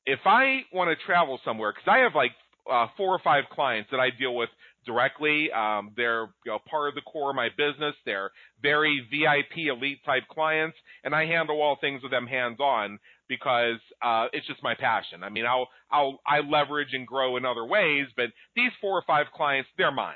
if 0.05 0.19
I 0.25 0.61
want 0.71 0.97
to 0.97 1.05
travel 1.05 1.39
somewhere, 1.43 1.71
because 1.71 1.87
I 1.87 1.99
have 1.99 2.15
like 2.15 2.31
uh, 2.71 2.87
four 2.97 3.13
or 3.13 3.19
five 3.19 3.45
clients 3.51 3.89
that 3.91 3.99
I 3.99 4.09
deal 4.09 4.35
with 4.35 4.49
directly. 4.85 5.51
Um, 5.51 5.91
they're 5.95 6.27
you 6.45 6.51
know, 6.51 6.59
part 6.69 6.89
of 6.89 6.95
the 6.95 7.01
core 7.01 7.31
of 7.31 7.35
my 7.35 7.49
business. 7.49 7.95
They're 8.05 8.31
very 8.61 9.05
VIP 9.11 9.67
elite 9.67 9.99
type 10.05 10.23
clients, 10.29 10.77
and 11.03 11.13
I 11.15 11.25
handle 11.25 11.61
all 11.61 11.77
things 11.81 12.03
with 12.03 12.11
them 12.11 12.27
hands 12.27 12.59
on 12.59 12.99
because 13.27 13.79
uh, 14.03 14.27
it's 14.31 14.45
just 14.45 14.61
my 14.61 14.75
passion. 14.75 15.23
I 15.23 15.29
mean, 15.29 15.45
I'll 15.45 15.67
I'll 15.91 16.19
I 16.25 16.39
leverage 16.39 16.93
and 16.93 17.07
grow 17.07 17.37
in 17.37 17.45
other 17.45 17.65
ways, 17.65 18.07
but 18.15 18.27
these 18.55 18.71
four 18.79 18.97
or 18.97 19.03
five 19.07 19.27
clients, 19.33 19.69
they're 19.77 19.91
mine. 19.91 20.15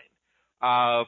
Uh, 0.61 1.05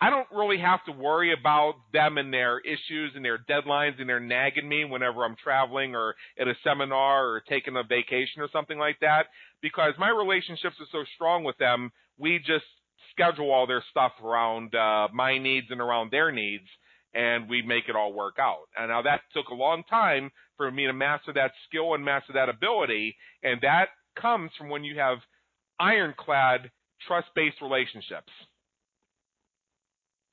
I 0.00 0.10
don't 0.10 0.26
really 0.32 0.58
have 0.58 0.84
to 0.84 0.92
worry 0.92 1.32
about 1.32 1.74
them 1.92 2.18
and 2.18 2.32
their 2.32 2.60
issues 2.60 3.12
and 3.14 3.24
their 3.24 3.38
deadlines 3.38 4.00
and 4.00 4.08
their 4.08 4.20
nagging 4.20 4.68
me 4.68 4.84
whenever 4.84 5.24
I'm 5.24 5.36
traveling 5.42 5.94
or 5.94 6.14
at 6.38 6.48
a 6.48 6.54
seminar 6.62 7.26
or 7.26 7.40
taking 7.48 7.76
a 7.76 7.82
vacation 7.82 8.42
or 8.42 8.48
something 8.52 8.78
like 8.78 8.98
that 9.00 9.26
because 9.62 9.94
my 9.98 10.10
relationships 10.10 10.76
are 10.80 10.86
so 10.92 11.04
strong 11.14 11.44
with 11.44 11.56
them. 11.58 11.90
We 12.18 12.38
just 12.38 12.66
schedule 13.12 13.50
all 13.50 13.66
their 13.66 13.82
stuff 13.90 14.12
around 14.22 14.74
uh, 14.74 15.08
my 15.12 15.38
needs 15.38 15.68
and 15.70 15.80
around 15.80 16.10
their 16.10 16.32
needs, 16.32 16.66
and 17.14 17.48
we 17.48 17.62
make 17.62 17.88
it 17.88 17.96
all 17.96 18.12
work 18.12 18.36
out. 18.38 18.66
And 18.76 18.88
now 18.88 19.02
that 19.02 19.20
took 19.32 19.48
a 19.48 19.54
long 19.54 19.84
time 19.88 20.30
for 20.56 20.70
me 20.70 20.86
to 20.86 20.92
master 20.92 21.32
that 21.34 21.52
skill 21.68 21.94
and 21.94 22.04
master 22.04 22.32
that 22.34 22.48
ability, 22.48 23.16
and 23.42 23.60
that 23.62 23.86
comes 24.20 24.50
from 24.58 24.68
when 24.68 24.84
you 24.84 24.98
have 24.98 25.18
ironclad 25.78 26.70
trust-based 27.06 27.60
relationships. 27.62 28.32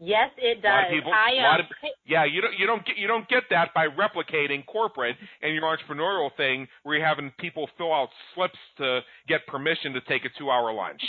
Yes, 0.03 0.31
it 0.41 0.63
does. 0.63 0.89
People, 0.89 1.13
I, 1.13 1.37
um, 1.45 1.59
of, 1.61 1.65
yeah, 2.07 2.25
you 2.25 2.41
don't 2.41 2.57
you 2.57 2.65
don't 2.65 2.83
get 2.83 2.97
you 2.97 3.05
don't 3.05 3.29
get 3.29 3.43
that 3.51 3.69
by 3.75 3.85
replicating 3.85 4.65
corporate 4.65 5.15
and 5.43 5.53
your 5.53 5.61
entrepreneurial 5.61 6.35
thing 6.35 6.67
where 6.81 6.97
you're 6.97 7.05
having 7.05 7.31
people 7.37 7.69
fill 7.77 7.93
out 7.93 8.09
slips 8.33 8.57
to 8.77 9.01
get 9.27 9.45
permission 9.45 9.93
to 9.93 10.01
take 10.09 10.25
a 10.25 10.29
two 10.39 10.49
hour 10.49 10.73
lunch. 10.73 11.01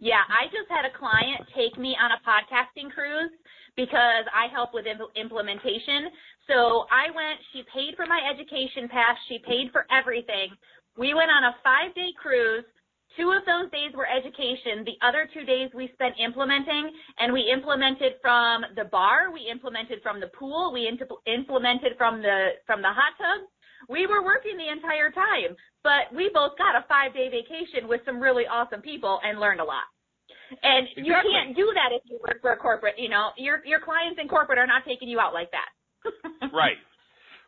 Yeah, 0.00 0.20
I 0.28 0.52
just 0.52 0.68
had 0.68 0.84
a 0.84 0.92
client 0.92 1.48
take 1.56 1.80
me 1.80 1.96
on 1.96 2.12
a 2.12 2.20
podcasting 2.28 2.92
cruise 2.92 3.32
because 3.74 4.28
I 4.36 4.52
help 4.52 4.74
with 4.74 4.84
impl- 4.84 5.08
implementation. 5.16 6.12
So 6.46 6.84
I 6.92 7.08
went, 7.08 7.40
she 7.54 7.64
paid 7.72 7.96
for 7.96 8.04
my 8.04 8.20
education 8.28 8.84
pass, 8.92 9.16
she 9.32 9.40
paid 9.48 9.72
for 9.72 9.86
everything. 9.88 10.52
We 10.98 11.14
went 11.14 11.30
on 11.30 11.44
a 11.44 11.56
five 11.64 11.94
day 11.94 12.12
cruise 12.20 12.68
Two 13.18 13.34
of 13.34 13.42
those 13.44 13.70
days 13.72 13.90
were 13.94 14.06
education. 14.06 14.86
The 14.86 14.94
other 15.02 15.28
two 15.34 15.44
days 15.44 15.70
we 15.74 15.90
spent 15.94 16.14
implementing, 16.22 16.94
and 17.18 17.32
we 17.32 17.50
implemented 17.50 18.14
from 18.22 18.62
the 18.76 18.84
bar, 18.84 19.32
we 19.32 19.50
implemented 19.50 19.98
from 20.02 20.20
the 20.20 20.28
pool, 20.28 20.70
we 20.72 20.86
implemented 20.86 21.98
from 21.98 22.22
the 22.22 22.54
from 22.66 22.82
the 22.82 22.88
hot 22.88 23.18
tub. 23.18 23.48
We 23.88 24.06
were 24.06 24.22
working 24.22 24.56
the 24.56 24.70
entire 24.70 25.10
time, 25.10 25.56
but 25.82 26.14
we 26.14 26.30
both 26.32 26.56
got 26.56 26.76
a 26.76 26.86
five 26.86 27.12
day 27.12 27.28
vacation 27.28 27.88
with 27.88 28.00
some 28.04 28.20
really 28.20 28.44
awesome 28.46 28.80
people 28.80 29.18
and 29.24 29.40
learned 29.40 29.60
a 29.60 29.64
lot. 29.64 29.90
And 30.62 30.86
exactly. 30.96 31.04
you 31.06 31.14
can't 31.14 31.56
do 31.56 31.66
that 31.74 31.90
if 31.90 32.02
you 32.06 32.18
work 32.22 32.40
for 32.40 32.52
a 32.52 32.56
corporate. 32.56 32.94
You 32.98 33.08
know, 33.08 33.30
your 33.36 33.64
your 33.66 33.80
clients 33.80 34.20
in 34.20 34.28
corporate 34.28 34.58
are 34.58 34.66
not 34.66 34.84
taking 34.86 35.08
you 35.08 35.18
out 35.18 35.34
like 35.34 35.50
that. 35.50 35.70
right, 36.52 36.78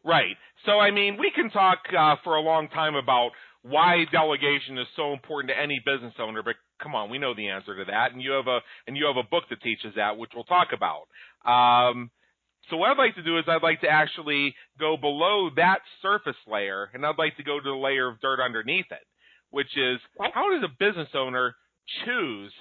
right. 0.04 0.36
So 0.66 0.78
I 0.78 0.90
mean, 0.90 1.16
we 1.18 1.30
can 1.34 1.50
talk 1.50 1.78
uh, 1.96 2.16
for 2.24 2.36
a 2.36 2.40
long 2.40 2.68
time 2.68 2.94
about 2.94 3.30
why 3.62 4.04
delegation 4.10 4.78
is 4.78 4.86
so 4.96 5.12
important 5.12 5.52
to 5.52 5.60
any 5.60 5.80
business 5.84 6.14
owner, 6.18 6.42
but 6.42 6.56
come 6.82 6.94
on, 6.94 7.10
we 7.10 7.18
know 7.18 7.34
the 7.34 7.48
answer 7.48 7.76
to 7.76 7.84
that, 7.84 8.12
and 8.12 8.20
you 8.20 8.32
have 8.32 8.48
a 8.48 8.58
and 8.86 8.96
you 8.96 9.06
have 9.06 9.16
a 9.16 9.28
book 9.28 9.44
that 9.50 9.62
teaches 9.62 9.94
that, 9.96 10.16
which 10.18 10.30
we'll 10.34 10.44
talk 10.44 10.68
about. 10.74 11.06
Um, 11.46 12.10
so 12.70 12.76
what 12.76 12.90
I'd 12.90 12.98
like 12.98 13.14
to 13.16 13.22
do 13.22 13.38
is 13.38 13.44
I'd 13.48 13.62
like 13.62 13.80
to 13.80 13.88
actually 13.88 14.54
go 14.78 14.96
below 14.96 15.50
that 15.56 15.78
surface 16.00 16.36
layer, 16.46 16.90
and 16.92 17.06
I'd 17.06 17.18
like 17.18 17.36
to 17.36 17.44
go 17.44 17.58
to 17.58 17.64
the 17.64 17.76
layer 17.76 18.08
of 18.08 18.20
dirt 18.20 18.40
underneath 18.40 18.90
it, 18.90 19.06
which 19.50 19.76
is 19.76 19.98
how 20.18 20.50
does 20.50 20.64
a 20.64 20.76
business 20.78 21.08
owner 21.14 21.54
choose 22.04 22.52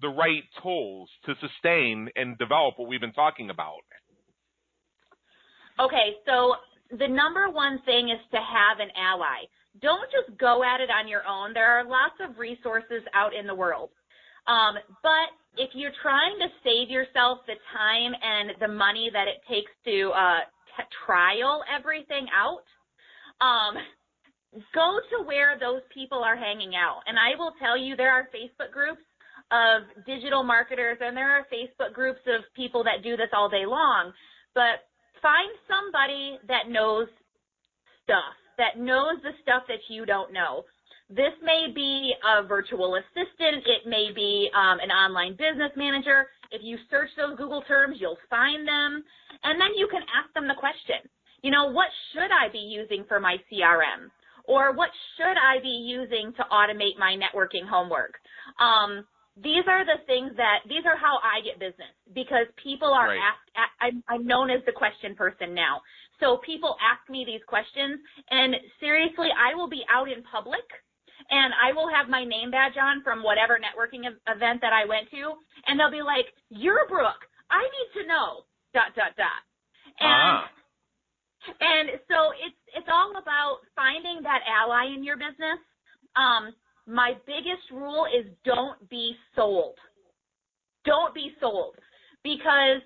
the 0.00 0.08
right 0.08 0.44
tools 0.62 1.10
to 1.26 1.34
sustain 1.40 2.08
and 2.16 2.38
develop 2.38 2.74
what 2.76 2.88
we've 2.88 3.00
been 3.00 3.12
talking 3.12 3.50
about? 3.50 3.80
Okay, 5.78 6.16
so 6.26 6.54
the 6.96 7.08
number 7.08 7.48
one 7.50 7.80
thing 7.84 8.10
is 8.10 8.20
to 8.30 8.36
have 8.36 8.80
an 8.80 8.90
ally 8.96 9.44
don't 9.82 10.08
just 10.10 10.38
go 10.38 10.62
at 10.62 10.80
it 10.80 10.90
on 10.90 11.08
your 11.08 11.26
own. 11.26 11.52
There 11.52 11.78
are 11.78 11.84
lots 11.84 12.16
of 12.20 12.38
resources 12.38 13.02
out 13.14 13.34
in 13.34 13.46
the 13.46 13.54
world. 13.54 13.90
Um, 14.46 14.74
but 15.02 15.28
if 15.56 15.70
you're 15.74 15.94
trying 16.02 16.38
to 16.40 16.48
save 16.64 16.88
yourself 16.88 17.38
the 17.46 17.58
time 17.72 18.12
and 18.22 18.52
the 18.60 18.68
money 18.68 19.10
that 19.12 19.28
it 19.28 19.42
takes 19.48 19.70
to 19.84 20.10
uh, 20.10 20.40
t- 20.76 20.90
trial 21.06 21.62
everything 21.68 22.26
out, 22.32 22.64
um, 23.40 23.76
go 24.74 24.98
to 25.10 25.24
where 25.26 25.58
those 25.58 25.82
people 25.92 26.22
are 26.24 26.36
hanging 26.36 26.74
out. 26.74 27.02
And 27.06 27.18
I 27.18 27.36
will 27.38 27.52
tell 27.60 27.76
you, 27.76 27.96
there 27.96 28.12
are 28.12 28.28
Facebook 28.34 28.72
groups 28.72 29.02
of 29.50 29.82
digital 30.06 30.42
marketers, 30.42 30.98
and 31.00 31.16
there 31.16 31.36
are 31.36 31.46
Facebook 31.52 31.92
groups 31.92 32.20
of 32.26 32.42
people 32.54 32.84
that 32.84 33.02
do 33.02 33.16
this 33.16 33.30
all 33.32 33.48
day 33.48 33.66
long. 33.66 34.12
But 34.54 34.86
find 35.22 35.50
somebody 35.68 36.38
that 36.48 36.70
knows 36.70 37.08
stuff 38.04 38.39
that 38.60 38.76
knows 38.76 39.16
the 39.24 39.32
stuff 39.40 39.64
that 39.68 39.80
you 39.88 40.04
don't 40.04 40.32
know. 40.32 40.68
This 41.08 41.32
may 41.42 41.72
be 41.74 42.12
a 42.22 42.46
virtual 42.46 42.94
assistant. 42.94 43.64
It 43.64 43.88
may 43.88 44.12
be 44.14 44.48
um, 44.54 44.78
an 44.78 44.92
online 44.92 45.32
business 45.32 45.72
manager. 45.74 46.28
If 46.52 46.60
you 46.62 46.76
search 46.90 47.08
those 47.16 47.36
Google 47.40 47.62
terms, 47.62 47.96
you'll 47.98 48.20
find 48.28 48.68
them. 48.68 49.02
And 49.42 49.58
then 49.58 49.72
you 49.74 49.88
can 49.90 50.02
ask 50.12 50.32
them 50.34 50.46
the 50.46 50.54
question, 50.54 51.00
you 51.42 51.50
know, 51.50 51.72
what 51.72 51.88
should 52.12 52.30
I 52.30 52.52
be 52.52 52.60
using 52.60 53.04
for 53.08 53.18
my 53.18 53.38
CRM? 53.50 54.12
Or 54.44 54.76
what 54.76 54.90
should 55.16 55.38
I 55.40 55.58
be 55.62 55.80
using 55.88 56.32
to 56.36 56.44
automate 56.52 56.98
my 56.98 57.16
networking 57.16 57.66
homework? 57.66 58.20
Um, 58.60 59.06
these 59.42 59.64
are 59.68 59.84
the 59.84 60.04
things 60.06 60.32
that 60.36 60.60
these 60.68 60.84
are 60.84 60.96
how 60.96 61.16
I 61.24 61.40
get 61.40 61.58
business 61.58 61.94
because 62.14 62.46
people 62.62 62.92
are 62.92 63.08
right. 63.08 63.18
asked. 63.18 63.70
I'm, 63.80 64.02
I'm 64.08 64.26
known 64.26 64.50
as 64.50 64.60
the 64.66 64.72
question 64.72 65.14
person 65.14 65.54
now. 65.54 65.80
So 66.20 66.38
people 66.44 66.76
ask 66.78 67.08
me 67.08 67.24
these 67.24 67.40
questions, 67.48 67.98
and 68.30 68.54
seriously, 68.78 69.28
I 69.32 69.54
will 69.54 69.68
be 69.68 69.82
out 69.88 70.08
in 70.08 70.22
public, 70.22 70.64
and 71.30 71.52
I 71.56 71.72
will 71.72 71.88
have 71.88 72.08
my 72.08 72.24
name 72.24 72.50
badge 72.50 72.76
on 72.76 73.02
from 73.02 73.22
whatever 73.22 73.58
networking 73.58 74.04
event 74.04 74.60
that 74.60 74.72
I 74.72 74.84
went 74.84 75.10
to, 75.10 75.34
and 75.66 75.80
they'll 75.80 75.90
be 75.90 76.02
like, 76.02 76.28
"You're 76.50 76.86
Brooke. 76.88 77.24
I 77.50 77.62
need 77.64 78.02
to 78.02 78.06
know." 78.06 78.44
Dot 78.72 78.94
dot 78.94 79.16
dot. 79.16 79.42
And 79.98 80.38
ah. 80.38 80.50
and 81.60 81.88
so 82.06 82.30
it's 82.38 82.60
it's 82.76 82.88
all 82.92 83.16
about 83.16 83.58
finding 83.74 84.22
that 84.22 84.40
ally 84.46 84.92
in 84.94 85.02
your 85.02 85.16
business. 85.16 85.58
Um, 86.16 86.54
my 86.86 87.14
biggest 87.26 87.70
rule 87.72 88.06
is 88.06 88.26
don't 88.44 88.88
be 88.88 89.16
sold. 89.34 89.74
Don't 90.84 91.14
be 91.14 91.32
sold 91.40 91.74
because 92.22 92.82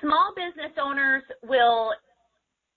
small 0.00 0.32
business 0.36 0.72
owners 0.80 1.22
will 1.42 1.92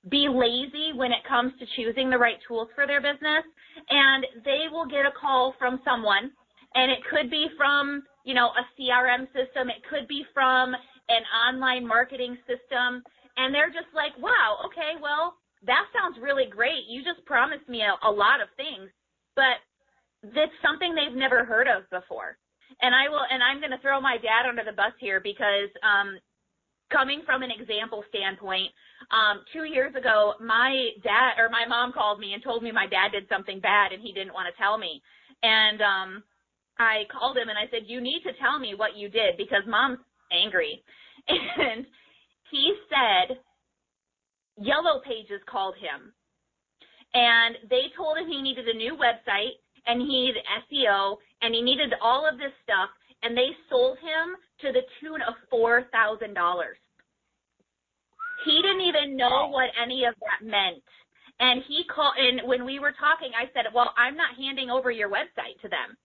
be 0.10 0.30
lazy 0.30 0.94
when 0.94 1.12
it 1.12 1.26
comes 1.28 1.52
to 1.60 1.66
choosing 1.76 2.10
the 2.10 2.18
right 2.18 2.38
tools 2.48 2.68
for 2.76 2.86
their 2.86 3.02
business 3.02 3.46
and 3.90 4.26
they 4.46 4.66
will 4.72 4.86
get 4.86 5.06
a 5.06 5.14
call 5.20 5.56
from 5.58 5.80
someone 5.84 6.30
and 6.76 6.92
it 6.92 7.00
could 7.10 7.30
be 7.30 7.48
from 7.58 8.04
you 8.24 8.34
know 8.34 8.52
a 8.54 8.64
crm 8.78 9.26
system 9.34 9.70
it 9.70 9.82
could 9.90 10.08
be 10.08 10.24
from 10.34 10.74
an 11.10 11.24
online 11.34 11.86
marketing 11.86 12.38
system 12.46 13.02
and 13.38 13.54
they're 13.54 13.74
just 13.74 13.90
like 13.96 14.14
wow 14.22 14.62
okay 14.66 14.94
well 15.02 15.34
that 15.66 15.90
sounds 15.98 16.22
really 16.22 16.46
great. 16.46 16.86
You 16.88 17.02
just 17.02 17.26
promised 17.26 17.68
me 17.68 17.82
a, 17.82 17.98
a 18.06 18.12
lot 18.12 18.42
of 18.42 18.50
things 18.58 18.90
but 19.36 19.58
that's 20.34 20.54
something 20.62 20.94
they've 20.94 21.18
never 21.18 21.44
heard 21.46 21.68
of 21.68 21.90
before. 21.90 22.38
And 22.82 22.94
i 22.94 23.10
will 23.10 23.26
and 23.30 23.42
i'm 23.42 23.58
going 23.58 23.74
to 23.74 23.82
throw 23.82 24.00
my 24.02 24.18
dad 24.22 24.46
under 24.48 24.64
the 24.64 24.76
bus 24.76 24.94
here 25.00 25.20
because 25.20 25.74
um 25.82 26.18
coming 26.92 27.22
from 27.26 27.44
an 27.44 27.50
example 27.52 28.04
standpoint, 28.10 28.70
um, 29.12 29.42
two 29.54 29.64
years 29.64 29.94
ago, 29.96 30.34
my 30.42 30.90
dad 31.04 31.38
or 31.38 31.50
my 31.50 31.66
mom 31.68 31.94
called 31.94 32.20
me 32.20 32.34
and 32.34 32.44
told 32.44 32.64
me 32.64 32.72
my 32.72 32.88
dad 32.88 33.12
did 33.12 33.28
something 33.30 33.60
bad 33.60 33.92
and 33.92 34.02
he 34.02 34.14
didn't 34.14 34.34
want 34.34 34.48
to 34.50 34.62
tell 34.62 34.78
me. 34.78 35.02
And 35.44 35.82
um, 35.82 36.24
I 36.80 37.04
called 37.12 37.38
him 37.38 37.50
and 37.50 37.58
I 37.58 37.70
said, 37.70 37.88
"You 37.88 38.02
need 38.02 38.22
to 38.24 38.34
tell 38.42 38.60
me 38.60 38.74
what 38.76 38.96
you 38.96 39.10
did 39.10 39.38
because 39.38 39.64
mom's 39.68 40.00
angry." 40.32 40.84
And 41.28 41.86
he 42.52 42.74
said, 42.88 43.38
Yellow 44.58 45.02
Pages 45.04 45.42
called 45.50 45.76
him, 45.76 46.14
and 47.16 47.56
they 47.70 47.90
told 47.98 48.18
him 48.18 48.28
he 48.28 48.42
needed 48.42 48.68
a 48.68 48.78
new 48.78 48.96
website 48.96 49.58
and 49.88 50.02
he 50.02 50.08
needed 50.08 50.44
SEO 50.68 51.18
and 51.42 51.54
he 51.54 51.62
needed 51.62 51.94
all 52.02 52.28
of 52.28 52.38
this 52.38 52.52
stuff 52.64 52.90
and 53.24 53.36
they 53.36 53.50
sold 53.70 53.98
him 54.00 54.36
to 54.62 54.72
the 54.72 54.84
tune 55.00 55.22
of 55.28 55.34
four 55.50 55.84
thousand 55.92 56.34
dollars. 56.34 56.78
He 58.46 58.62
didn't 58.62 58.82
even 58.82 59.18
know 59.18 59.50
what 59.50 59.70
any 59.82 60.06
of 60.06 60.14
that 60.22 60.46
meant. 60.46 60.84
And 61.40 61.64
he 61.68 61.84
called, 61.84 62.16
and 62.18 62.48
when 62.48 62.64
we 62.64 62.80
were 62.80 62.94
talking, 62.96 63.32
I 63.36 63.52
said, 63.52 63.74
well, 63.74 63.92
I'm 63.98 64.16
not 64.16 64.38
handing 64.38 64.70
over 64.70 64.92
your 64.92 65.10
website 65.10 65.60
to 65.64 65.68
them. 65.68 65.98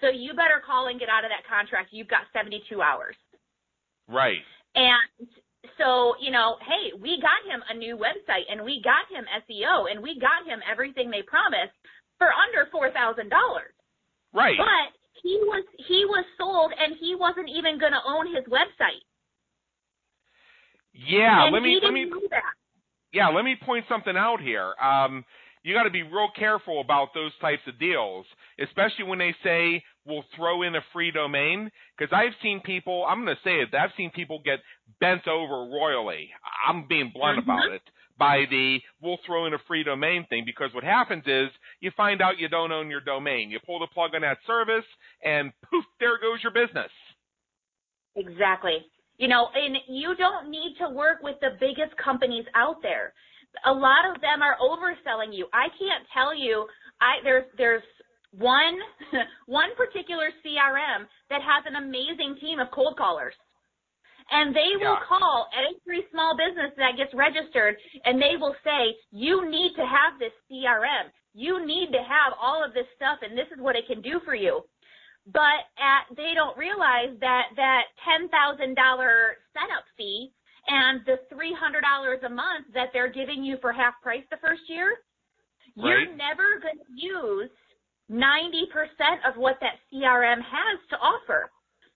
So 0.00 0.08
you 0.10 0.34
better 0.34 0.60
call 0.60 0.88
and 0.88 1.00
get 1.00 1.08
out 1.08 1.24
of 1.24 1.30
that 1.32 1.48
contract. 1.48 1.88
You've 1.92 2.12
got 2.12 2.28
72 2.36 2.60
hours. 2.82 3.16
Right. 4.08 4.44
And 4.74 5.28
so, 5.78 6.14
you 6.20 6.30
know, 6.30 6.56
hey, 6.60 6.92
we 7.00 7.16
got 7.22 7.40
him 7.48 7.64
a 7.70 7.74
new 7.74 7.96
website 7.96 8.44
and 8.50 8.60
we 8.60 8.82
got 8.84 9.08
him 9.08 9.24
SEO 9.48 9.90
and 9.90 10.02
we 10.02 10.20
got 10.20 10.44
him 10.44 10.60
everything 10.68 11.08
they 11.08 11.22
promised 11.22 11.72
for 12.18 12.28
under 12.28 12.68
$4,000. 12.68 12.92
Right. 14.34 14.58
But 14.58 14.92
he 15.24 15.40
was 15.40 15.64
he 15.78 16.04
was 16.04 16.24
sold 16.36 16.70
and 16.78 16.94
he 17.00 17.16
wasn't 17.16 17.48
even 17.48 17.80
going 17.80 17.92
to 17.92 18.04
own 18.06 18.26
his 18.26 18.44
website. 18.44 19.00
Yeah. 20.92 21.44
and 21.46 21.52
let 21.52 21.62
me 21.62 21.80
let 21.82 21.92
me 21.92 22.06
that. 22.30 22.42
yeah, 23.12 23.28
let 23.28 23.44
me 23.44 23.56
point 23.64 23.86
something 23.88 24.16
out 24.16 24.40
here. 24.40 24.74
Um, 24.80 25.24
you 25.62 25.72
got 25.72 25.84
to 25.84 25.90
be 25.90 26.02
real 26.02 26.28
careful 26.38 26.82
about 26.82 27.14
those 27.14 27.32
types 27.40 27.62
of 27.66 27.78
deals, 27.78 28.26
especially 28.60 29.06
when 29.06 29.18
they 29.18 29.34
say 29.42 29.82
we'll 30.04 30.24
throw 30.36 30.60
in 30.62 30.76
a 30.76 30.80
free 30.92 31.10
domain. 31.10 31.70
Because 31.96 32.12
I've 32.12 32.34
seen 32.42 32.60
people, 32.60 33.06
I'm 33.08 33.24
going 33.24 33.34
to 33.34 33.42
say 33.42 33.62
it, 33.62 33.74
I've 33.74 33.96
seen 33.96 34.10
people 34.10 34.42
get 34.44 34.58
bent 35.00 35.26
over 35.26 35.70
royally. 35.72 36.28
I'm 36.68 36.86
being 36.86 37.10
blunt 37.14 37.38
Mhm. 37.38 37.44
about 37.44 37.72
it 37.72 37.82
by 38.18 38.44
the 38.50 38.78
we'll 39.00 39.18
throw 39.26 39.46
in 39.46 39.54
a 39.54 39.58
free 39.66 39.82
domain 39.84 40.26
thing. 40.28 40.44
Because 40.46 40.72
what 40.74 40.84
happens 40.84 41.24
is 41.26 41.48
you 41.80 41.90
find 41.96 42.22
out 42.22 42.38
you 42.38 42.48
don't 42.48 42.72
own 42.72 42.90
your 42.90 43.00
domain. 43.00 43.50
You 43.50 43.58
pull 43.64 43.80
the 43.80 43.88
plug 43.92 44.14
on 44.14 44.22
that 44.22 44.38
service, 44.46 44.84
and 45.22 45.52
poof, 45.70 45.84
there 46.00 46.18
goes 46.20 46.42
your 46.42 46.52
business. 46.52 46.90
Exactly. 48.16 48.78
You 49.18 49.28
know, 49.28 49.48
and 49.54 49.76
you 49.88 50.14
don't 50.16 50.50
need 50.50 50.76
to 50.80 50.90
work 50.90 51.22
with 51.22 51.36
the 51.40 51.56
biggest 51.60 51.96
companies 52.02 52.44
out 52.54 52.82
there. 52.82 53.12
A 53.66 53.72
lot 53.72 54.10
of 54.10 54.20
them 54.20 54.42
are 54.42 54.56
overselling 54.58 55.32
you. 55.32 55.46
I 55.52 55.68
can't 55.78 56.04
tell 56.12 56.34
you. 56.34 56.66
I 57.00 57.22
there's 57.22 57.44
there's 57.56 57.82
one 58.32 58.78
one 59.46 59.70
particular 59.76 60.30
CRM 60.44 61.06
that 61.30 61.42
has 61.42 61.64
an 61.66 61.76
amazing 61.76 62.36
team 62.40 62.58
of 62.58 62.68
cold 62.72 62.96
callers. 62.96 63.34
And 64.30 64.54
they 64.54 64.76
will 64.76 64.94
Yeah. 64.94 65.04
call 65.06 65.48
every 65.52 66.06
small 66.10 66.36
business 66.36 66.72
that 66.76 66.96
gets 66.96 67.12
registered 67.14 67.76
and 68.04 68.20
they 68.20 68.36
will 68.36 68.56
say, 68.64 68.96
you 69.12 69.44
need 69.48 69.74
to 69.76 69.86
have 69.86 70.18
this 70.18 70.32
CRM. 70.50 71.10
You 71.34 71.64
need 71.66 71.92
to 71.92 72.02
have 72.02 72.34
all 72.40 72.62
of 72.64 72.72
this 72.74 72.86
stuff 72.96 73.18
and 73.22 73.36
this 73.36 73.48
is 73.52 73.58
what 73.60 73.76
it 73.76 73.86
can 73.86 74.00
do 74.00 74.20
for 74.20 74.34
you 74.34 74.62
but 75.26 75.64
at, 75.78 76.04
they 76.16 76.32
don't 76.34 76.56
realize 76.58 77.16
that 77.20 77.48
that 77.56 77.84
ten 78.04 78.28
thousand 78.28 78.74
dollar 78.74 79.36
setup 79.54 79.84
fee 79.96 80.32
and 80.68 81.00
the 81.06 81.16
three 81.32 81.54
hundred 81.58 81.82
dollars 81.82 82.20
a 82.24 82.28
month 82.28 82.66
that 82.74 82.88
they're 82.92 83.08
giving 83.12 83.42
you 83.44 83.56
for 83.60 83.72
half 83.72 83.94
price 84.02 84.24
the 84.30 84.36
first 84.38 84.62
year, 84.68 84.96
you're 85.76 86.14
never 86.14 86.60
going 86.60 86.76
to 86.78 86.92
use 86.94 87.50
ninety 88.08 88.66
percent 88.72 89.24
of 89.26 89.36
what 89.36 89.56
that 89.60 89.80
CRM 89.92 90.38
has 90.42 90.78
to 90.90 90.96
offer 90.98 91.50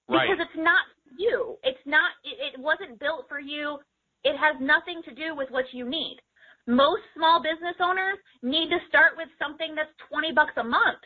Right. 0.08 0.26
because 0.30 0.46
it's 0.48 0.56
not 0.64 0.80
you. 1.16 1.56
It's 1.62 1.82
not. 1.86 2.12
It, 2.24 2.54
it 2.54 2.60
wasn't 2.60 3.00
built 3.00 3.26
for 3.28 3.40
you. 3.40 3.78
It 4.24 4.36
has 4.36 4.56
nothing 4.60 5.02
to 5.04 5.14
do 5.14 5.34
with 5.34 5.50
what 5.50 5.64
you 5.72 5.88
need. 5.88 6.18
Most 6.66 7.02
small 7.16 7.42
business 7.42 7.76
owners 7.80 8.18
need 8.42 8.68
to 8.68 8.78
start 8.88 9.16
with 9.16 9.28
something 9.38 9.74
that's 9.74 9.92
twenty 10.10 10.32
bucks 10.32 10.56
a 10.56 10.64
month. 10.64 11.00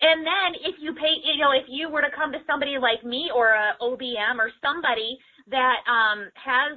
And 0.00 0.20
then 0.20 0.60
if 0.68 0.76
you 0.80 0.92
pay, 0.92 1.16
you 1.24 1.40
know, 1.40 1.52
if 1.52 1.64
you 1.66 1.88
were 1.88 2.02
to 2.02 2.12
come 2.14 2.30
to 2.32 2.44
somebody 2.46 2.76
like 2.76 3.04
me 3.04 3.30
or 3.34 3.56
a 3.56 3.72
OBM 3.80 4.36
or 4.36 4.52
somebody 4.60 5.16
that 5.48 5.80
um, 5.88 6.28
has 6.34 6.76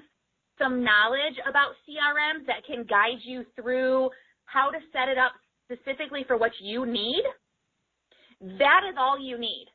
some 0.58 0.84
knowledge 0.84 1.36
about 1.50 1.76
CRMs 1.84 2.46
that 2.48 2.64
can 2.66 2.86
guide 2.86 3.20
you 3.24 3.46
through 3.56 4.10
how 4.46 4.70
to 4.70 4.78
set 4.94 5.10
it 5.10 5.18
up 5.18 5.34
specifically 5.66 6.24
for 6.28 6.38
what 6.38 6.52
you 6.62 6.86
need, 6.86 7.24
that 8.40 8.82
is 8.90 8.96
all 8.98 9.20
you 9.20 9.38
need. 9.38 9.68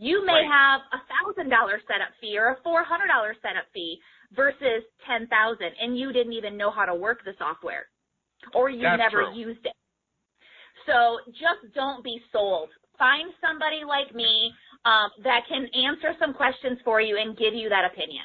You 0.00 0.24
may 0.24 0.32
Right. 0.32 0.46
have 0.46 0.80
a 0.92 1.00
thousand 1.12 1.50
dollar 1.50 1.78
setup 1.86 2.08
fee 2.22 2.38
or 2.38 2.48
a 2.52 2.56
four 2.62 2.82
hundred 2.82 3.08
dollar 3.08 3.36
setup 3.42 3.66
fee 3.74 4.00
versus 4.32 4.82
ten 5.06 5.26
thousand, 5.26 5.72
and 5.78 5.98
you 5.98 6.10
didn't 6.10 6.32
even 6.32 6.56
know 6.56 6.70
how 6.70 6.86
to 6.86 6.94
work 6.94 7.22
the 7.26 7.34
software, 7.38 7.86
or 8.54 8.70
you 8.70 8.80
That's 8.80 8.96
never 8.96 9.24
true. 9.28 9.34
used 9.34 9.66
it. 9.66 9.74
So 10.86 11.18
just 11.32 11.74
don't 11.74 12.02
be 12.02 12.18
sold. 12.32 12.70
Find 12.98 13.30
somebody 13.42 13.84
like 13.86 14.14
me 14.14 14.50
um, 14.86 15.10
that 15.22 15.42
can 15.46 15.66
answer 15.74 16.14
some 16.18 16.32
questions 16.32 16.78
for 16.82 17.02
you 17.02 17.18
and 17.18 17.36
give 17.36 17.52
you 17.52 17.68
that 17.68 17.84
opinion. 17.84 18.24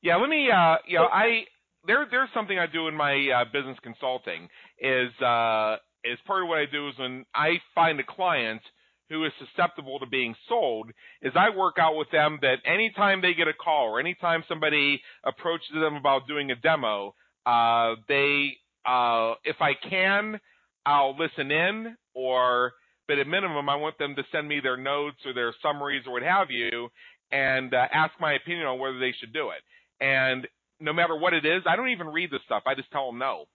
Yeah, 0.00 0.16
let 0.16 0.30
me. 0.30 0.50
Uh, 0.50 0.76
you 0.86 0.96
know, 0.96 1.08
I 1.12 1.44
there 1.86 2.06
there's 2.10 2.30
something 2.32 2.58
I 2.58 2.66
do 2.66 2.88
in 2.88 2.94
my 2.94 3.28
uh, 3.28 3.44
business 3.52 3.76
consulting 3.82 4.48
is 4.78 5.12
uh, 5.20 5.76
is 6.04 6.18
part 6.26 6.44
of 6.44 6.48
what 6.48 6.58
I 6.58 6.64
do 6.72 6.88
is 6.88 6.98
when 6.98 7.26
I 7.34 7.60
find 7.74 8.00
a 8.00 8.04
client 8.04 8.62
who 9.10 9.24
is 9.24 9.32
susceptible 9.38 9.98
to 9.98 10.06
being 10.06 10.34
sold, 10.48 10.90
is 11.20 11.32
I 11.36 11.50
work 11.50 11.76
out 11.78 11.96
with 11.96 12.10
them 12.10 12.38
that 12.42 12.58
anytime 12.64 13.20
they 13.20 13.34
get 13.34 13.48
a 13.48 13.52
call 13.52 13.88
or 13.88 14.00
anytime 14.00 14.44
somebody 14.48 15.02
approaches 15.24 15.72
them 15.74 15.96
about 15.96 16.26
doing 16.26 16.50
a 16.50 16.56
demo, 16.56 17.14
uh, 17.44 17.96
they 18.08 18.56
uh, 18.86 19.34
if 19.44 19.56
I 19.60 19.74
can, 19.74 20.40
I'll 20.86 21.16
listen 21.18 21.50
in 21.50 21.96
or 22.14 22.72
but 23.08 23.18
at 23.18 23.26
minimum 23.26 23.68
I 23.68 23.74
want 23.74 23.98
them 23.98 24.14
to 24.14 24.22
send 24.30 24.48
me 24.48 24.60
their 24.60 24.76
notes 24.76 25.18
or 25.26 25.34
their 25.34 25.52
summaries 25.62 26.04
or 26.06 26.12
what 26.12 26.22
have 26.22 26.50
you 26.50 26.88
and 27.32 27.74
uh, 27.74 27.86
ask 27.92 28.12
my 28.20 28.34
opinion 28.34 28.66
on 28.66 28.78
whether 28.78 28.98
they 28.98 29.12
should 29.18 29.32
do 29.32 29.50
it. 29.50 29.62
And 30.04 30.46
no 30.80 30.92
matter 30.92 31.16
what 31.16 31.34
it 31.34 31.44
is, 31.44 31.62
I 31.66 31.76
don't 31.76 31.90
even 31.90 32.08
read 32.08 32.30
the 32.30 32.38
stuff. 32.44 32.62
I 32.66 32.74
just 32.74 32.90
tell 32.92 33.06
them 33.06 33.18
no. 33.18 33.46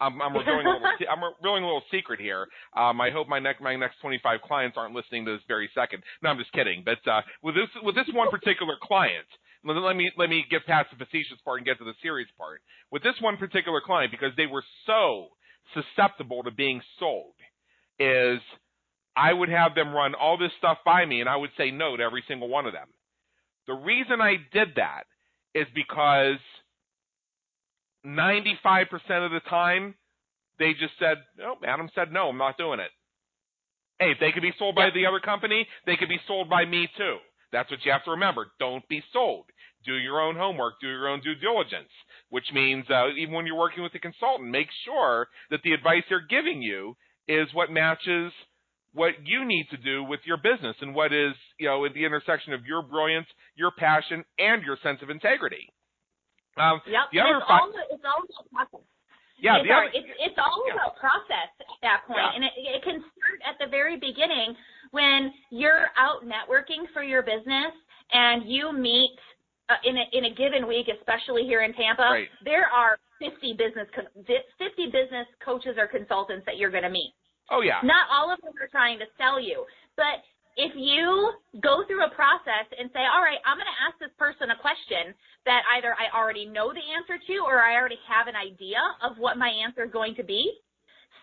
I'm, 0.00 0.20
I'm 0.22 0.32
revealing 0.34 0.66
a 0.66 0.70
little. 0.70 0.88
I'm 1.10 1.22
revealing 1.22 1.62
a 1.62 1.66
little 1.66 1.84
secret 1.90 2.20
here. 2.20 2.48
Um, 2.76 3.00
I 3.00 3.10
hope 3.10 3.28
my 3.28 3.38
next 3.38 3.60
my 3.60 3.76
next 3.76 4.00
25 4.00 4.40
clients 4.42 4.76
aren't 4.76 4.94
listening 4.94 5.24
to 5.26 5.32
this 5.32 5.42
very 5.46 5.70
second. 5.74 6.02
No, 6.22 6.30
I'm 6.30 6.38
just 6.38 6.52
kidding. 6.52 6.82
But 6.84 7.04
uh, 7.10 7.20
with 7.42 7.54
this 7.54 7.68
with 7.82 7.94
this 7.94 8.08
one 8.12 8.30
particular 8.30 8.74
client, 8.82 9.28
let, 9.64 9.76
let 9.76 9.96
me 9.96 10.10
let 10.16 10.30
me 10.30 10.44
get 10.50 10.66
past 10.66 10.88
the 10.90 11.04
facetious 11.04 11.38
part 11.44 11.58
and 11.58 11.66
get 11.66 11.78
to 11.78 11.84
the 11.84 11.94
serious 12.02 12.28
part. 12.38 12.62
With 12.90 13.02
this 13.02 13.14
one 13.20 13.36
particular 13.36 13.80
client, 13.84 14.10
because 14.10 14.32
they 14.36 14.46
were 14.46 14.64
so 14.86 15.28
susceptible 15.74 16.42
to 16.44 16.50
being 16.50 16.80
sold, 16.98 17.34
is 17.98 18.40
I 19.16 19.32
would 19.32 19.50
have 19.50 19.74
them 19.74 19.92
run 19.92 20.14
all 20.14 20.38
this 20.38 20.52
stuff 20.58 20.78
by 20.84 21.04
me, 21.04 21.20
and 21.20 21.28
I 21.28 21.36
would 21.36 21.50
say 21.58 21.70
no 21.70 21.96
to 21.96 22.02
every 22.02 22.24
single 22.26 22.48
one 22.48 22.66
of 22.66 22.72
them. 22.72 22.88
The 23.66 23.74
reason 23.74 24.20
I 24.20 24.36
did 24.52 24.76
that 24.76 25.04
is 25.54 25.66
because 25.74 26.38
95% 28.06 28.86
of 29.24 29.32
the 29.32 29.40
time, 29.48 29.94
they 30.58 30.72
just 30.72 30.94
said, 30.98 31.18
no, 31.38 31.56
Adam 31.66 31.90
said, 31.94 32.12
no, 32.12 32.28
I'm 32.28 32.38
not 32.38 32.58
doing 32.58 32.80
it. 32.80 32.90
Hey, 33.98 34.12
if 34.12 34.18
they 34.20 34.32
could 34.32 34.42
be 34.42 34.54
sold 34.58 34.74
by 34.74 34.88
the 34.94 35.06
other 35.06 35.20
company, 35.20 35.66
they 35.86 35.96
could 35.96 36.08
be 36.08 36.20
sold 36.26 36.48
by 36.48 36.64
me 36.64 36.88
too. 36.96 37.16
That's 37.52 37.70
what 37.70 37.84
you 37.84 37.92
have 37.92 38.04
to 38.04 38.12
remember. 38.12 38.46
Don't 38.58 38.86
be 38.88 39.02
sold. 39.12 39.46
Do 39.84 39.94
your 39.94 40.20
own 40.20 40.36
homework. 40.36 40.74
Do 40.80 40.88
your 40.88 41.08
own 41.08 41.20
due 41.20 41.34
diligence, 41.34 41.90
which 42.30 42.44
means 42.54 42.84
uh, 42.88 43.08
even 43.18 43.34
when 43.34 43.46
you're 43.46 43.58
working 43.58 43.82
with 43.82 43.94
a 43.94 43.98
consultant, 43.98 44.48
make 44.48 44.68
sure 44.84 45.28
that 45.50 45.60
the 45.64 45.72
advice 45.72 46.04
they're 46.08 46.26
giving 46.28 46.62
you 46.62 46.96
is 47.28 47.48
what 47.52 47.70
matches 47.70 48.32
what 48.92 49.14
you 49.24 49.44
need 49.44 49.66
to 49.70 49.76
do 49.76 50.02
with 50.02 50.20
your 50.24 50.36
business 50.36 50.76
and 50.80 50.94
what 50.94 51.12
is, 51.12 51.34
you 51.58 51.66
know, 51.66 51.84
at 51.84 51.94
the 51.94 52.04
intersection 52.04 52.52
of 52.52 52.66
your 52.66 52.82
brilliance, 52.82 53.26
your 53.54 53.70
passion, 53.70 54.24
and 54.38 54.62
your 54.62 54.76
sense 54.82 54.98
of 55.02 55.10
integrity. 55.10 55.72
Um, 56.60 56.76
Yep. 56.84 57.04
The 57.12 57.20
other 57.24 57.38
it's, 57.40 57.48
fi- 57.48 57.58
all, 57.58 57.72
it's 57.72 58.04
all 58.04 58.20
about 58.28 58.46
process. 58.52 58.84
yeah, 59.40 59.56
it's, 59.56 59.64
the 59.66 59.72
other, 59.72 59.88
it's, 59.96 60.10
it's 60.20 60.38
all 60.38 60.60
yeah. 60.68 60.76
about 60.76 60.92
process 61.00 61.48
at 61.64 61.80
that 61.80 62.00
point. 62.06 62.20
Yeah. 62.20 62.36
And 62.36 62.42
it, 62.44 62.54
it 62.76 62.82
can 62.84 63.00
start 63.00 63.38
at 63.48 63.56
the 63.56 63.68
very 63.72 63.96
beginning 63.96 64.52
when 64.92 65.32
you're 65.50 65.88
out 65.96 66.22
networking 66.28 66.84
for 66.92 67.02
your 67.02 67.22
business 67.24 67.72
and 68.12 68.44
you 68.44 68.72
meet 68.76 69.16
uh, 69.72 69.78
in, 69.88 69.96
a, 69.96 70.04
in 70.12 70.24
a 70.28 70.32
given 70.34 70.66
week, 70.66 70.90
especially 70.90 71.44
here 71.48 71.62
in 71.62 71.72
Tampa, 71.72 72.02
Right. 72.02 72.28
there 72.44 72.66
are 72.68 72.98
50 73.22 73.54
business, 73.54 73.86
co- 73.94 74.10
50 74.26 74.86
business 74.90 75.26
coaches 75.44 75.76
or 75.78 75.86
consultants 75.86 76.44
that 76.46 76.56
you're 76.58 76.70
going 76.74 76.82
to 76.84 76.90
meet. 76.90 77.14
oh 77.50 77.60
yeah, 77.62 77.78
Not 77.84 78.08
all 78.10 78.32
of 78.32 78.40
them 78.42 78.52
are 78.60 78.68
trying 78.68 78.98
to 78.98 79.06
sell 79.16 79.38
you, 79.40 79.64
but 79.96 80.20
if 80.56 80.72
you 80.74 81.32
go 81.62 81.84
through 81.86 82.04
a 82.04 82.10
process 82.10 82.66
and 82.76 82.90
say, 82.92 83.06
all 83.06 83.22
right, 83.22 83.38
I'm 83.46 83.56
going 83.56 83.70
to 83.70 83.80
ask 83.86 83.98
this 83.98 84.14
person 84.18 84.50
a 84.50 84.58
question 84.58 85.14
that 85.46 85.62
either 85.78 85.94
I 85.94 86.10
already 86.16 86.44
know 86.44 86.72
the 86.74 86.82
answer 86.82 87.16
to 87.16 87.34
or 87.46 87.62
I 87.62 87.76
already 87.78 87.98
have 88.08 88.26
an 88.26 88.36
idea 88.36 88.80
of 89.00 89.16
what 89.16 89.38
my 89.38 89.48
answer 89.48 89.84
is 89.86 89.92
going 89.92 90.14
to 90.16 90.24
be, 90.24 90.50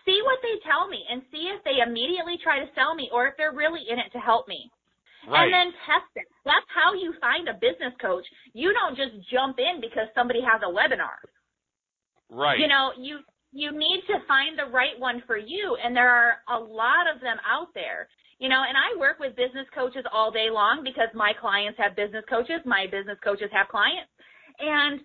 see 0.04 0.20
what 0.24 0.40
they 0.42 0.56
tell 0.64 0.88
me 0.88 1.04
and 1.10 1.22
see 1.30 1.52
if 1.52 1.62
they 1.64 1.84
immediately 1.84 2.40
try 2.42 2.58
to 2.58 2.68
sell 2.74 2.94
me 2.94 3.10
or 3.12 3.28
if 3.28 3.34
they're 3.36 3.54
really 3.54 3.84
in 3.88 3.98
it 3.98 4.10
to 4.12 4.18
help 4.18 4.48
me. 4.48 4.70
right. 5.28 5.44
And 5.44 5.52
then 5.52 5.68
test 5.84 6.08
it. 6.16 6.26
That's 6.44 6.66
how 6.72 6.94
you 6.96 7.14
find 7.20 7.48
a 7.48 7.54
business 7.54 7.92
coach. 8.00 8.24
You 8.54 8.72
don't 8.72 8.96
just 8.96 9.12
jump 9.30 9.58
in 9.60 9.80
because 9.80 10.08
somebody 10.16 10.40
has 10.40 10.62
a 10.64 10.72
webinar. 10.72 11.20
right. 12.30 12.58
You 12.58 12.66
know, 12.68 12.92
you 12.98 13.20
you 13.52 13.72
need 13.72 14.02
to 14.08 14.26
find 14.26 14.58
the 14.58 14.70
right 14.70 14.98
one 14.98 15.22
for 15.26 15.36
you, 15.36 15.76
and 15.82 15.96
there 15.96 16.10
are 16.10 16.38
a 16.48 16.58
lot 16.58 17.08
of 17.12 17.20
them 17.20 17.36
out 17.48 17.68
there. 17.74 18.08
You 18.38 18.48
know, 18.48 18.62
and 18.62 18.76
I 18.76 18.98
work 19.00 19.18
with 19.18 19.34
business 19.34 19.66
coaches 19.74 20.04
all 20.12 20.30
day 20.30 20.48
long 20.50 20.82
because 20.84 21.08
my 21.12 21.32
clients 21.40 21.78
have 21.78 21.96
business 21.96 22.24
coaches, 22.28 22.60
my 22.64 22.86
business 22.86 23.18
coaches 23.24 23.50
have 23.52 23.66
clients. 23.66 24.10
And 24.60 25.00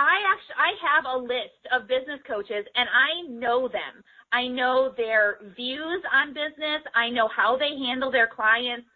I 0.00 0.16
actually 0.32 0.56
I 0.56 0.70
have 0.80 1.04
a 1.04 1.18
list 1.20 1.60
of 1.76 1.88
business 1.88 2.20
coaches 2.26 2.64
and 2.74 2.88
I 2.88 3.28
know 3.28 3.68
them. 3.68 4.00
I 4.32 4.48
know 4.48 4.94
their 4.96 5.36
views 5.56 6.02
on 6.14 6.32
business. 6.32 6.80
I 6.94 7.10
know 7.10 7.28
how 7.28 7.58
they 7.58 7.76
handle 7.76 8.10
their 8.10 8.28
clients. 8.28 8.86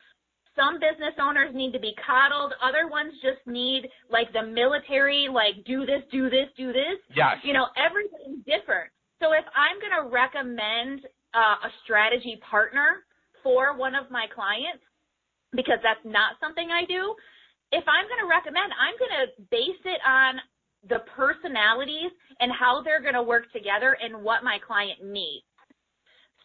Some 0.57 0.79
business 0.79 1.15
owners 1.21 1.51
need 1.55 1.73
to 1.73 1.81
be 1.81 1.95
coddled. 2.07 2.55
Other 2.63 2.87
ones 2.87 3.13
just 3.23 3.45
need 3.47 3.89
like 4.09 4.33
the 4.33 4.43
military, 4.43 5.27
like 5.31 5.65
do 5.67 5.85
this, 5.85 6.03
do 6.13 6.31
this, 6.31 6.47
do 6.57 6.73
this. 6.73 6.99
Yes. 7.15 7.43
You 7.43 7.53
know, 7.53 7.67
everything's 7.75 8.45
different. 8.47 8.91
So 9.21 9.33
if 9.33 9.45
I'm 9.51 9.83
going 9.83 9.97
to 9.99 10.15
recommend 10.15 11.03
uh, 11.35 11.67
a 11.67 11.71
strategy 11.83 12.39
partner 12.49 13.03
for 13.43 13.77
one 13.77 13.95
of 13.95 14.11
my 14.11 14.27
clients, 14.33 14.83
because 15.53 15.79
that's 15.83 16.03
not 16.05 16.39
something 16.41 16.71
I 16.71 16.85
do, 16.87 17.15
if 17.73 17.85
I'm 17.91 18.07
going 18.07 18.23
to 18.23 18.31
recommend, 18.31 18.71
I'm 18.79 18.95
going 18.99 19.17
to 19.27 19.27
base 19.51 19.83
it 19.85 20.01
on 20.07 20.39
the 20.89 21.03
personalities 21.17 22.13
and 22.39 22.53
how 22.53 22.83
they're 22.83 23.03
going 23.03 23.19
to 23.19 23.23
work 23.23 23.51
together 23.53 23.97
and 24.01 24.23
what 24.23 24.45
my 24.45 24.59
client 24.65 25.03
needs. 25.03 25.47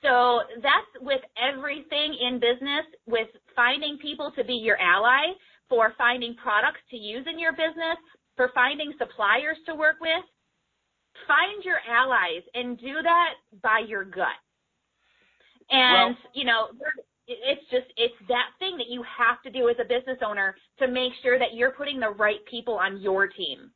So 0.02 0.42
that's 0.64 0.92
with 1.02 1.20
everything 1.36 2.16
in 2.16 2.40
business, 2.40 2.86
with 3.06 3.28
finding 3.60 3.98
people 3.98 4.32
to 4.38 4.44
be 4.46 4.54
your 4.54 4.80
ally, 4.80 5.36
for 5.68 5.94
finding 5.98 6.34
products 6.36 6.80
to 6.92 6.98
use 6.98 7.26
in 7.32 7.38
your 7.38 7.52
business, 7.52 8.00
for 8.38 8.50
finding 8.56 8.94
suppliers 8.98 9.58
to 9.68 9.76
work 9.76 9.98
with. 10.00 10.26
Find 11.28 11.64
your 11.64 11.80
allies 11.88 12.44
and 12.54 12.80
do 12.80 12.96
that 13.04 13.32
by 13.62 13.80
your 13.86 14.06
gut. 14.06 14.40
And, 15.70 16.16
well, 16.16 16.32
you 16.34 16.46
know, 16.46 16.62
it's 17.28 17.66
just, 17.70 17.90
it's 17.98 18.16
that 18.30 18.50
thing 18.60 18.78
that 18.78 18.90
you 18.90 19.04
have 19.04 19.42
to 19.44 19.52
do 19.52 19.70
as 19.70 19.76
a 19.80 19.84
business 19.84 20.20
owner 20.26 20.56
to 20.80 20.88
make 20.88 21.12
sure 21.22 21.38
that 21.38 21.54
you're 21.54 21.72
putting 21.72 22.00
the 22.00 22.10
right 22.10 22.44
people 22.50 22.76
on 22.76 23.02
your 23.02 23.28
team. 23.28 23.72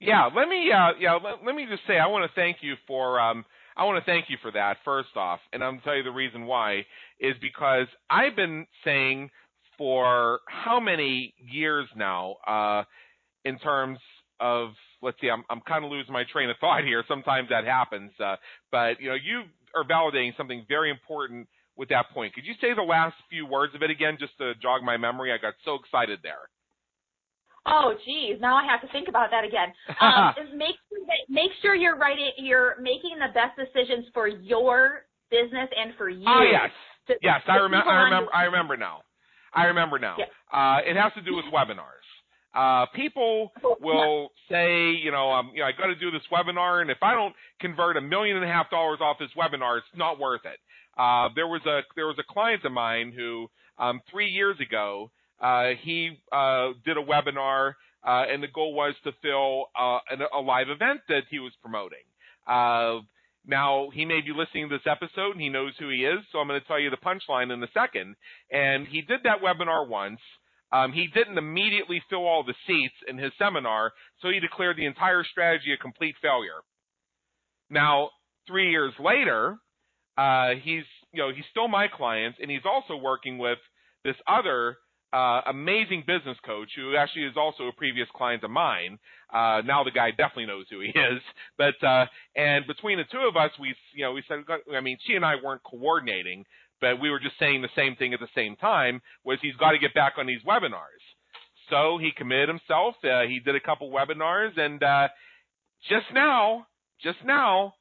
Yeah, 0.00 0.28
let 0.34 0.48
me 0.48 0.70
uh 0.70 0.92
yeah, 1.00 1.14
let, 1.14 1.44
let 1.44 1.54
me 1.54 1.66
just 1.70 1.82
say 1.88 1.98
I 1.98 2.06
want 2.06 2.28
to 2.28 2.34
thank 2.34 2.58
you 2.60 2.74
for 2.86 3.18
um 3.18 3.46
I 3.76 3.84
want 3.84 4.02
to 4.02 4.10
thank 4.10 4.26
you 4.30 4.38
for 4.40 4.50
that 4.52 4.78
first 4.84 5.16
off, 5.16 5.40
and 5.52 5.62
I'm 5.62 5.72
going 5.72 5.80
to 5.80 5.84
tell 5.84 5.96
you 5.96 6.02
the 6.02 6.10
reason 6.10 6.46
why 6.46 6.86
is 7.20 7.34
because 7.40 7.86
I've 8.08 8.34
been 8.34 8.66
saying 8.84 9.30
for 9.78 10.40
how 10.48 10.80
many 10.80 11.34
years 11.38 11.86
now 11.96 12.36
uh 12.46 12.82
in 13.44 13.58
terms 13.58 13.98
of 14.40 14.70
let's 15.02 15.20
see 15.20 15.28
I'm 15.28 15.44
I'm 15.50 15.60
kind 15.60 15.84
of 15.84 15.90
losing 15.90 16.12
my 16.12 16.24
train 16.32 16.50
of 16.50 16.56
thought 16.60 16.84
here. 16.84 17.04
Sometimes 17.08 17.50
that 17.50 17.64
happens. 17.64 18.12
Uh 18.18 18.36
but 18.70 19.00
you 19.00 19.08
know, 19.10 19.14
you 19.16 19.42
are 19.74 19.84
validating 19.84 20.36
something 20.36 20.64
very 20.68 20.90
important 20.90 21.48
with 21.76 21.90
that 21.90 22.06
point. 22.14 22.32
Could 22.34 22.46
you 22.46 22.54
say 22.60 22.74
the 22.74 22.82
last 22.82 23.16
few 23.28 23.46
words 23.46 23.74
of 23.74 23.82
it 23.82 23.90
again 23.90 24.16
just 24.18 24.36
to 24.38 24.54
jog 24.62 24.82
my 24.82 24.96
memory? 24.96 25.32
I 25.32 25.36
got 25.36 25.54
so 25.64 25.74
excited 25.74 26.20
there. 26.22 26.48
Oh, 27.66 27.94
geez, 28.04 28.40
now 28.40 28.56
I 28.56 28.64
have 28.66 28.80
to 28.82 28.88
think 28.92 29.08
about 29.08 29.30
that 29.30 29.44
again. 29.44 29.72
Um, 30.00 30.34
make 30.56 30.76
sure 30.88 31.02
that, 31.06 31.26
make 31.28 31.50
sure 31.62 31.74
you're 31.74 31.96
writing, 31.96 32.30
you're 32.38 32.76
making 32.80 33.16
the 33.18 33.32
best 33.34 33.56
decisions 33.56 34.06
for 34.14 34.28
your 34.28 35.06
business 35.30 35.68
and 35.76 35.94
for 35.96 36.08
you. 36.08 36.26
Oh 36.28 36.42
yes, 36.42 36.70
to, 37.08 37.14
yes, 37.22 37.40
I 37.48 37.56
remember. 37.56 37.90
I 37.90 38.02
remember. 38.04 38.34
I 38.34 38.42
remember 38.44 38.76
now. 38.76 39.00
I 39.52 39.64
remember 39.64 39.98
now. 39.98 40.16
Yes. 40.18 40.28
Uh, 40.52 40.78
it 40.84 40.96
has 40.96 41.12
to 41.14 41.22
do 41.22 41.34
with 41.34 41.46
webinars. 41.52 42.06
Uh, 42.54 42.86
people 42.94 43.52
will 43.80 44.30
say, 44.50 44.90
you 44.90 45.10
know, 45.10 45.30
um, 45.30 45.50
you 45.54 45.60
know, 45.60 45.66
I 45.66 45.72
got 45.72 45.86
to 45.86 45.94
do 45.94 46.10
this 46.10 46.22
webinar, 46.32 46.80
and 46.80 46.90
if 46.90 46.98
I 47.02 47.12
don't 47.12 47.34
convert 47.60 47.96
a 47.96 48.00
million 48.00 48.36
and 48.36 48.44
a 48.44 48.48
half 48.48 48.70
dollars 48.70 48.98
off 49.02 49.18
this 49.18 49.30
webinar, 49.36 49.78
it's 49.78 49.86
not 49.94 50.18
worth 50.18 50.42
it. 50.44 50.58
Uh, 50.96 51.28
there 51.34 51.46
was 51.46 51.60
a 51.66 51.80
there 51.96 52.06
was 52.06 52.16
a 52.18 52.32
client 52.32 52.64
of 52.64 52.72
mine 52.72 53.12
who 53.14 53.48
um, 53.78 54.00
three 54.10 54.30
years 54.30 54.56
ago 54.60 55.10
he 55.82 56.18
uh, 56.32 56.68
did 56.84 56.96
a 56.96 57.02
webinar, 57.02 57.74
uh, 58.06 58.24
and 58.30 58.42
the 58.42 58.48
goal 58.48 58.74
was 58.74 58.94
to 59.04 59.12
fill 59.22 59.66
uh, 59.78 59.98
a 60.36 60.40
live 60.40 60.68
event 60.68 61.00
that 61.08 61.22
he 61.30 61.38
was 61.38 61.52
promoting. 61.60 62.04
Uh, 62.46 63.00
now, 63.46 63.90
he 63.94 64.04
may 64.04 64.20
be 64.20 64.32
listening 64.36 64.68
to 64.68 64.76
this 64.76 64.86
episode 64.90 65.32
and 65.32 65.40
he 65.40 65.48
knows 65.48 65.72
who 65.78 65.88
he 65.88 66.04
is, 66.04 66.18
so 66.32 66.38
I'm 66.38 66.48
going 66.48 66.60
to 66.60 66.66
tell 66.66 66.80
you 66.80 66.90
the 66.90 66.96
punchline 66.96 67.52
in 67.52 67.62
a 67.62 67.68
second. 67.72 68.16
And 68.50 68.88
he 68.88 69.02
did 69.02 69.20
that 69.22 69.40
webinar 69.40 69.88
once. 69.88 70.20
Um, 70.72 70.92
he 70.92 71.06
didn't 71.06 71.38
immediately 71.38 72.02
fill 72.10 72.26
all 72.26 72.42
the 72.42 72.54
seats 72.66 72.94
in 73.06 73.18
his 73.18 73.32
seminar, 73.38 73.92
so 74.20 74.30
he 74.30 74.40
declared 74.40 74.76
the 74.76 74.86
entire 74.86 75.22
strategy 75.22 75.72
a 75.72 75.76
complete 75.76 76.16
failure. 76.20 76.62
Now, 77.70 78.10
three 78.48 78.70
years 78.70 78.92
later, 78.98 79.58
uh, 80.18 80.50
he's 80.60 80.84
you 81.12 81.22
know 81.22 81.32
he's 81.32 81.44
still 81.52 81.68
my 81.68 81.86
client, 81.86 82.36
and 82.40 82.50
he's 82.50 82.64
also 82.64 82.96
working 82.96 83.38
with 83.38 83.58
this 84.04 84.16
other 84.26 84.76
uh, 85.12 85.40
amazing 85.46 86.04
business 86.06 86.36
coach 86.44 86.68
who 86.76 86.96
actually 86.96 87.24
is 87.24 87.36
also 87.36 87.64
a 87.64 87.72
previous 87.72 88.08
client 88.14 88.42
of 88.44 88.50
mine. 88.50 88.98
Uh, 89.32 89.62
now 89.64 89.84
the 89.84 89.90
guy 89.90 90.10
definitely 90.10 90.46
knows 90.46 90.66
who 90.70 90.80
he 90.80 90.88
is. 90.98 91.22
But 91.58 91.82
uh, 91.86 92.06
and 92.34 92.66
between 92.66 92.98
the 92.98 93.04
two 93.10 93.26
of 93.28 93.36
us, 93.36 93.50
we 93.60 93.74
you 93.94 94.04
know 94.04 94.12
we 94.12 94.22
said 94.28 94.44
I 94.74 94.80
mean 94.80 94.98
she 95.06 95.14
and 95.14 95.24
I 95.24 95.34
weren't 95.42 95.62
coordinating, 95.62 96.44
but 96.80 97.00
we 97.00 97.10
were 97.10 97.20
just 97.20 97.38
saying 97.38 97.62
the 97.62 97.68
same 97.76 97.96
thing 97.96 98.14
at 98.14 98.20
the 98.20 98.28
same 98.34 98.56
time. 98.56 99.00
Was 99.24 99.38
he's 99.40 99.56
got 99.56 99.72
to 99.72 99.78
get 99.78 99.94
back 99.94 100.14
on 100.18 100.26
these 100.26 100.42
webinars. 100.46 101.04
So 101.70 101.98
he 101.98 102.10
committed 102.16 102.48
himself. 102.48 102.94
Uh, 103.02 103.22
he 103.22 103.40
did 103.40 103.56
a 103.56 103.60
couple 103.60 103.90
webinars, 103.90 104.56
and 104.58 104.82
uh, 104.82 105.08
just 105.88 106.06
now, 106.12 106.66
just 107.02 107.18
now, 107.24 107.74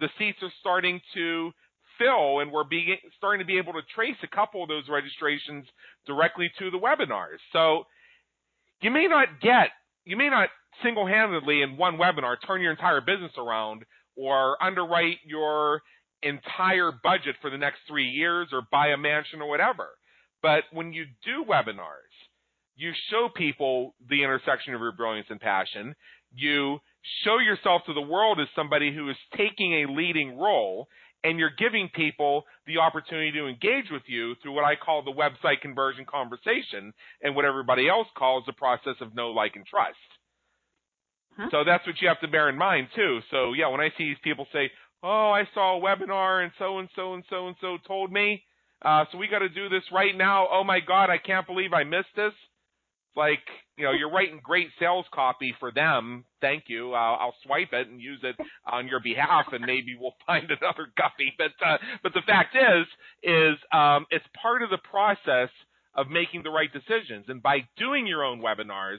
the 0.00 0.08
seats 0.18 0.38
are 0.42 0.52
starting 0.60 1.00
to 1.14 1.52
fill, 1.98 2.40
and 2.40 2.50
we're 2.50 2.64
being, 2.64 2.96
starting 3.16 3.40
to 3.40 3.46
be 3.46 3.58
able 3.58 3.72
to 3.74 3.82
trace 3.94 4.16
a 4.22 4.34
couple 4.34 4.62
of 4.62 4.68
those 4.68 4.88
registrations 4.88 5.64
directly 6.06 6.50
to 6.58 6.70
the 6.70 6.78
webinars. 6.78 7.38
So 7.52 7.84
you 8.80 8.90
may 8.90 9.06
not 9.06 9.40
get, 9.40 9.68
you 10.04 10.16
may 10.16 10.28
not 10.28 10.48
single-handedly 10.82 11.62
in 11.62 11.76
one 11.76 11.96
webinar 11.96 12.36
turn 12.46 12.60
your 12.60 12.72
entire 12.72 13.00
business 13.00 13.32
around 13.38 13.84
or 14.16 14.62
underwrite 14.62 15.18
your 15.24 15.82
entire 16.22 16.92
budget 17.02 17.36
for 17.40 17.50
the 17.50 17.58
next 17.58 17.78
three 17.88 18.08
years 18.08 18.48
or 18.52 18.62
buy 18.70 18.88
a 18.88 18.96
mansion 18.96 19.40
or 19.40 19.48
whatever. 19.48 19.88
But 20.42 20.64
when 20.72 20.92
you 20.92 21.04
do 21.24 21.44
webinars, 21.48 22.12
you 22.76 22.92
show 23.10 23.28
people 23.34 23.94
the 24.08 24.22
intersection 24.22 24.74
of 24.74 24.80
your 24.80 24.92
brilliance 24.92 25.28
and 25.30 25.40
passion. 25.40 25.94
You 26.34 26.78
show 27.24 27.38
yourself 27.38 27.82
to 27.86 27.94
the 27.94 28.00
world 28.00 28.40
as 28.40 28.48
somebody 28.56 28.92
who 28.94 29.08
is 29.10 29.16
taking 29.36 29.74
a 29.74 29.92
leading 29.92 30.36
role 30.36 30.88
and 31.24 31.38
you're 31.38 31.50
giving 31.58 31.88
people 31.94 32.44
the 32.66 32.78
opportunity 32.78 33.32
to 33.32 33.46
engage 33.46 33.90
with 33.90 34.02
you 34.06 34.34
through 34.42 34.52
what 34.52 34.64
I 34.64 34.76
call 34.76 35.02
the 35.02 35.10
website 35.10 35.62
conversion 35.62 36.04
conversation 36.04 36.92
and 37.22 37.34
what 37.34 37.46
everybody 37.46 37.88
else 37.88 38.06
calls 38.16 38.44
the 38.46 38.52
process 38.52 38.96
of 39.00 39.14
know, 39.14 39.30
like, 39.30 39.56
and 39.56 39.66
trust. 39.66 39.96
Huh? 41.36 41.48
So 41.50 41.64
that's 41.64 41.84
what 41.86 41.96
you 42.00 42.08
have 42.08 42.20
to 42.20 42.28
bear 42.28 42.48
in 42.48 42.56
mind 42.56 42.88
too. 42.94 43.20
So 43.30 43.54
yeah, 43.54 43.68
when 43.68 43.80
I 43.80 43.88
see 43.96 44.04
these 44.04 44.22
people 44.22 44.46
say, 44.52 44.70
"Oh, 45.02 45.30
I 45.30 45.48
saw 45.54 45.78
a 45.78 45.80
webinar 45.80 46.44
and 46.44 46.52
so 46.58 46.78
and 46.78 46.88
so 46.94 47.14
and 47.14 47.24
so 47.28 47.48
and 47.48 47.56
so 47.60 47.78
told 47.88 48.12
me, 48.12 48.44
uh, 48.82 49.04
so 49.10 49.18
we 49.18 49.26
got 49.26 49.40
to 49.40 49.48
do 49.48 49.68
this 49.68 49.82
right 49.90 50.16
now. 50.16 50.46
Oh 50.52 50.62
my 50.62 50.78
God, 50.80 51.10
I 51.10 51.18
can't 51.18 51.46
believe 51.46 51.72
I 51.72 51.84
missed 51.84 52.14
this." 52.14 52.34
Like 53.16 53.42
you 53.76 53.84
know 53.84 53.92
you're 53.92 54.10
writing 54.10 54.40
great 54.42 54.68
sales 54.78 55.06
copy 55.12 55.54
for 55.60 55.72
them. 55.72 56.24
Thank 56.40 56.64
you. 56.68 56.92
Uh, 56.94 57.16
i'll 57.16 57.34
swipe 57.44 57.72
it 57.72 57.88
and 57.88 58.00
use 58.00 58.20
it 58.22 58.36
on 58.70 58.88
your 58.88 59.00
behalf 59.00 59.46
and 59.52 59.64
maybe 59.64 59.96
we'll 59.98 60.16
find 60.26 60.44
another 60.50 60.88
guppy 60.96 61.32
but 61.38 61.52
uh, 61.64 61.78
but 62.02 62.12
the 62.14 62.22
fact 62.26 62.56
is 62.56 62.86
is 63.22 63.56
um, 63.72 64.06
it's 64.10 64.26
part 64.40 64.62
of 64.62 64.70
the 64.70 64.78
process 64.90 65.50
of 65.96 66.08
making 66.08 66.42
the 66.42 66.50
right 66.50 66.70
decisions. 66.72 67.26
And 67.28 67.40
by 67.40 67.58
doing 67.76 68.06
your 68.06 68.24
own 68.24 68.40
webinars 68.40 68.98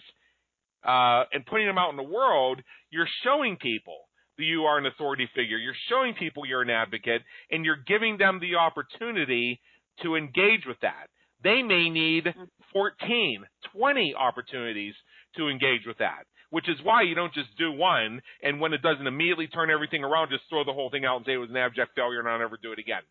uh, 0.87 1.25
and 1.33 1.45
putting 1.45 1.67
them 1.67 1.77
out 1.77 1.89
in 1.89 1.97
the 1.97 2.03
world 2.03 2.61
you're 2.89 3.07
showing 3.23 3.57
people 3.57 3.97
that 4.37 4.43
you 4.43 4.63
are 4.63 4.77
an 4.77 4.85
authority 4.85 5.29
figure. 5.35 5.57
You're 5.57 5.73
showing 5.89 6.13
people 6.13 6.45
you're 6.45 6.61
an 6.61 6.69
advocate 6.69 7.21
and 7.51 7.63
you're 7.65 7.83
giving 7.87 8.17
them 8.17 8.39
the 8.39 8.55
opportunity 8.55 9.61
to 10.03 10.15
engage 10.15 10.65
with 10.67 10.77
that 10.81 11.07
they 11.45 11.61
may 11.61 11.89
need 11.89 12.25
mm-hmm. 12.25 12.43
14, 12.73 13.45
20 13.71 14.15
opportunities 14.17 14.95
to 15.37 15.47
engage 15.47 15.85
with 15.85 15.99
that, 15.99 16.25
which 16.49 16.67
is 16.67 16.75
why 16.83 17.03
you 17.03 17.15
don't 17.15 17.33
just 17.33 17.55
do 17.57 17.71
one 17.71 18.21
and 18.41 18.59
when 18.59 18.73
it 18.73 18.81
doesn't 18.81 19.07
immediately 19.07 19.47
turn 19.47 19.69
everything 19.69 20.03
around, 20.03 20.29
just 20.29 20.43
throw 20.49 20.63
the 20.65 20.73
whole 20.73 20.89
thing 20.89 21.05
out 21.05 21.17
and 21.17 21.25
say 21.25 21.33
it 21.33 21.37
was 21.37 21.49
an 21.49 21.57
abject 21.57 21.91
failure 21.95 22.19
and 22.19 22.27
I'll 22.27 22.39
never 22.39 22.57
do 22.61 22.71
it 22.71 22.79
again. 22.79 23.03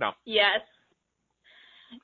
No. 0.00 0.12
yes. 0.24 0.60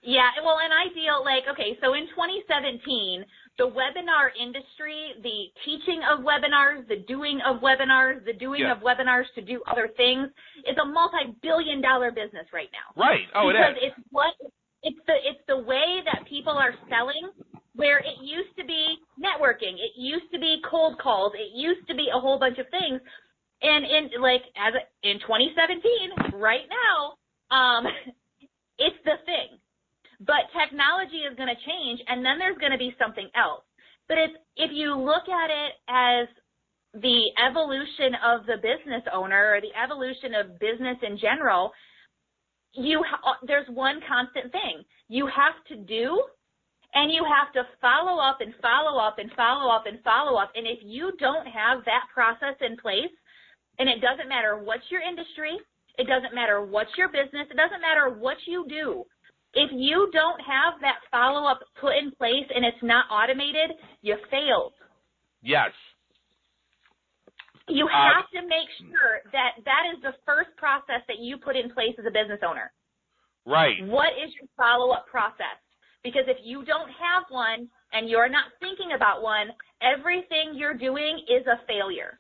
Yeah, 0.03 0.31
well, 0.45 0.59
and 0.63 0.71
ideal, 0.71 1.25
like, 1.25 1.51
okay, 1.51 1.75
so 1.83 1.95
in 1.95 2.07
2017, 2.15 3.25
the 3.59 3.67
webinar 3.67 4.31
industry, 4.39 5.19
the 5.19 5.51
teaching 5.67 6.01
of 6.07 6.23
webinars, 6.23 6.87
the 6.87 7.03
doing 7.09 7.41
of 7.43 7.61
webinars, 7.61 8.25
the 8.25 8.33
doing 8.33 8.63
yeah. 8.63 8.73
of 8.73 8.79
webinars 8.87 9.27
to 9.35 9.43
do 9.43 9.63
other 9.67 9.91
things 9.97 10.29
is 10.63 10.77
a 10.81 10.87
multi-billion 10.87 11.81
dollar 11.81 12.13
business 12.13 12.47
right 12.53 12.71
now. 12.71 12.95
Right. 12.95 13.27
Oh, 13.35 13.51
because 13.51 13.77
it 13.83 13.87
is. 13.87 13.93
it's 13.99 14.07
what 14.11 14.35
it's 14.83 14.99
the 15.07 15.15
it's 15.25 15.41
the 15.49 15.59
way 15.59 16.01
that 16.05 16.29
people 16.29 16.53
are 16.53 16.75
selling 16.89 17.31
where 17.75 17.99
it 17.99 18.21
used 18.21 18.57
to 18.59 18.65
be 18.65 18.97
networking, 19.17 19.79
it 19.79 19.93
used 19.97 20.31
to 20.33 20.39
be 20.39 20.61
cold 20.69 20.99
calls, 20.99 21.33
it 21.35 21.55
used 21.55 21.87
to 21.89 21.95
be 21.95 22.09
a 22.15 22.19
whole 22.19 22.39
bunch 22.39 22.59
of 22.59 22.67
things. 22.71 23.01
And 23.63 23.85
in 23.85 24.21
like 24.21 24.43
as 24.57 24.75
a, 24.75 25.09
in 25.09 25.21
2017, 25.21 26.41
right 26.41 26.67
now, 26.69 27.17
um, 27.55 27.85
it's 28.79 29.01
the 29.05 29.21
thing. 29.25 29.59
But 30.21 30.53
technology 30.53 31.25
is 31.25 31.37
going 31.37 31.49
to 31.49 31.61
change, 31.65 32.01
and 32.07 32.25
then 32.25 32.39
there's 32.39 32.59
going 32.59 32.73
to 32.73 32.79
be 32.79 32.95
something 33.01 33.29
else. 33.35 33.65
But 34.09 34.19
if 34.19 34.31
if 34.57 34.71
you 34.73 34.97
look 34.97 35.29
at 35.29 35.49
it 35.49 35.73
as 35.89 36.29
the 36.95 37.31
evolution 37.39 38.19
of 38.25 38.45
the 38.47 38.57
business 38.57 39.05
owner 39.15 39.55
or 39.55 39.61
the 39.61 39.73
evolution 39.79 40.35
of 40.35 40.59
business 40.59 40.99
in 41.07 41.17
general, 41.17 41.71
you 42.75 43.03
ha- 43.07 43.39
there's 43.47 43.69
one 43.69 44.01
constant 44.09 44.53
thing. 44.53 44.85
You 45.09 45.27
have 45.27 45.55
to 45.69 45.77
do 45.77 46.23
and 46.95 47.13
you 47.13 47.25
have 47.25 47.53
to 47.55 47.63
follow 47.81 48.21
up 48.21 48.39
and 48.41 48.53
follow 48.61 48.99
up 48.99 49.19
and 49.19 49.31
follow 49.37 49.71
up 49.71 49.87
and 49.87 49.99
follow 50.03 50.39
up. 50.39 50.51
And 50.55 50.67
if 50.67 50.79
you 50.83 51.13
don't 51.19 51.47
have 51.47 51.85
that 51.85 52.05
process 52.13 52.57
in 52.61 52.77
place, 52.77 53.11
and 53.79 53.89
it 53.89 54.01
doesn't 54.01 54.29
matter 54.29 54.59
what's 54.63 54.85
your 54.91 55.01
industry, 55.01 55.57
it 55.99 56.07
doesn't 56.07 56.35
matter 56.35 56.65
what's 56.65 56.91
your 56.99 57.09
business, 57.09 57.49
it 57.51 57.57
doesn't 57.57 57.81
matter 57.81 58.11
what 58.11 58.37
you 58.47 58.67
do. 58.69 59.05
If 59.55 59.71
you 59.73 60.11
don't 60.13 60.41
have 60.41 60.81
that 60.83 60.99
follow 61.11 61.49
up 61.49 61.61
put 61.81 61.97
in 61.97 62.13
place 62.13 62.47
and 62.55 62.65
it's 62.65 62.83
not 62.83 63.07
automated, 63.11 63.73
you 64.03 64.17
failed. 64.31 64.75
Yes. 65.43 65.71
You 67.69 67.87
Uh, 67.87 68.15
have 68.15 68.31
to 68.31 68.43
make 68.47 68.69
sure 68.79 69.23
that 69.33 69.53
that 69.65 69.85
is 69.95 70.03
the 70.03 70.13
first 70.27 70.30
process 70.91 71.05
that 71.09 71.19
you 71.21 71.39
put 71.39 71.57
in 71.57 71.71
place 71.71 71.95
as 71.99 72.05
a 72.07 72.11
business 72.11 72.41
owner. 72.47 72.73
Right. 73.47 73.77
What 73.87 74.13
is 74.23 74.33
your 74.39 74.49
follow 74.57 74.93
up 74.93 75.07
process? 75.11 75.59
Because 76.03 76.25
if 76.27 76.39
you 76.45 76.65
don't 76.65 76.89
have 76.89 77.25
one 77.29 77.69
and 77.93 78.09
you're 78.09 78.29
not 78.29 78.45
thinking 78.61 78.93
about 78.95 79.23
one, 79.23 79.49
everything 79.83 80.55
you're 80.55 80.75
doing 80.75 81.21
is 81.29 81.47
a 81.47 81.65
failure. 81.67 82.19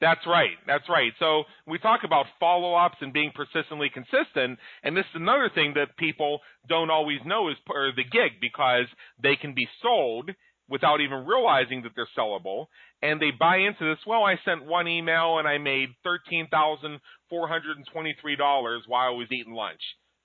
That's 0.00 0.26
right. 0.26 0.56
That's 0.66 0.88
right. 0.88 1.12
So 1.18 1.44
we 1.66 1.78
talk 1.78 2.00
about 2.04 2.24
follow-ups 2.38 2.96
and 3.02 3.12
being 3.12 3.32
persistently 3.34 3.90
consistent, 3.92 4.58
and 4.82 4.96
this 4.96 5.04
is 5.14 5.20
another 5.20 5.50
thing 5.54 5.74
that 5.74 5.94
people 5.98 6.40
don't 6.70 6.90
always 6.90 7.18
know 7.26 7.50
is 7.50 7.56
of 7.68 7.96
the 7.96 8.04
gig 8.04 8.40
because 8.40 8.86
they 9.22 9.36
can 9.36 9.54
be 9.54 9.68
sold 9.82 10.30
without 10.70 11.00
even 11.02 11.26
realizing 11.26 11.82
that 11.82 11.92
they're 11.96 12.08
sellable, 12.16 12.66
and 13.02 13.20
they 13.20 13.30
buy 13.38 13.56
into 13.58 13.84
this. 13.84 13.98
Well, 14.06 14.22
I 14.24 14.36
sent 14.44 14.64
one 14.64 14.88
email 14.88 15.38
and 15.38 15.46
I 15.48 15.58
made 15.58 15.88
thirteen 16.04 16.46
thousand 16.50 17.00
four 17.28 17.48
hundred 17.48 17.76
and 17.76 17.86
twenty-three 17.92 18.36
dollars 18.36 18.84
while 18.86 19.06
I 19.08 19.10
was 19.10 19.26
eating 19.30 19.52
lunch. 19.52 19.80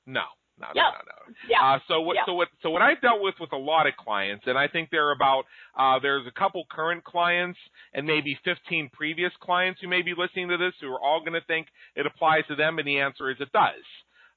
No, 0.05 0.21
no, 0.59 0.67
Yep. 0.75 0.75
no, 0.75 0.83
no, 0.83 0.97
no. 1.27 1.33
Yeah. 1.49 1.63
Uh, 1.75 1.79
so 1.87 2.01
what? 2.01 2.15
Yeah. 2.15 2.21
So 2.27 2.33
what? 2.35 2.47
So 2.61 2.69
what 2.69 2.81
I've 2.83 3.01
dealt 3.01 3.21
with 3.21 3.35
with 3.39 3.51
a 3.53 3.57
lot 3.57 3.87
of 3.87 3.95
clients, 3.97 4.43
and 4.47 4.57
I 4.57 4.67
think 4.67 4.89
there 4.91 5.07
are 5.07 5.11
about 5.13 5.45
uh, 5.77 5.99
there's 5.99 6.27
a 6.27 6.39
couple 6.39 6.63
current 6.71 7.03
clients 7.03 7.57
and 7.93 8.05
maybe 8.05 8.37
15 8.45 8.89
previous 8.93 9.31
clients 9.41 9.81
who 9.81 9.87
may 9.87 10.03
be 10.03 10.13
listening 10.15 10.49
to 10.49 10.57
this 10.57 10.73
who 10.79 10.87
are 10.93 11.01
all 11.01 11.21
going 11.21 11.33
to 11.33 11.45
think 11.47 11.67
it 11.95 12.05
applies 12.05 12.45
to 12.49 12.55
them, 12.55 12.77
and 12.77 12.87
the 12.87 12.99
answer 12.99 13.31
is 13.31 13.37
it 13.39 13.51
does. 13.51 13.83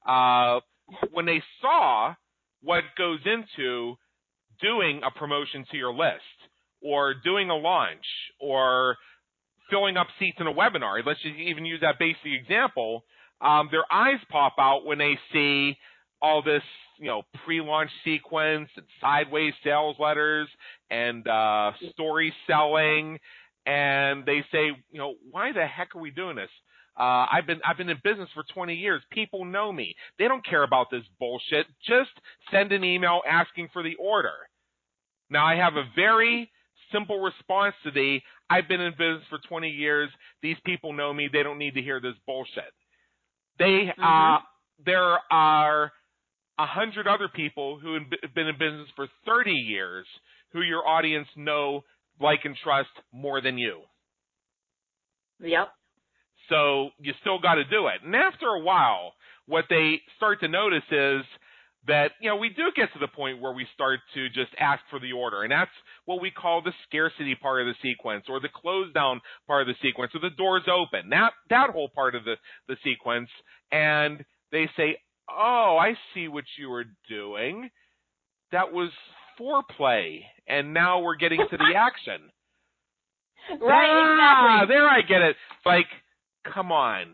Uh, 0.07 0.59
when 1.11 1.25
they 1.25 1.41
saw 1.61 2.15
what 2.63 2.83
goes 2.97 3.19
into 3.25 3.95
doing 4.61 5.01
a 5.05 5.11
promotion 5.17 5.65
to 5.71 5.77
your 5.77 5.93
list, 5.93 6.23
or 6.81 7.13
doing 7.13 7.49
a 7.49 7.55
launch, 7.55 8.05
or 8.39 8.97
filling 9.69 9.97
up 9.97 10.07
seats 10.19 10.37
in 10.39 10.47
a 10.47 10.53
webinar, 10.53 11.05
let's 11.05 11.21
just 11.21 11.35
even 11.35 11.65
use 11.65 11.81
that 11.81 11.99
basic 11.99 12.25
example. 12.25 13.03
Um, 13.41 13.69
their 13.71 13.85
eyes 13.91 14.19
pop 14.29 14.55
out 14.59 14.85
when 14.85 14.97
they 14.97 15.17
see 15.31 15.77
all 16.21 16.41
this, 16.41 16.63
you 16.99 17.07
know, 17.07 17.21
pre-launch 17.45 17.91
sequence 18.03 18.69
and 18.75 18.85
sideways 18.99 19.53
sales 19.63 19.95
letters 19.99 20.47
and 20.89 21.25
uh, 21.27 21.71
story 21.91 22.33
selling, 22.47 23.19
and 23.65 24.25
they 24.25 24.43
say, 24.51 24.71
you 24.91 24.99
know, 24.99 25.13
why 25.31 25.51
the 25.53 25.65
heck 25.65 25.95
are 25.95 26.01
we 26.01 26.11
doing 26.11 26.35
this? 26.35 26.49
Uh, 26.99 27.25
I've 27.31 27.47
been 27.47 27.61
I've 27.65 27.77
been 27.77 27.87
in 27.87 27.97
business 28.03 28.27
for 28.33 28.43
20 28.53 28.75
years. 28.75 29.01
People 29.09 29.45
know 29.45 29.71
me. 29.71 29.95
They 30.17 30.27
don't 30.27 30.45
care 30.45 30.63
about 30.63 30.87
this 30.91 31.03
bullshit. 31.17 31.65
Just 31.87 32.09
send 32.51 32.73
an 32.73 32.83
email 32.83 33.21
asking 33.29 33.69
for 33.71 33.83
the 33.83 33.95
order. 33.95 34.33
Now 35.29 35.45
I 35.45 35.55
have 35.55 35.75
a 35.75 35.83
very 35.95 36.49
simple 36.91 37.19
response 37.19 37.75
to 37.83 37.91
the 37.91 38.19
I've 38.49 38.67
been 38.67 38.81
in 38.81 38.91
business 38.93 39.23
for 39.29 39.39
20 39.47 39.69
years. 39.69 40.09
These 40.41 40.57
people 40.65 40.93
know 40.93 41.13
me. 41.13 41.29
They 41.31 41.43
don't 41.43 41.59
need 41.59 41.75
to 41.75 41.81
hear 41.81 41.99
this 42.01 42.15
bullshit. 42.25 42.73
They 43.59 43.93
uh, 44.01 44.39
Mhm. 44.39 44.43
there 44.85 45.19
are 45.31 45.91
a 46.57 46.65
hundred 46.65 47.07
other 47.07 47.27
people 47.29 47.77
who 47.79 47.93
have 47.93 48.33
been 48.33 48.47
in 48.47 48.57
business 48.57 48.89
for 48.95 49.07
30 49.25 49.51
years 49.51 50.05
who 50.51 50.61
your 50.61 50.87
audience 50.87 51.27
know, 51.35 51.83
like, 52.19 52.43
and 52.45 52.55
trust 52.57 52.89
more 53.13 53.39
than 53.41 53.57
you. 53.57 53.81
Yep. 55.39 55.69
So 56.49 56.89
you 56.99 57.13
still 57.21 57.39
got 57.39 57.55
to 57.55 57.63
do 57.65 57.87
it. 57.87 58.01
And 58.03 58.15
after 58.15 58.47
a 58.47 58.59
while, 58.59 59.13
what 59.45 59.65
they 59.69 60.01
start 60.17 60.39
to 60.41 60.47
notice 60.47 60.83
is 60.91 61.23
that, 61.89 62.11
you 62.21 62.29
know, 62.29 62.37
we 62.37 62.49
do 62.49 62.71
get 62.75 62.91
to 62.93 62.99
the 62.99 63.07
point 63.07 63.41
where 63.41 63.53
we 63.53 63.67
start 63.73 63.99
to 64.15 64.29
just 64.29 64.51
ask 64.59 64.81
for 64.89 64.99
the 64.99 65.11
order. 65.11 65.43
And 65.43 65.51
that's 65.51 65.71
what 66.05 66.21
we 66.21 66.31
call 66.31 66.61
the 66.61 66.73
scarcity 66.87 67.35
part 67.35 67.61
of 67.61 67.67
the 67.67 67.75
sequence 67.87 68.25
or 68.29 68.39
the 68.39 68.49
close 68.49 68.91
down 68.93 69.21
part 69.47 69.61
of 69.61 69.67
the 69.67 69.75
sequence 69.87 70.11
or 70.15 70.21
the 70.21 70.35
doors 70.35 70.63
open. 70.71 71.09
That, 71.09 71.33
that 71.49 71.69
whole 71.71 71.89
part 71.89 72.15
of 72.15 72.23
the, 72.25 72.35
the 72.67 72.77
sequence. 72.83 73.29
And 73.71 74.23
they 74.51 74.69
say, 74.77 74.97
Oh, 75.31 75.77
I 75.79 75.93
see 76.15 76.27
what 76.27 76.45
you 76.57 76.69
were 76.69 76.85
doing. 77.07 77.69
That 78.51 78.71
was 78.73 78.89
foreplay. 79.39 80.21
And 80.47 80.73
now 80.73 81.01
we're 81.01 81.17
getting 81.17 81.39
to 81.51 81.57
the 81.57 81.73
action. 81.77 82.31
Right, 83.61 83.89
Ah, 83.89 84.57
exactly. 84.63 84.75
there 84.75 84.87
I 84.89 85.01
get 85.01 85.21
it. 85.21 85.35
Like, 85.65 85.85
come 86.53 86.71
on. 86.71 87.13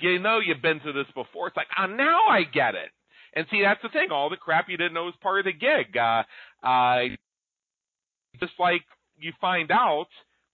You 0.00 0.18
know 0.18 0.38
you've 0.38 0.62
been 0.62 0.80
through 0.80 0.92
this 0.92 1.10
before. 1.14 1.48
It's 1.48 1.56
like, 1.56 1.66
ah, 1.76 1.86
now 1.86 2.26
I 2.28 2.42
get 2.44 2.74
it. 2.74 2.90
And 3.34 3.46
see, 3.50 3.62
that's 3.62 3.82
the 3.82 3.88
thing. 3.90 4.10
All 4.10 4.30
the 4.30 4.36
crap 4.36 4.68
you 4.68 4.76
didn't 4.76 4.94
know 4.94 5.04
was 5.04 5.14
part 5.22 5.40
of 5.40 5.44
the 5.44 5.52
gig. 5.52 5.96
Uh, 5.96 6.22
uh, 6.66 7.02
just 8.40 8.52
like 8.58 8.82
you 9.18 9.32
find 9.40 9.70
out 9.70 10.08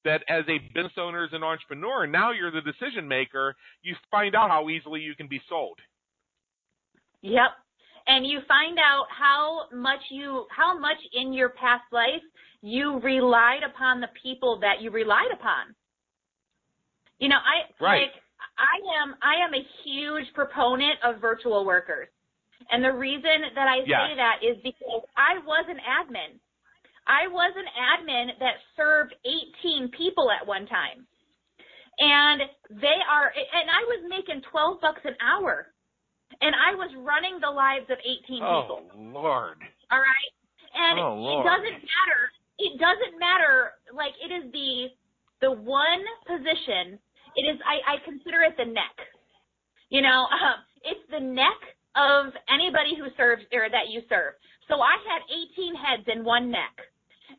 that 0.04 0.22
as 0.28 0.44
a 0.48 0.58
business 0.74 0.92
owner, 0.98 1.24
as 1.24 1.32
an 1.32 1.42
entrepreneur, 1.42 2.06
now 2.06 2.30
you're 2.32 2.50
the 2.50 2.60
decision 2.60 3.08
maker. 3.08 3.54
You 3.82 3.94
find 4.10 4.34
out 4.34 4.50
how 4.50 4.68
easily 4.68 5.00
you 5.00 5.14
can 5.14 5.28
be 5.28 5.40
sold. 5.48 5.78
Yep. 7.22 7.50
And 8.06 8.26
you 8.26 8.40
find 8.46 8.78
out 8.78 9.06
how 9.08 9.62
much 9.72 10.00
you 10.10 10.46
how 10.54 10.78
much 10.78 10.98
in 11.14 11.32
your 11.32 11.50
past 11.50 11.84
life 11.90 12.22
you 12.60 13.00
relied 13.00 13.62
upon 13.62 14.00
the 14.00 14.08
people 14.22 14.60
that 14.60 14.82
you 14.82 14.90
relied 14.90 15.30
upon. 15.32 15.74
You 17.18 17.28
know, 17.30 17.36
I 17.36 17.82
Right. 17.82 18.02
like 18.02 18.22
I 18.58 19.02
am 19.02 19.16
I 19.22 19.36
am 19.42 19.54
a 19.54 19.66
huge 19.84 20.26
proponent 20.34 20.98
of 21.02 21.20
virtual 21.20 21.64
workers. 21.64 22.08
And 22.70 22.84
the 22.84 22.92
reason 22.92 23.52
that 23.54 23.68
I 23.68 23.76
Yes. 23.86 24.00
say 24.10 24.14
that 24.16 24.38
is 24.42 24.56
because 24.62 25.02
I 25.16 25.38
was 25.38 25.66
an 25.68 25.78
admin. 25.80 26.38
I 27.06 27.26
was 27.28 27.52
an 27.56 27.66
admin 27.76 28.38
that 28.38 28.56
served 28.76 29.14
18 29.24 29.90
people 29.90 30.30
at 30.30 30.46
one 30.46 30.66
time. 30.66 31.06
And 31.98 32.42
they 32.70 32.98
are 33.08 33.32
and 33.32 33.70
I 33.70 33.84
was 33.84 34.02
making 34.08 34.42
12 34.50 34.80
bucks 34.80 35.02
an 35.04 35.16
hour. 35.20 35.72
And 36.40 36.54
I 36.56 36.74
was 36.74 36.90
running 36.96 37.38
the 37.40 37.50
lives 37.50 37.86
of 37.90 37.98
18 38.00 38.22
people. 38.26 38.88
Oh 38.92 38.98
Lord. 38.98 39.58
All 39.90 40.00
right. 40.00 40.32
And 40.74 40.98
Oh, 40.98 41.40
it 41.40 41.44
doesn't 41.44 41.78
matter. 41.84 42.20
It 42.58 42.80
doesn't 42.80 43.18
matter. 43.20 43.72
Like 43.92 44.14
it 44.22 44.32
is 44.32 44.50
the 44.52 44.88
the 45.40 45.52
one 45.52 46.02
position. 46.26 46.98
It 47.36 47.42
is. 47.42 47.60
I, 47.66 47.94
I 47.94 48.04
consider 48.04 48.42
it 48.42 48.56
the 48.56 48.64
neck. 48.64 48.96
You 49.90 50.02
know, 50.02 50.26
um, 50.30 50.58
it's 50.82 51.04
the 51.10 51.20
neck 51.20 51.73
of 51.96 52.32
anybody 52.50 52.98
who 52.98 53.08
serves 53.16 53.42
or 53.52 53.70
that 53.70 53.90
you 53.90 54.02
serve. 54.08 54.34
So 54.68 54.80
I 54.80 54.96
had 55.06 55.22
18 55.30 55.74
heads 55.74 56.06
in 56.08 56.24
one 56.24 56.50
neck. 56.50 56.74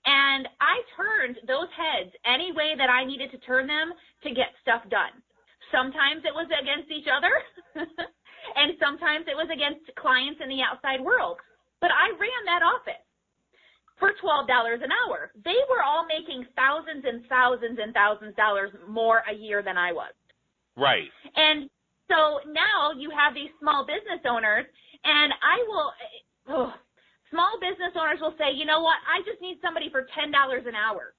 And 0.05 0.47
I 0.61 0.85
turned 0.93 1.37
those 1.47 1.69
heads 1.73 2.13
any 2.25 2.53
way 2.53 2.77
that 2.77 2.89
I 2.89 3.05
needed 3.05 3.31
to 3.31 3.41
turn 3.41 3.65
them 3.65 3.93
to 4.23 4.29
get 4.29 4.53
stuff 4.61 4.85
done. 4.89 5.17
Sometimes 5.73 6.21
it 6.25 6.33
was 6.33 6.45
against 6.53 6.93
each 6.93 7.09
other, 7.09 7.33
and 8.55 8.77
sometimes 8.77 9.25
it 9.25 9.33
was 9.33 9.49
against 9.49 9.89
clients 9.97 10.39
in 10.43 10.49
the 10.49 10.61
outside 10.61 11.01
world. 11.01 11.41
But 11.81 11.89
I 11.89 12.13
ran 12.21 12.41
that 12.45 12.61
office 12.61 13.01
for 13.97 14.13
twelve 14.21 14.47
dollars 14.47 14.81
an 14.83 14.93
hour. 14.93 15.31
They 15.43 15.57
were 15.69 15.81
all 15.81 16.05
making 16.05 16.45
thousands 16.55 17.01
and 17.01 17.25
thousands 17.25 17.79
and 17.81 17.93
thousands 17.93 18.37
of 18.37 18.37
dollars 18.37 18.71
more 18.87 19.23
a 19.25 19.33
year 19.33 19.63
than 19.65 19.77
I 19.77 19.91
was. 19.91 20.13
Right. 20.77 21.09
And 21.35 21.69
so 22.09 22.39
now 22.49 22.93
you 22.97 23.09
have 23.09 23.33
these 23.33 23.49
small 23.59 23.85
business 23.85 24.21
owners, 24.29 24.65
and 25.03 25.33
I 25.41 25.57
will, 25.67 25.89
oh, 26.49 26.73
small 27.31 27.57
business 27.59 27.93
owners 27.97 28.19
will 28.21 28.35
say, 28.37 28.53
you 28.53 28.65
know 28.65 28.81
what, 28.81 28.97
I 29.05 29.25
just 29.25 29.41
need 29.41 29.57
somebody 29.61 29.89
for 29.89 30.05
$10 30.13 30.31
an 30.31 30.75
hour. 30.75 31.13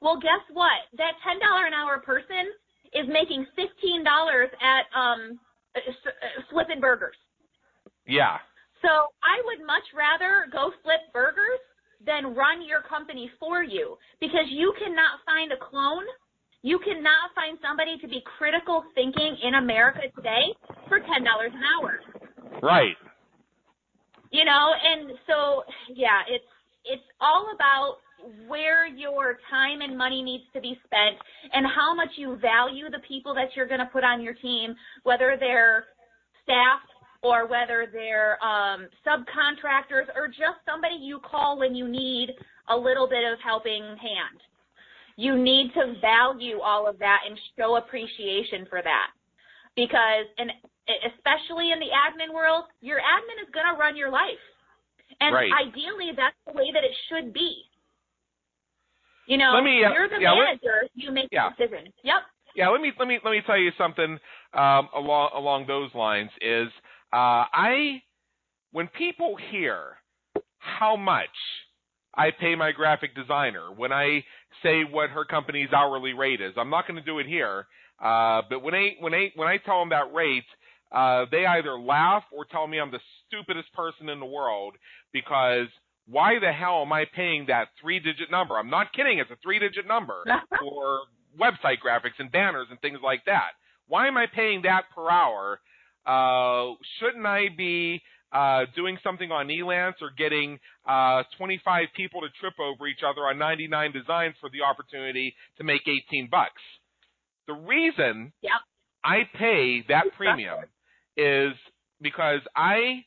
Well, 0.00 0.20
guess 0.20 0.44
what? 0.52 0.86
That 0.96 1.18
$10 1.24 1.40
an 1.40 1.74
hour 1.74 1.98
person 1.98 2.52
is 2.94 3.06
making 3.08 3.46
$15 3.58 4.04
at 4.60 4.84
um, 4.94 5.40
flipping 6.50 6.80
burgers. 6.80 7.16
Yeah. 8.06 8.38
So 8.82 8.88
I 9.24 9.42
would 9.44 9.66
much 9.66 9.82
rather 9.96 10.46
go 10.52 10.70
flip 10.82 11.00
burgers 11.12 11.60
than 12.04 12.34
run 12.36 12.62
your 12.62 12.82
company 12.82 13.30
for 13.40 13.64
you 13.64 13.96
because 14.20 14.46
you 14.50 14.72
cannot 14.78 15.24
find 15.24 15.50
a 15.50 15.56
clone. 15.56 16.04
You 16.66 16.80
cannot 16.80 17.30
find 17.38 17.58
somebody 17.62 17.96
to 17.98 18.08
be 18.08 18.24
critical 18.36 18.82
thinking 18.96 19.36
in 19.40 19.54
America 19.54 20.00
today 20.16 20.50
for 20.88 20.98
$10 20.98 21.06
an 21.06 21.62
hour. 21.62 22.00
Right. 22.60 22.96
You 24.32 24.44
know, 24.44 24.72
and 24.74 25.12
so 25.28 25.62
yeah, 25.94 26.26
it's 26.28 26.50
it's 26.84 27.06
all 27.20 27.54
about 27.54 27.98
where 28.48 28.84
your 28.84 29.38
time 29.48 29.80
and 29.80 29.96
money 29.96 30.22
needs 30.24 30.42
to 30.54 30.60
be 30.60 30.76
spent 30.84 31.14
and 31.52 31.64
how 31.66 31.94
much 31.94 32.10
you 32.16 32.34
value 32.34 32.90
the 32.90 32.98
people 33.06 33.32
that 33.34 33.54
you're 33.54 33.68
going 33.68 33.78
to 33.78 33.86
put 33.92 34.02
on 34.02 34.20
your 34.20 34.34
team, 34.34 34.74
whether 35.04 35.36
they're 35.38 35.84
staff 36.42 36.82
or 37.22 37.46
whether 37.46 37.86
they're 37.92 38.42
um, 38.42 38.88
subcontractors 39.06 40.10
or 40.16 40.26
just 40.26 40.58
somebody 40.66 40.96
you 41.00 41.20
call 41.20 41.60
when 41.60 41.76
you 41.76 41.86
need 41.86 42.30
a 42.70 42.76
little 42.76 43.08
bit 43.08 43.22
of 43.22 43.38
helping 43.38 43.82
hand. 43.82 44.42
You 45.16 45.36
need 45.38 45.72
to 45.74 45.94
value 46.00 46.60
all 46.60 46.86
of 46.88 46.98
that 46.98 47.20
and 47.28 47.38
show 47.58 47.76
appreciation 47.76 48.66
for 48.68 48.82
that. 48.82 49.08
Because, 49.74 50.28
and 50.38 50.50
especially 51.04 51.72
in 51.72 51.80
the 51.80 51.92
admin 51.92 52.32
world, 52.32 52.64
your 52.80 52.98
admin 52.98 53.42
is 53.42 53.52
going 53.52 53.66
to 53.72 53.78
run 53.78 53.96
your 53.96 54.10
life. 54.10 54.40
And 55.20 55.34
right. 55.34 55.50
ideally, 55.52 56.12
that's 56.16 56.36
the 56.46 56.52
way 56.52 56.70
that 56.72 56.84
it 56.84 56.92
should 57.08 57.32
be. 57.32 57.62
You 59.26 59.38
know, 59.38 59.60
me, 59.62 59.84
uh, 59.84 59.92
you're 59.92 60.08
the 60.08 60.20
yeah, 60.20 60.34
manager. 60.34 60.82
Let, 60.82 60.90
you 60.94 61.10
make 61.10 61.28
yeah. 61.32 61.50
the 61.50 61.66
decision. 61.66 61.92
Yep. 62.04 62.14
Yeah, 62.54 62.68
let 62.68 62.80
me 62.80 62.92
let 62.98 63.06
me 63.06 63.18
let 63.24 63.32
me 63.32 63.42
tell 63.44 63.58
you 63.58 63.70
something 63.76 64.18
um, 64.54 64.88
along 64.94 65.30
along 65.34 65.66
those 65.66 65.90
lines. 65.94 66.30
Is 66.40 66.68
uh, 67.12 67.44
I 67.52 68.02
when 68.72 68.88
people 68.88 69.36
hear 69.50 69.98
how 70.58 70.96
much 70.96 71.26
I 72.16 72.30
pay 72.30 72.54
my 72.54 72.72
graphic 72.72 73.14
designer, 73.14 73.72
when 73.76 73.92
I 73.92 74.24
say 74.62 74.82
what 74.90 75.10
her 75.10 75.24
company's 75.24 75.72
hourly 75.72 76.14
rate 76.14 76.40
is, 76.40 76.54
I'm 76.56 76.70
not 76.70 76.88
going 76.88 76.98
to 76.98 77.04
do 77.04 77.18
it 77.18 77.26
here. 77.26 77.66
Uh, 78.02 78.42
but 78.48 78.62
when 78.62 78.74
I 78.74 78.96
when 79.00 79.14
I 79.14 79.32
when 79.36 79.48
I 79.48 79.58
tell 79.58 79.80
them 79.80 79.90
that 79.90 80.12
rate, 80.12 80.44
uh, 80.92 81.26
they 81.30 81.46
either 81.46 81.78
laugh 81.78 82.24
or 82.32 82.44
tell 82.44 82.66
me 82.66 82.78
I'm 82.78 82.90
the 82.90 83.00
stupidest 83.26 83.72
person 83.72 84.08
in 84.08 84.20
the 84.20 84.26
world 84.26 84.74
because 85.12 85.68
why 86.06 86.38
the 86.38 86.52
hell 86.52 86.82
am 86.82 86.92
I 86.92 87.04
paying 87.14 87.46
that 87.48 87.68
three 87.80 87.98
digit 87.98 88.30
number? 88.30 88.56
I'm 88.56 88.70
not 88.70 88.92
kidding, 88.92 89.18
it's 89.18 89.30
a 89.30 89.36
three 89.42 89.58
digit 89.58 89.86
number 89.86 90.24
for 90.60 91.00
website 91.38 91.78
graphics 91.84 92.18
and 92.18 92.30
banners 92.30 92.68
and 92.70 92.80
things 92.80 92.98
like 93.02 93.24
that. 93.26 93.50
Why 93.88 94.08
am 94.08 94.16
I 94.16 94.26
paying 94.26 94.62
that 94.62 94.84
per 94.94 95.10
hour? 95.10 95.60
Uh, 96.06 96.74
shouldn't 97.00 97.26
I 97.26 97.46
be 97.56 98.02
uh, 98.32 98.64
doing 98.74 98.98
something 99.02 99.30
on 99.30 99.48
Elance 99.48 100.02
or 100.02 100.10
getting 100.16 100.58
uh, 100.88 101.22
25 101.38 101.86
people 101.96 102.20
to 102.20 102.28
trip 102.40 102.54
over 102.60 102.86
each 102.86 103.00
other 103.06 103.22
on 103.22 103.38
99 103.38 103.92
designs 103.92 104.34
for 104.40 104.50
the 104.50 104.62
opportunity 104.62 105.34
to 105.58 105.64
make 105.64 105.82
18 105.86 106.28
bucks? 106.30 106.62
The 107.46 107.54
reason 107.54 108.32
yep. 108.42 108.52
I 109.04 109.22
pay 109.38 109.84
that 109.88 110.06
premium 110.16 110.64
is 111.16 111.52
because 112.00 112.40
I 112.54 113.04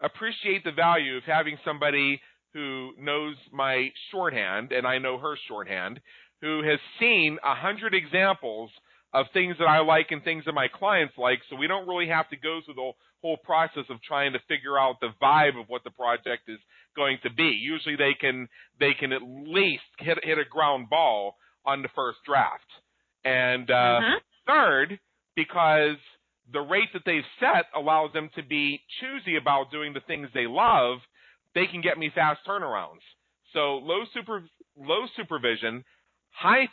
appreciate 0.00 0.64
the 0.64 0.72
value 0.72 1.16
of 1.16 1.24
having 1.24 1.58
somebody 1.64 2.20
who 2.54 2.92
knows 2.98 3.36
my 3.52 3.88
shorthand 4.10 4.72
and 4.72 4.86
I 4.86 4.98
know 4.98 5.18
her 5.18 5.36
shorthand, 5.48 6.00
who 6.40 6.62
has 6.62 6.78
seen 7.00 7.38
a 7.44 7.54
hundred 7.54 7.94
examples 7.94 8.70
of 9.12 9.26
things 9.32 9.56
that 9.58 9.66
I 9.66 9.80
like 9.80 10.08
and 10.10 10.22
things 10.22 10.44
that 10.44 10.52
my 10.52 10.68
clients 10.68 11.14
like, 11.16 11.40
so 11.48 11.56
we 11.56 11.66
don't 11.66 11.88
really 11.88 12.08
have 12.08 12.28
to 12.30 12.36
go 12.36 12.60
through 12.64 12.74
the 12.74 12.92
whole 13.22 13.38
process 13.38 13.84
of 13.88 14.02
trying 14.02 14.32
to 14.34 14.38
figure 14.48 14.78
out 14.78 14.96
the 15.00 15.10
vibe 15.20 15.58
of 15.60 15.68
what 15.68 15.82
the 15.84 15.90
project 15.90 16.48
is 16.48 16.58
going 16.94 17.18
to 17.22 17.32
be. 17.32 17.58
Usually 17.60 17.96
they 17.96 18.14
can 18.18 18.48
they 18.78 18.92
can 18.98 19.12
at 19.12 19.22
least 19.22 19.82
hit 19.98 20.18
hit 20.22 20.38
a 20.38 20.44
ground 20.44 20.90
ball 20.90 21.36
on 21.64 21.82
the 21.82 21.88
first 21.94 22.18
draft. 22.26 22.68
And 23.24 23.70
uh, 23.70 23.74
uh-huh. 23.74 24.18
third, 24.46 25.00
because 25.34 25.96
the 26.52 26.60
rate 26.60 26.88
that 26.92 27.02
they've 27.04 27.22
set 27.40 27.66
allows 27.76 28.12
them 28.12 28.30
to 28.36 28.42
be 28.42 28.80
choosy 29.00 29.36
about 29.36 29.70
doing 29.70 29.92
the 29.92 30.00
things 30.06 30.28
they 30.32 30.46
love, 30.46 30.98
they 31.54 31.66
can 31.66 31.80
get 31.80 31.98
me 31.98 32.10
fast 32.14 32.40
turnarounds. 32.48 33.04
So 33.52 33.76
low 33.82 34.04
super 34.14 34.44
low 34.76 35.06
supervision, 35.16 35.84
high 36.30 36.68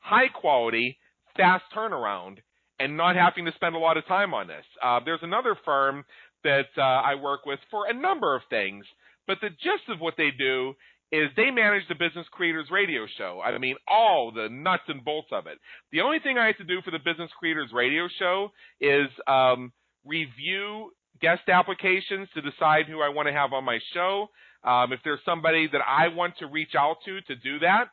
high 0.00 0.28
quality, 0.28 0.98
fast 1.38 1.64
turnaround, 1.74 2.36
and 2.78 2.96
not 2.96 3.16
having 3.16 3.46
to 3.46 3.52
spend 3.54 3.74
a 3.74 3.78
lot 3.78 3.96
of 3.96 4.06
time 4.06 4.34
on 4.34 4.46
this. 4.46 4.64
Uh, 4.84 5.00
there's 5.04 5.22
another 5.22 5.56
firm 5.64 6.04
that 6.44 6.66
uh, 6.76 6.82
I 6.82 7.14
work 7.14 7.46
with 7.46 7.58
for 7.70 7.88
a 7.88 7.94
number 7.94 8.36
of 8.36 8.42
things, 8.50 8.84
but 9.26 9.38
the 9.40 9.48
gist 9.48 9.88
of 9.88 10.00
what 10.00 10.14
they 10.18 10.30
do 10.36 10.74
is 11.10 11.30
they 11.36 11.50
manage 11.50 11.88
the 11.88 11.94
Business 11.94 12.26
Creators 12.30 12.66
Radio 12.70 13.06
Show. 13.16 13.40
I 13.42 13.56
mean, 13.56 13.76
all 13.88 14.30
the 14.34 14.48
nuts 14.50 14.82
and 14.88 15.02
bolts 15.04 15.28
of 15.32 15.46
it. 15.46 15.58
The 15.90 16.02
only 16.02 16.18
thing 16.18 16.36
I 16.36 16.48
have 16.48 16.58
to 16.58 16.64
do 16.64 16.82
for 16.84 16.90
the 16.90 16.98
Business 16.98 17.30
Creators 17.38 17.70
Radio 17.72 18.08
Show 18.18 18.50
is 18.80 19.08
um, 19.26 19.72
review 20.04 20.92
guest 21.20 21.48
applications 21.48 22.28
to 22.34 22.42
decide 22.42 22.86
who 22.86 23.00
I 23.00 23.08
want 23.08 23.26
to 23.28 23.32
have 23.32 23.52
on 23.52 23.64
my 23.64 23.78
show. 23.94 24.28
Um, 24.64 24.92
if 24.92 25.00
there's 25.02 25.20
somebody 25.24 25.68
that 25.72 25.80
I 25.86 26.08
want 26.08 26.34
to 26.38 26.46
reach 26.46 26.74
out 26.78 26.96
to 27.06 27.20
to 27.22 27.36
do 27.36 27.60
that, 27.60 27.86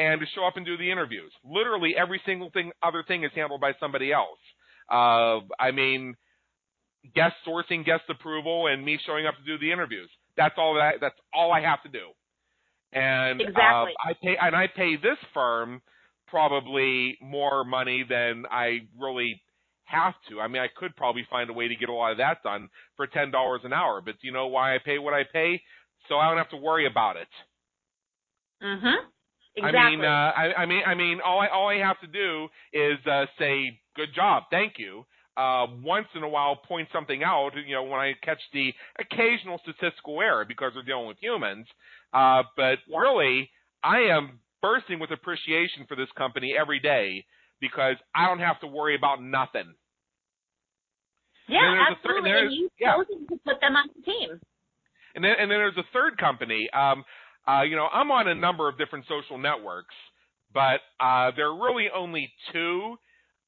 and 0.00 0.20
to 0.20 0.26
show 0.34 0.46
up 0.46 0.56
and 0.56 0.64
do 0.64 0.76
the 0.78 0.90
interviews. 0.90 1.32
Literally 1.44 1.94
every 1.96 2.20
single 2.24 2.50
thing, 2.50 2.72
other 2.82 3.04
thing 3.06 3.24
is 3.24 3.30
handled 3.34 3.60
by 3.60 3.72
somebody 3.78 4.12
else. 4.12 4.38
Uh, 4.90 5.40
I 5.58 5.70
mean, 5.72 6.16
guest 7.14 7.34
sourcing, 7.46 7.84
guest 7.84 8.04
approval, 8.08 8.66
and 8.68 8.84
me 8.84 8.98
showing 9.06 9.26
up 9.26 9.34
to 9.36 9.44
do 9.44 9.58
the 9.58 9.70
interviews. 9.70 10.10
That's 10.36 10.54
all 10.56 10.74
that. 10.74 10.94
That's 11.00 11.18
all 11.34 11.52
I 11.52 11.60
have 11.60 11.82
to 11.82 11.88
do. 11.90 12.06
And 12.92 13.40
exactly. 13.40 13.92
uh, 14.04 14.08
I 14.08 14.12
pay 14.22 14.36
and 14.40 14.56
I 14.56 14.66
pay 14.74 14.96
this 14.96 15.18
firm 15.34 15.82
probably 16.26 17.18
more 17.20 17.62
money 17.64 18.04
than 18.08 18.44
I 18.50 18.80
really 18.98 19.42
have 19.84 20.14
to. 20.28 20.40
I 20.40 20.48
mean, 20.48 20.62
I 20.62 20.68
could 20.74 20.96
probably 20.96 21.26
find 21.28 21.50
a 21.50 21.52
way 21.52 21.68
to 21.68 21.76
get 21.76 21.88
a 21.88 21.92
lot 21.92 22.12
of 22.12 22.18
that 22.18 22.42
done 22.42 22.68
for 22.96 23.06
ten 23.06 23.30
dollars 23.30 23.60
an 23.64 23.72
hour. 23.72 24.00
But 24.00 24.14
do 24.20 24.26
you 24.26 24.32
know 24.32 24.46
why 24.46 24.74
I 24.74 24.78
pay 24.82 24.98
what 24.98 25.14
I 25.14 25.24
pay? 25.30 25.62
So 26.08 26.16
I 26.16 26.28
don't 26.28 26.38
have 26.38 26.50
to 26.50 26.56
worry 26.56 26.86
about 26.86 27.16
it. 27.16 27.28
Mhm. 28.62 28.96
Exactly. 29.60 29.78
I 29.78 29.90
mean, 29.90 30.04
uh, 30.04 30.06
I, 30.08 30.62
I 30.62 30.66
mean, 30.66 30.82
I 30.86 30.94
mean, 30.94 31.20
all 31.24 31.40
I 31.40 31.48
all 31.48 31.68
I 31.68 31.76
have 31.76 32.00
to 32.00 32.06
do 32.06 32.48
is 32.72 32.98
uh, 33.06 33.26
say 33.38 33.78
good 33.96 34.14
job, 34.14 34.44
thank 34.50 34.74
you. 34.78 35.04
Uh, 35.36 35.66
once 35.82 36.06
in 36.14 36.22
a 36.22 36.28
while, 36.28 36.56
point 36.56 36.88
something 36.92 37.22
out. 37.22 37.52
You 37.66 37.74
know, 37.74 37.84
when 37.84 38.00
I 38.00 38.12
catch 38.22 38.40
the 38.52 38.72
occasional 38.98 39.60
statistical 39.62 40.20
error 40.20 40.44
because 40.46 40.72
we're 40.74 40.82
dealing 40.82 41.06
with 41.06 41.16
humans. 41.20 41.66
Uh, 42.12 42.42
but 42.56 42.78
yeah. 42.86 42.98
really, 42.98 43.50
I 43.82 44.00
am 44.10 44.40
bursting 44.60 44.98
with 44.98 45.10
appreciation 45.10 45.86
for 45.88 45.96
this 45.96 46.08
company 46.16 46.54
every 46.58 46.80
day 46.80 47.24
because 47.60 47.96
I 48.14 48.26
don't 48.26 48.40
have 48.40 48.60
to 48.60 48.66
worry 48.66 48.96
about 48.96 49.22
nothing. 49.22 49.74
Yeah, 51.48 51.86
absolutely. 51.90 52.30
Third, 52.30 52.42
and 52.44 52.54
you've 52.54 52.70
yeah. 52.78 52.94
chosen 52.94 53.26
to 53.28 53.36
put 53.44 53.60
them 53.60 53.76
on 53.76 53.88
the 53.96 54.02
team. 54.02 54.40
And 55.14 55.24
then, 55.24 55.32
and 55.40 55.50
then 55.50 55.58
there's 55.58 55.76
a 55.76 55.88
third 55.92 56.16
company. 56.18 56.70
Um, 56.70 57.04
uh, 57.50 57.62
you 57.62 57.76
know, 57.76 57.88
I'm 57.92 58.10
on 58.10 58.28
a 58.28 58.34
number 58.34 58.68
of 58.68 58.78
different 58.78 59.06
social 59.08 59.38
networks, 59.38 59.94
but 60.52 60.80
uh, 61.00 61.32
there 61.36 61.46
are 61.46 61.62
really 61.62 61.88
only 61.94 62.32
two 62.52 62.96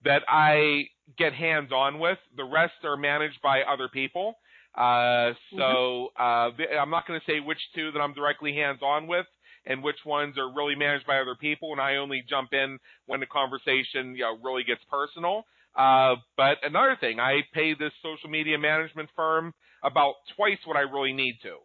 that 0.05 0.22
I 0.28 0.84
get 1.18 1.32
hands 1.32 1.70
on 1.72 1.98
with. 1.98 2.18
The 2.36 2.44
rest 2.44 2.84
are 2.84 2.96
managed 2.96 3.40
by 3.42 3.62
other 3.62 3.88
people. 3.88 4.34
Uh, 4.74 5.34
so 5.50 6.09
mm-hmm. 6.18 6.22
uh, 6.22 6.80
I'm 6.80 6.90
not 6.90 7.07
going 7.07 7.20
to 7.20 7.26
say 7.26 7.40
which 7.40 7.59
two 7.74 7.92
that 7.92 8.00
I'm 8.00 8.14
directly 8.14 8.55
hands 8.55 8.80
on 8.82 9.07
with 9.07 9.26
and 9.66 9.82
which 9.82 9.98
ones 10.05 10.36
are 10.38 10.53
really 10.53 10.74
managed 10.74 11.07
by 11.07 11.18
other 11.20 11.36
people, 11.36 11.70
and 11.72 11.80
I 11.80 11.96
only 11.96 12.24
jump 12.28 12.53
in 12.53 12.78
when 13.07 13.20
the 13.20 13.26
conversation 13.26 14.16
you 14.16 14.22
know, 14.22 14.36
really 14.42 14.64
gets 14.64 14.80
personal. 14.90 15.44
Uh, 15.76 16.16
but 16.36 16.59
another 16.64 16.96
thing, 16.98 17.20
I 17.20 17.42
pay 17.55 17.74
this 17.74 17.92
social 18.03 18.28
media 18.28 18.59
management 18.59 19.09
firm 19.14 19.55
about 19.84 20.14
twice 20.36 20.59
what 20.64 20.76
I 20.76 20.80
really 20.80 21.12
need 21.12 21.38
to. 21.42 21.59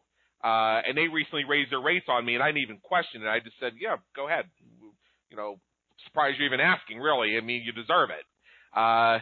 Uh, 0.47 0.81
and 0.87 0.97
they 0.97 1.09
recently 1.09 1.43
raised 1.43 1.73
their 1.73 1.81
rates 1.81 2.05
on 2.07 2.23
me, 2.23 2.35
and 2.35 2.43
I 2.43 2.47
didn't 2.47 2.61
even 2.61 2.77
question 2.81 3.21
it. 3.21 3.27
I 3.27 3.39
just 3.39 3.59
said, 3.59 3.73
"Yeah, 3.77 3.97
go 4.15 4.27
ahead." 4.27 4.45
You 5.29 5.35
know, 5.35 5.59
surprised 6.05 6.37
you're 6.37 6.47
even 6.47 6.61
asking. 6.61 6.99
Really, 6.99 7.35
I 7.37 7.41
mean, 7.41 7.63
you 7.65 7.73
deserve 7.73 8.11
it. 8.11 8.25
Uh, 8.73 9.19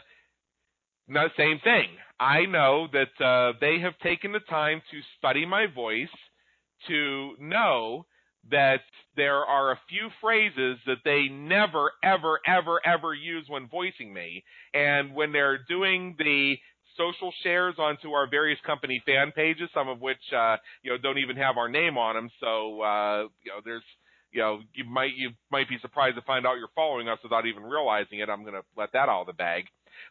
no, 1.08 1.28
same 1.36 1.60
thing. 1.64 1.88
I 2.20 2.46
know 2.46 2.88
that 2.94 3.26
uh, 3.26 3.54
they 3.60 3.80
have 3.80 3.98
taken 4.00 4.34
the 4.34 4.40
time 4.40 4.82
to 4.92 4.98
study 5.18 5.48
my 5.48 5.66
voice, 5.66 6.16
to 6.90 7.36
know 7.40 8.06
that 8.52 8.82
there 9.16 9.44
are 9.46 9.72
a 9.72 9.80
few 9.90 10.10
phrases 10.22 10.78
that 10.86 11.04
they 11.04 11.28
never, 11.28 11.92
ever, 12.04 12.40
ever, 12.46 12.80
ever 12.86 13.14
use 13.16 13.46
when 13.48 13.68
voicing 13.68 14.14
me, 14.14 14.44
and 14.76 15.16
when 15.16 15.32
they're 15.32 15.60
doing 15.68 16.16
the 16.20 16.56
social 16.98 17.34
shares 17.44 17.76
onto 17.78 18.12
our 18.12 18.30
various 18.30 18.60
company 18.66 19.02
fan 19.06 19.32
pages, 19.36 19.70
some 19.74 19.88
of 19.88 20.02
which 20.02 20.22
uh, 20.36 20.58
you 20.84 20.92
know 20.92 20.98
don't 20.98 21.18
even 21.18 21.36
have 21.38 21.58
our 21.58 21.70
name 21.70 21.98
on 21.98 22.16
them. 22.16 22.30
So 22.40 22.82
uh, 22.82 23.28
you 23.44 23.52
know, 23.52 23.62
there's 23.64 23.84
you 24.36 24.42
know, 24.42 24.60
you 24.74 24.84
might 24.84 25.16
you 25.16 25.32
might 25.50 25.70
be 25.70 25.78
surprised 25.82 26.18
to 26.18 26.22
find 26.24 26.46
out 26.46 26.58
you're 26.58 26.68
following 26.76 27.08
us 27.08 27.20
without 27.24 27.46
even 27.46 27.64
realizing 27.64 28.20
it. 28.20 28.30
I'm 28.30 28.42
going 28.42 28.54
to 28.54 28.64
let 28.78 28.92
that 28.92 29.08
out 29.08 29.22
of 29.22 29.28
the 29.28 29.34
bag. 29.34 29.64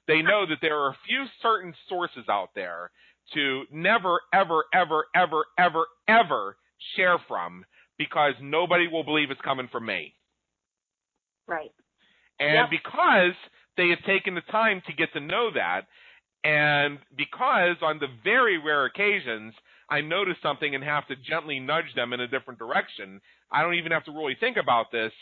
They 0.09 0.23
know 0.23 0.47
that 0.49 0.59
there 0.63 0.79
are 0.79 0.91
a 0.91 0.99
few 1.07 1.25
certain 1.43 1.75
sources 1.91 2.25
out 2.31 2.49
there 2.55 2.91
to 3.35 3.65
never, 3.71 4.21
ever, 4.33 4.65
ever, 4.73 5.05
ever, 5.15 5.45
ever, 5.59 5.87
ever 6.09 6.57
share 6.97 7.19
from 7.29 7.67
because 7.99 8.33
nobody 8.41 8.89
will 8.89 9.05
believe 9.05 9.31
it's 9.31 9.41
coming 9.43 9.69
from 9.71 9.85
me. 9.85 10.15
Right. 11.47 11.73
And 12.41 12.55
Yep. 12.55 12.71
because 12.71 13.35
they 13.77 13.91
have 13.91 14.03
taken 14.07 14.35
the 14.35 14.41
time 14.51 14.83
to 14.87 14.93
get 14.95 15.13
to 15.13 15.21
know 15.21 15.51
that, 15.55 15.83
and 16.45 16.99
because 17.17 17.77
on 17.83 17.99
the 17.99 18.09
very 18.23 18.59
rare 18.59 18.85
occasions 18.85 19.55
I 19.89 20.01
notice 20.01 20.37
something 20.43 20.75
and 20.75 20.83
have 20.83 21.07
to 21.09 21.17
gently 21.17 21.61
nudge 21.61 21.93
them 21.95 22.13
in 22.13 22.21
a 22.21 22.29
different 22.29 22.59
direction, 22.59 23.21
I 23.53 23.63
don't 23.63 23.75
even 23.75 23.93
have 23.93 24.05
to 24.05 24.13
really 24.13 24.37
think 24.39 24.57
about 24.57 24.91
this. 24.91 25.13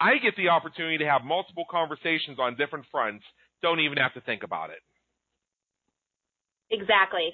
I 0.00 0.18
get 0.18 0.36
the 0.36 0.48
opportunity 0.48 0.98
to 0.98 1.06
have 1.06 1.22
multiple 1.24 1.64
conversations 1.70 2.38
on 2.38 2.56
different 2.56 2.86
fronts, 2.90 3.24
don't 3.62 3.80
even 3.80 3.98
have 3.98 4.14
to 4.14 4.20
think 4.20 4.42
about 4.42 4.70
it. 4.70 4.82
Exactly. 6.70 7.32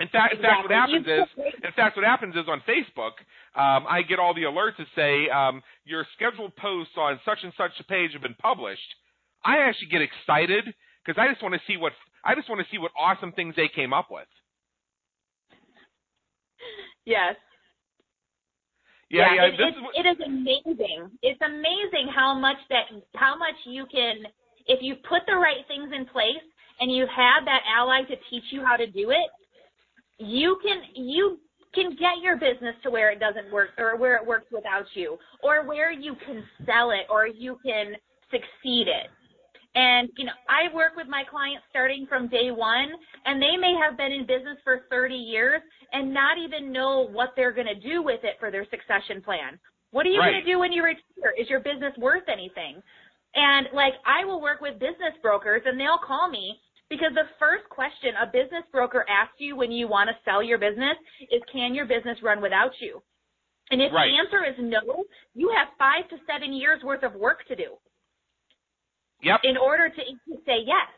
In 0.00 0.08
fact, 0.08 0.34
in 0.34 0.42
fact, 0.42 0.62
what 0.64 0.72
happens 0.72 1.06
is, 1.06 1.44
in 1.62 1.72
fact, 1.76 1.96
what 1.96 2.04
happens 2.04 2.34
is 2.34 2.48
on 2.48 2.60
Facebook, 2.66 3.14
um, 3.54 3.86
I 3.88 4.02
get 4.02 4.18
all 4.18 4.34
the 4.34 4.42
alerts 4.42 4.76
that 4.78 4.88
say 4.96 5.30
um, 5.30 5.62
your 5.84 6.04
scheduled 6.16 6.56
posts 6.56 6.94
on 6.98 7.20
such 7.24 7.38
and 7.44 7.52
such 7.56 7.70
a 7.78 7.84
page 7.84 8.12
have 8.12 8.22
been 8.22 8.34
published. 8.42 8.80
I 9.44 9.58
actually 9.58 9.88
get 9.88 10.02
excited 10.02 10.64
because 11.04 11.20
I 11.20 11.30
just 11.30 11.42
want 11.42 11.54
to 11.54 11.60
see 11.68 11.76
what 11.76 11.92
I 12.24 12.34
just 12.34 12.48
want 12.48 12.60
to 12.60 12.66
see 12.70 12.78
what 12.78 12.92
awesome 12.98 13.32
things 13.32 13.54
they 13.56 13.68
came 13.68 13.92
up 13.92 14.08
with. 14.10 14.28
Yes. 17.04 17.36
Yeah, 19.10 19.34
yeah. 19.34 19.46
it, 19.46 19.50
this 19.52 19.66
it's, 19.68 19.78
what, 19.82 19.94
it 19.94 20.08
is 20.08 20.18
amazing. 20.24 21.10
It's 21.22 21.40
amazing 21.42 22.08
how 22.14 22.34
much 22.34 22.56
that 22.70 22.84
how 23.14 23.36
much 23.36 23.54
you 23.66 23.86
can 23.92 24.24
if 24.66 24.80
you 24.82 24.96
put 25.08 25.22
the 25.26 25.36
right 25.36 25.62
things 25.68 25.92
in 25.94 26.06
place 26.06 26.42
and 26.80 26.90
you 26.90 27.06
have 27.06 27.44
that 27.44 27.60
ally 27.68 28.02
to 28.02 28.16
teach 28.30 28.44
you 28.50 28.64
how 28.64 28.76
to 28.76 28.86
do 28.86 29.10
it, 29.10 29.28
you 30.18 30.58
can 30.62 30.82
you 30.94 31.38
can 31.74 31.90
get 31.90 32.22
your 32.22 32.36
business 32.36 32.74
to 32.82 32.90
where 32.90 33.10
it 33.10 33.20
doesn't 33.20 33.52
work 33.52 33.70
or 33.78 33.96
where 33.96 34.16
it 34.16 34.26
works 34.26 34.46
without 34.50 34.86
you 34.94 35.18
or 35.42 35.66
where 35.66 35.92
you 35.92 36.14
can 36.26 36.42
sell 36.64 36.90
it 36.90 37.06
or 37.10 37.26
you 37.26 37.58
can 37.64 37.94
succeed 38.30 38.88
it. 38.88 39.10
And 39.74 40.08
you 40.16 40.24
know, 40.24 40.32
I 40.48 40.72
work 40.74 40.94
with 40.96 41.08
my 41.08 41.24
clients 41.28 41.64
starting 41.70 42.06
from 42.08 42.28
day 42.28 42.50
one, 42.50 42.90
and 43.26 43.42
they 43.42 43.56
may 43.56 43.74
have 43.82 43.96
been 43.96 44.12
in 44.12 44.26
business 44.26 44.58
for 44.62 44.86
30 44.90 45.14
years 45.14 45.62
and 45.92 46.14
not 46.14 46.38
even 46.38 46.72
know 46.72 47.08
what 47.08 47.30
they're 47.36 47.52
going 47.52 47.66
to 47.66 47.74
do 47.74 48.02
with 48.02 48.20
it 48.22 48.36
for 48.38 48.50
their 48.50 48.66
succession 48.70 49.20
plan. 49.22 49.58
What 49.90 50.06
are 50.06 50.10
you 50.10 50.20
Right. 50.20 50.32
going 50.32 50.44
to 50.44 50.52
do 50.52 50.58
when 50.58 50.72
you 50.72 50.82
retire? 50.84 51.34
Is 51.38 51.48
your 51.48 51.60
business 51.60 51.92
worth 51.98 52.28
anything? 52.28 52.82
And 53.34 53.68
like, 53.74 53.94
I 54.06 54.24
will 54.24 54.40
work 54.40 54.60
with 54.60 54.78
business 54.78 55.14
brokers, 55.22 55.62
and 55.66 55.78
they'll 55.78 55.98
call 55.98 56.28
me 56.28 56.60
because 56.88 57.12
the 57.14 57.26
first 57.38 57.68
question 57.68 58.14
a 58.22 58.26
business 58.26 58.64
broker 58.70 59.04
asks 59.08 59.34
you 59.38 59.56
when 59.56 59.72
you 59.72 59.88
want 59.88 60.08
to 60.08 60.16
sell 60.24 60.42
your 60.42 60.58
business 60.58 60.96
is, 61.30 61.42
"Can 61.52 61.74
your 61.74 61.86
business 61.86 62.22
run 62.22 62.40
without 62.40 62.72
you?" 62.80 63.02
And 63.70 63.82
if 63.82 63.92
Right. 63.92 64.10
the 64.10 64.18
answer 64.18 64.44
is 64.44 64.54
no, 64.58 65.04
you 65.34 65.50
have 65.56 65.68
five 65.78 66.08
to 66.10 66.16
seven 66.26 66.52
years 66.52 66.82
worth 66.84 67.02
of 67.02 67.14
work 67.14 67.44
to 67.48 67.56
do 67.56 67.76
yep. 69.22 69.40
in 69.44 69.56
order 69.56 69.88
to, 69.88 70.02
to 70.02 70.34
say 70.46 70.64
yes. 70.64 70.90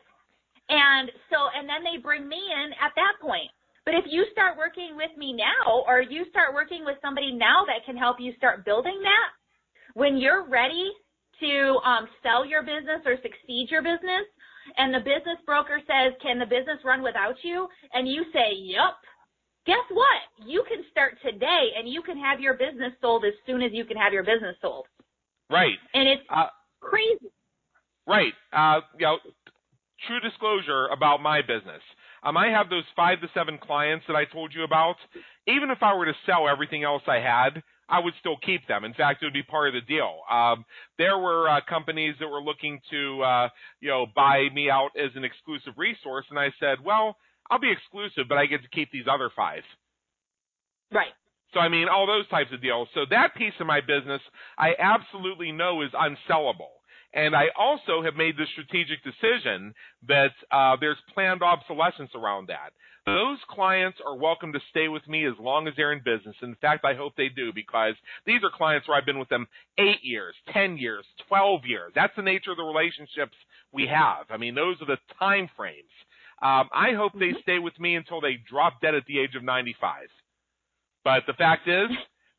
And 0.69 1.11
so, 1.31 1.47
and 1.55 1.67
then 1.67 1.83
they 1.83 2.01
bring 2.01 2.27
me 2.27 2.39
in 2.39 2.73
at 2.83 2.91
that 2.95 3.15
point. 3.21 3.49
But 3.85 3.95
if 3.95 4.03
you 4.09 4.25
start 4.33 4.57
working 4.57 4.97
with 4.97 5.15
me 5.15 5.31
now, 5.31 5.87
or 5.87 6.01
you 6.01 6.25
start 6.29 6.53
working 6.53 6.83
with 6.83 6.97
somebody 7.01 7.31
now 7.31 7.63
that 7.67 7.85
can 7.85 7.95
help 7.95 8.17
you 8.19 8.33
start 8.35 8.65
building 8.65 8.99
that, 9.01 9.29
when 9.93 10.17
you're 10.17 10.43
ready 10.43 10.91
to 11.39 11.79
um, 11.85 12.07
sell 12.21 12.45
your 12.45 12.63
business 12.63 12.99
or 13.05 13.15
succeed 13.23 13.71
your 13.71 13.81
business, 13.81 14.27
and 14.75 14.93
the 14.93 14.99
business 14.99 15.39
broker 15.45 15.79
says, 15.87 16.11
"Can 16.21 16.37
the 16.37 16.45
business 16.45 16.83
run 16.83 17.01
without 17.01 17.35
you?" 17.43 17.69
and 17.93 18.09
you 18.09 18.25
say, 18.33 18.51
"Yup," 18.59 18.99
guess 19.65 19.87
what? 19.91 20.19
You 20.45 20.65
can 20.67 20.83
start 20.91 21.15
today, 21.23 21.71
and 21.77 21.87
you 21.87 22.01
can 22.01 22.17
have 22.17 22.41
your 22.41 22.55
business 22.55 22.91
sold 22.99 23.23
as 23.23 23.33
soon 23.45 23.61
as 23.61 23.71
you 23.71 23.85
can 23.85 23.95
have 23.95 24.11
your 24.11 24.23
business 24.23 24.57
sold. 24.61 24.87
Right. 25.49 25.79
And 25.93 26.09
it's 26.09 26.23
Uh, 26.29 26.49
crazy. 26.81 27.31
Right. 28.07 28.33
Uh, 28.53 28.81
you 28.97 29.05
know, 29.05 29.17
true 30.07 30.19
disclosure 30.21 30.87
about 30.87 31.21
my 31.21 31.41
business. 31.41 31.81
Um, 32.23 32.37
I 32.37 32.47
have 32.47 32.69
those 32.69 32.83
five 32.95 33.21
to 33.21 33.27
seven 33.33 33.57
clients 33.61 34.05
that 34.07 34.15
I 34.15 34.25
told 34.25 34.53
you 34.55 34.63
about. 34.63 34.95
Even 35.47 35.69
if 35.69 35.79
I 35.81 35.93
were 35.95 36.05
to 36.05 36.13
sell 36.25 36.47
everything 36.47 36.83
else 36.83 37.03
I 37.07 37.17
had, 37.19 37.61
I 37.89 37.99
would 37.99 38.13
still 38.19 38.37
keep 38.45 38.67
them. 38.67 38.83
In 38.83 38.93
fact, 38.93 39.21
it 39.21 39.25
would 39.27 39.33
be 39.33 39.43
part 39.43 39.69
of 39.69 39.73
the 39.73 39.81
deal. 39.81 40.21
Um, 40.29 40.65
there 40.97 41.17
were 41.17 41.47
uh, 41.47 41.61
companies 41.69 42.15
that 42.19 42.27
were 42.27 42.41
looking 42.41 42.79
to, 42.91 43.21
uh, 43.21 43.49
you 43.79 43.89
know, 43.89 44.07
buy 44.15 44.47
me 44.53 44.69
out 44.69 44.89
as 44.97 45.11
an 45.15 45.23
exclusive 45.23 45.73
resource, 45.77 46.25
and 46.29 46.39
I 46.39 46.51
said, 46.59 46.83
well, 46.83 47.15
I'll 47.49 47.59
be 47.59 47.71
exclusive, 47.71 48.27
but 48.27 48.37
I 48.37 48.45
get 48.45 48.61
to 48.63 48.69
keep 48.69 48.91
these 48.91 49.05
other 49.09 49.29
five. 49.35 49.63
Right. 50.91 51.13
So 51.53 51.61
I 51.61 51.69
mean, 51.69 51.87
all 51.87 52.07
those 52.07 52.27
types 52.27 52.49
of 52.53 52.61
deals. 52.61 52.89
So 52.93 53.01
that 53.09 53.35
piece 53.35 53.53
of 53.59 53.67
my 53.67 53.79
business, 53.79 54.21
I 54.57 54.73
absolutely 54.77 55.53
know 55.53 55.81
is 55.81 55.91
unsellable. 55.91 56.76
And 57.17 57.35
I 57.35 57.45
also 57.57 58.03
have 58.03 58.13
made 58.13 58.37
the 58.37 58.45
strategic 58.53 59.03
decision 59.03 59.73
that 60.07 60.33
uh, 60.51 60.77
there's 60.79 60.99
planned 61.15 61.41
obsolescence 61.41 62.11
around 62.13 62.49
that. 62.49 62.73
Those 63.07 63.39
clients 63.49 63.97
are 64.05 64.15
welcome 64.15 64.53
to 64.53 64.59
stay 64.69 64.87
with 64.87 65.01
me 65.07 65.25
as 65.25 65.33
long 65.39 65.67
as 65.67 65.73
they're 65.75 65.93
in 65.93 66.03
business. 66.05 66.35
In 66.43 66.53
fact, 66.61 66.85
I 66.85 66.93
hope 66.93 67.13
they 67.17 67.29
do 67.29 67.51
because 67.51 67.95
these 68.27 68.43
are 68.43 68.55
clients 68.55 68.87
where 68.87 68.95
I've 68.95 69.05
been 69.07 69.17
with 69.17 69.29
them 69.29 69.47
eight 69.79 70.03
years, 70.03 70.35
10 70.53 70.77
years, 70.77 71.05
12 71.27 71.61
years. 71.65 71.91
That's 71.95 72.15
the 72.15 72.21
nature 72.21 72.51
of 72.51 72.57
the 72.57 72.63
relationships 72.63 73.33
we 73.73 73.87
have. 73.87 74.27
I 74.29 74.37
mean, 74.37 74.53
those 74.53 74.79
are 74.83 74.85
the 74.85 74.99
time 75.17 75.49
frames. 75.57 75.89
Um, 76.43 76.69
I 76.71 76.93
hope 76.95 77.13
they 77.17 77.33
stay 77.41 77.57
with 77.57 77.79
me 77.79 77.95
until 77.95 78.21
they 78.21 78.37
drop 78.47 78.79
dead 78.79 78.93
at 78.93 79.05
the 79.07 79.17
age 79.17 79.33
of 79.35 79.43
95. 79.43 80.05
But 81.03 81.23
the 81.25 81.33
fact 81.33 81.67
is, 81.67 81.89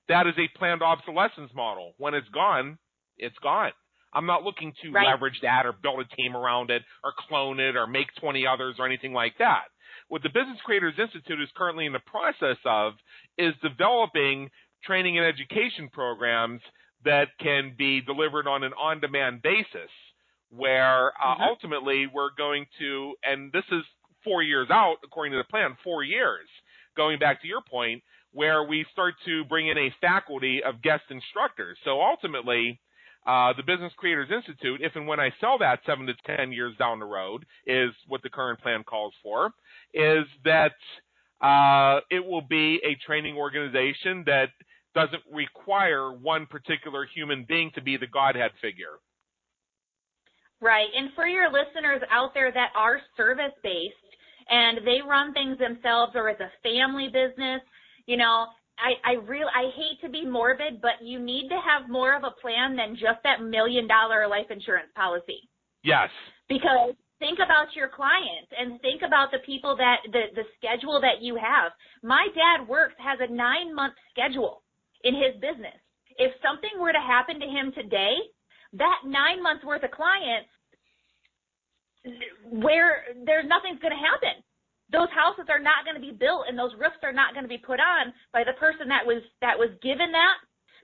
that 0.09 0.29
is 0.29 0.35
a 0.39 0.57
planned 0.57 0.83
obsolescence 0.83 1.51
model. 1.53 1.95
When 1.99 2.15
it's 2.15 2.29
gone, 2.29 2.79
it's 3.17 3.39
gone. 3.43 3.73
I'm 4.13 4.27
not 4.27 4.43
looking 4.45 4.73
to 4.83 4.91
Right. 4.93 5.07
leverage 5.07 5.41
that 5.43 5.67
or 5.67 5.73
build 5.73 6.01
a 6.01 6.17
team 6.17 6.37
around 6.37 6.71
it 6.71 6.83
or 7.05 7.13
clone 7.13 7.61
it 7.61 7.77
or 7.77 7.87
make 7.87 8.15
20 8.17 8.47
others 8.47 8.77
or 8.79 8.87
anything 8.87 9.13
like 9.13 9.37
that. 9.39 9.65
What 10.09 10.23
the 10.23 10.31
Business 10.31 10.61
Creators 10.63 10.99
Institute 10.99 11.41
is 11.41 11.51
currently 11.57 11.87
in 11.87 11.93
the 11.93 11.99
process 12.01 12.57
of 12.65 12.95
is 13.37 13.55
developing 13.63 14.51
training 14.85 15.19
and 15.19 15.27
education 15.27 15.89
programs 15.91 16.63
that 17.05 17.29
can 17.39 17.75
be 17.77 18.01
delivered 18.01 18.47
on 18.47 18.65
an 18.65 18.73
on-demand 18.75 19.43
basis 19.43 19.91
where 20.51 21.13
uh, 21.23 21.37
Mhm. 21.37 21.41
ultimately 21.43 22.07
we're 22.07 22.31
going 22.31 22.67
to, 22.79 23.17
and 23.23 23.53
this 23.53 23.65
is 23.71 23.85
four 24.25 24.43
years 24.43 24.71
out 24.71 24.97
according 25.05 25.33
to 25.33 25.39
the 25.39 25.45
plan, 25.45 25.77
four 25.85 26.03
years, 26.03 26.49
going 26.97 27.19
back 27.19 27.41
to 27.43 27.47
your 27.49 27.61
point, 27.61 28.03
where 28.33 28.63
we 28.63 28.85
start 28.85 29.15
to 29.25 29.45
bring 29.45 29.69
in 29.69 29.77
a 29.79 29.91
faculty 30.01 30.63
of 30.63 30.81
guest 30.83 31.05
instructors. 31.11 31.79
So 31.85 32.01
ultimately, 32.03 32.81
uh, 33.29 33.53
the 33.53 33.63
Business 33.63 33.93
Creators 33.99 34.31
Institute, 34.35 34.81
if 34.83 34.97
and 34.97 35.07
when 35.07 35.21
I 35.21 35.31
sell 35.39 35.59
that 35.59 35.81
seven 35.85 36.07
to 36.07 36.15
ten 36.27 36.51
years 36.51 36.75
down 36.79 36.99
the 36.99 37.05
road, 37.05 37.45
is 37.67 37.91
what 38.07 38.23
the 38.23 38.31
current 38.31 38.59
plan 38.61 38.83
calls 38.85 39.13
for, 39.23 39.53
is 39.93 40.25
that 40.45 40.73
uh, 41.43 42.01
it 42.11 42.25
will 42.25 42.41
be 42.41 42.81
a 42.83 42.97
training 43.07 43.37
organization 43.37 44.25
that 44.27 44.49
doesn't 44.95 45.23
require 45.31 46.11
one 46.11 46.47
particular 46.47 47.07
human 47.15 47.45
being 47.47 47.71
to 47.75 47.83
be 47.83 47.99
the 47.99 48.07
Godhead 48.07 48.51
figure. 48.63 48.99
Right. 50.61 50.89
And 50.97 51.11
for 51.15 51.27
your 51.27 51.49
listeners 51.49 52.01
out 52.11 52.33
there 52.35 52.51
that 52.51 52.71
are 52.77 53.01
service 53.17 53.53
based 53.63 53.95
and 54.51 54.79
they 54.85 55.01
run 55.07 55.33
things 55.35 55.59
themselves 55.59 56.13
or 56.17 56.31
it's 56.31 56.41
a 56.41 56.51
family 56.63 57.09
business, 57.09 57.61
you 58.07 58.17
know, 58.17 58.47
I, 58.79 59.13
I 59.13 59.15
real 59.15 59.47
I 59.55 59.71
hate 59.75 60.01
to 60.03 60.09
be 60.09 60.25
morbid, 60.25 60.81
but 60.81 61.03
you 61.03 61.19
need 61.19 61.49
to 61.49 61.61
have 61.61 61.91
more 61.91 62.17
of 62.17 62.25
a 62.25 62.31
plan 62.41 62.77
than 62.77 62.95
just 62.95 63.23
that 63.25 63.43
million 63.43 63.87
dollar 63.87 64.27
life 64.29 64.47
insurance 64.51 64.89
policy. 64.95 65.49
Yes. 65.83 66.09
Because 66.49 66.95
think 67.19 67.39
about 67.39 67.75
your 67.75 67.89
clients 67.89 68.51
and 68.57 68.81
think 68.81 69.03
about 69.03 69.31
the 69.31 69.39
people 69.45 69.77
that 69.77 69.99
the, 70.13 70.31
the 70.35 70.45
schedule 70.57 71.01
that 71.01 71.21
you 71.21 71.37
have. 71.37 71.73
My 72.03 72.29
dad 72.35 72.67
works 72.67 72.95
has 72.99 73.19
a 73.21 73.33
nine 73.33 73.75
month 73.75 73.95
schedule 74.11 74.63
in 75.05 75.15
his 75.15 75.35
business. 75.41 75.77
If 76.17 76.33
something 76.43 76.81
were 76.81 76.93
to 76.93 77.01
happen 77.01 77.39
to 77.41 77.47
him 77.47 77.73
today, 77.75 78.15
that 78.75 79.03
nine 79.05 79.43
months 79.43 79.65
worth 79.65 79.83
of 79.83 79.91
clients 79.91 80.51
where 82.51 83.05
there's 83.25 83.47
nothing's 83.47 83.81
going 83.81 83.95
to 83.95 83.99
happen. 83.99 84.43
Those 84.91 85.09
houses 85.13 85.45
are 85.53 85.61
not 85.61 85.85
going 85.85 85.97
to 85.97 86.05
be 86.05 86.17
built 86.17 86.49
and 86.49 86.59
those 86.59 86.73
roofs 86.79 87.01
are 87.03 87.13
not 87.13 87.35
going 87.35 87.45
to 87.45 87.49
be 87.49 87.61
put 87.61 87.81
on 87.81 88.13
by 88.33 88.43
the 88.45 88.57
person 88.57 88.89
that 88.89 89.05
was 89.05 89.21
that 89.41 89.59
was 89.59 89.69
given 89.83 90.13
that 90.13 90.39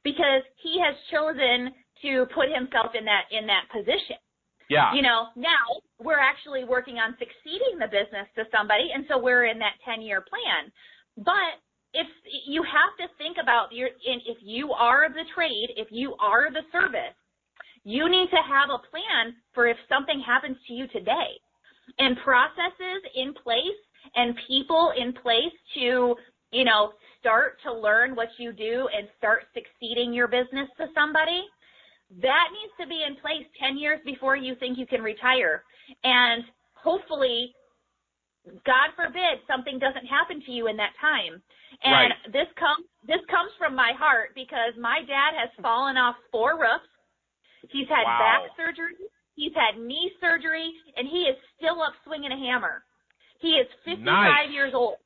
because 0.04 0.44
he 0.60 0.76
has 0.76 0.92
chosen 1.08 1.72
to 2.04 2.28
put 2.36 2.52
himself 2.52 2.92
in 2.92 3.04
that 3.08 3.24
in 3.32 3.46
that 3.48 3.64
position. 3.72 4.20
Yeah. 4.68 4.92
You 4.92 5.02
know, 5.02 5.28
now 5.36 5.80
we're 6.00 6.20
actually 6.20 6.64
working 6.64 6.96
on 6.96 7.16
succeeding 7.16 7.80
the 7.80 7.88
business 7.88 8.28
to 8.36 8.44
somebody 8.52 8.92
and 8.92 9.04
so 9.08 9.16
we're 9.16 9.46
in 9.48 9.58
that 9.60 9.80
10 9.84 10.02
year 10.02 10.20
plan. 10.20 10.68
But 11.16 11.60
if 11.94 12.08
you 12.46 12.62
have 12.62 12.92
to 13.00 13.06
think 13.16 13.36
about 13.40 13.72
your 13.72 13.88
if 14.04 14.38
you 14.42 14.72
are 14.72 15.08
the 15.08 15.24
trade, 15.34 15.72
if 15.76 15.88
you 15.90 16.14
are 16.20 16.50
the 16.52 16.66
service, 16.72 17.16
you 17.84 18.08
need 18.08 18.28
to 18.30 18.42
have 18.44 18.68
a 18.68 18.84
plan 18.88 19.36
for 19.54 19.66
if 19.66 19.76
something 19.88 20.20
happens 20.20 20.56
to 20.66 20.72
you 20.72 20.88
today 20.88 21.40
and 21.98 22.16
processes 22.24 23.00
in 23.14 23.32
place 23.34 23.80
and 24.14 24.34
people 24.48 24.92
in 24.96 25.12
place 25.12 25.52
to, 25.74 26.14
you 26.52 26.64
know, 26.64 26.92
start 27.20 27.58
to 27.64 27.72
learn 27.72 28.14
what 28.14 28.28
you 28.38 28.52
do 28.52 28.88
and 28.96 29.08
start 29.18 29.44
succeeding 29.54 30.12
your 30.12 30.28
business 30.28 30.68
to 30.78 30.86
somebody. 30.94 31.42
that 32.22 32.48
needs 32.52 32.72
to 32.78 32.86
be 32.86 33.02
in 33.02 33.16
place 33.16 33.46
10 33.58 33.78
years 33.78 33.98
before 34.04 34.36
you 34.36 34.54
think 34.60 34.78
you 34.78 34.86
can 34.86 35.02
retire. 35.02 35.64
And 36.04 36.44
hopefully, 36.74 37.54
God 38.66 38.92
forbid, 38.94 39.40
something 39.48 39.78
doesn't 39.78 40.04
happen 40.06 40.40
to 40.44 40.52
you 40.52 40.68
in 40.68 40.76
that 40.76 40.92
time. 41.00 41.42
And 41.82 41.92
Right. 42.12 42.32
this 42.32 42.46
comes 42.56 42.86
this 43.04 43.24
comes 43.26 43.52
from 43.58 43.74
my 43.74 43.92
heart 43.92 44.34
because 44.34 44.76
my 44.76 45.02
dad 45.02 45.34
has 45.34 45.50
fallen 45.62 45.96
off 45.96 46.16
four 46.30 46.56
roofs. 46.60 46.88
He's 47.70 47.88
had 47.88 48.04
Wow. 48.04 48.18
back 48.18 48.56
surgery, 48.56 48.96
he's 49.34 49.54
had 49.54 49.78
knee 49.78 50.12
surgery, 50.20 50.72
and 50.96 51.08
he 51.08 51.26
is 51.26 51.36
still 51.56 51.82
up 51.82 51.94
swinging 52.04 52.32
a 52.32 52.36
hammer. 52.36 52.84
He 53.44 53.60
is 53.60 53.68
55 53.84 54.00
Nice. 54.00 54.48
years 54.48 54.72
old. 54.72 54.96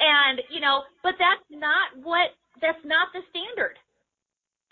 And, 0.00 0.40
you 0.48 0.60
know, 0.64 0.84
but 1.04 1.20
that's 1.20 1.44
not 1.52 1.92
what 2.00 2.32
that's 2.64 2.80
not 2.84 3.12
the 3.12 3.20
standard. 3.28 3.76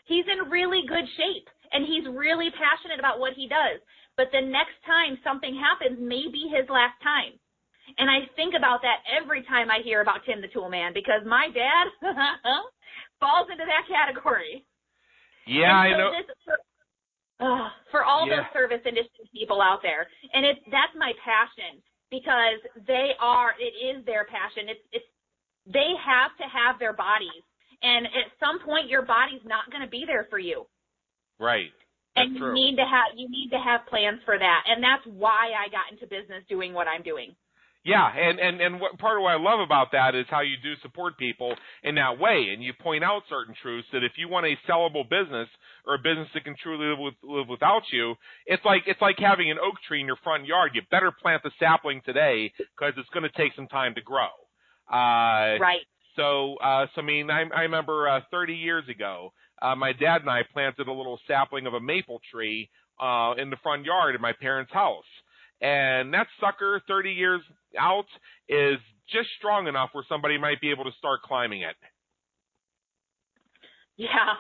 He's 0.09 0.25
in 0.25 0.49
really 0.49 0.81
good 0.89 1.05
shape 1.21 1.45
and 1.73 1.85
he's 1.85 2.09
really 2.09 2.49
passionate 2.57 2.99
about 2.99 3.21
what 3.21 3.35
he 3.37 3.45
does. 3.49 3.85
But 4.17 4.33
the 4.33 4.41
next 4.41 4.81
time 4.89 5.19
something 5.23 5.53
happens 5.61 5.99
may 6.01 6.25
be 6.33 6.49
his 6.49 6.65
last 6.73 6.97
time. 7.05 7.37
And 7.99 8.09
I 8.09 8.31
think 8.37 8.55
about 8.57 8.81
that 8.83 9.05
every 9.11 9.43
time 9.45 9.69
I 9.71 9.81
hear 9.85 10.01
about 10.01 10.25
Tim 10.25 10.41
the 10.41 10.49
Tool 10.49 10.71
Man 10.71 10.93
because 10.95 11.21
my 11.27 11.49
dad 11.53 11.85
falls 13.21 13.49
into 13.53 13.67
that 13.67 13.85
category. 13.93 14.65
Yeah, 15.47 15.75
I 15.75 15.91
know. 15.99 16.13
This, 16.17 16.31
for, 16.47 16.57
Ugh, 17.45 17.71
for 17.91 18.05
all 18.05 18.29
Yeah. 18.29 18.37
those 18.45 18.53
service 18.53 18.85
industry 18.87 19.27
people 19.35 19.61
out 19.61 19.83
there, 19.83 20.07
and 20.33 20.47
it's 20.47 20.61
that's 20.71 20.95
my 20.97 21.13
passion 21.25 21.83
because 22.11 22.61
they 22.87 23.13
are. 23.21 23.53
It 23.61 23.75
is 23.99 24.05
their 24.07 24.25
passion. 24.27 24.69
It's 24.69 24.85
it's 24.93 25.07
they 25.67 25.93
have 26.05 26.33
to 26.39 26.45
have 26.51 26.79
their 26.79 26.93
bodies, 26.95 27.45
and 27.83 28.07
at 28.07 28.33
some 28.41 28.61
point 28.65 28.89
your 28.89 29.03
body's 29.03 29.45
not 29.47 29.71
going 29.71 29.83
to 29.83 29.91
be 29.91 30.05
there 30.07 30.27
for 30.31 30.39
you, 30.39 30.67
Right. 31.39 31.71
That's 32.17 32.27
and 32.27 32.35
you 32.37 32.41
true. 32.41 32.55
need 32.55 32.77
to 32.77 32.83
have 32.87 33.17
you 33.17 33.29
need 33.31 33.51
to 33.53 33.59
have 33.59 33.87
plans 33.89 34.21
for 34.25 34.39
that, 34.39 34.65
and 34.69 34.83
that's 34.83 35.05
why 35.07 35.53
I 35.55 35.69
got 35.71 35.93
into 35.93 36.07
business 36.07 36.45
doing 36.49 36.73
what 36.75 36.89
I'm 36.89 37.03
doing. 37.03 37.35
Yeah, 37.83 38.07
and 38.07 38.39
and 38.39 38.61
and 38.61 38.81
what 38.81 38.99
part 38.99 39.17
of 39.17 39.23
what 39.23 39.33
I 39.33 39.41
love 39.41 39.61
about 39.61 39.93
that 39.93 40.15
is 40.15 40.27
how 40.29 40.41
you 40.43 40.57
do 40.63 40.75
support 40.83 41.17
people 41.17 41.55
in 41.83 41.95
that 41.95 42.19
way, 42.19 42.49
and 42.53 42.63
you 42.63 42.75
point 42.75 43.03
out 43.03 43.23
certain 43.31 43.55
truths 43.63 43.89
that 43.93 44.05
if 44.05 44.13
you 44.19 44.29
want 44.29 44.45
a 44.45 44.57
sellable 44.71 45.09
business 45.09 45.49
or 45.87 45.95
a 45.95 45.99
business 45.99 46.29
that 46.35 46.45
can 46.45 46.55
truly 46.63 46.87
live 46.89 46.99
with 46.99 47.15
live 47.23 47.49
without 47.49 47.83
you, 47.91 48.17
it's 48.45 48.65
like 48.67 48.83
it's 48.87 49.01
like 49.01 49.19
having 49.19 49.51
an 49.51 49.57
oak 49.59 49.77
tree 49.89 50.01
in 50.01 50.07
your 50.07 50.19
front 50.23 50.45
yard. 50.45 50.73
You 50.75 50.83
better 50.91 51.11
plant 51.11 51.43
the 51.43 51.51
sapling 51.59 52.03
today 52.05 52.53
because 52.59 52.93
it's 52.99 53.09
going 53.15 53.23
to 53.25 53.33
take 53.37 53.55
some 53.57 53.67
time 53.69 53.95
to 53.95 54.03
grow. 54.03 54.29
Uh, 54.91 55.57
Right. 55.61 55.81
So, 56.17 56.57
uh, 56.57 56.87
so 56.95 57.01
I 57.01 57.05
mean, 57.05 57.31
I, 57.31 57.45
I 57.55 57.63
remember 57.63 58.09
uh, 58.09 58.21
30 58.31 58.55
years 58.55 58.85
ago, 58.89 59.33
uh, 59.63 59.75
my 59.77 59.93
dad 59.93 60.21
and 60.23 60.29
I 60.31 60.43
planted 60.53 60.89
a 60.89 60.93
little 60.93 61.19
sapling 61.27 61.67
of 61.67 61.75
a 61.75 61.81
maple 61.81 62.21
tree 62.31 62.69
uh, 63.01 63.35
in 63.39 63.49
the 63.49 63.57
front 63.63 63.85
yard 63.85 64.15
of 64.15 64.21
my 64.21 64.33
parents' 64.33 64.73
house, 64.73 65.05
and 65.61 66.13
that 66.15 66.27
sucker, 66.41 66.83
30 66.89 67.13
years 67.13 67.41
out, 67.79 68.07
is 68.49 68.79
just 69.13 69.29
strong 69.39 69.67
enough 69.67 69.91
where 69.93 70.05
somebody 70.09 70.39
might 70.39 70.61
be 70.61 70.71
able 70.71 70.85
to 70.85 70.93
start 70.99 71.23
climbing 71.23 71.63
it. 71.63 71.77
Yeah. 73.97 74.33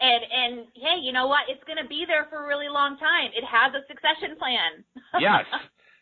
And 0.00 0.22
and 0.24 0.66
hey, 0.72 0.96
you 1.02 1.12
know 1.12 1.26
what? 1.26 1.40
It's 1.46 1.62
going 1.64 1.76
to 1.76 1.86
be 1.86 2.04
there 2.08 2.26
for 2.30 2.44
a 2.44 2.48
really 2.48 2.70
long 2.70 2.96
time. 2.96 3.28
It 3.36 3.44
has 3.44 3.74
a 3.74 3.84
succession 3.86 4.38
plan. 4.38 4.84
Yes. 5.20 5.44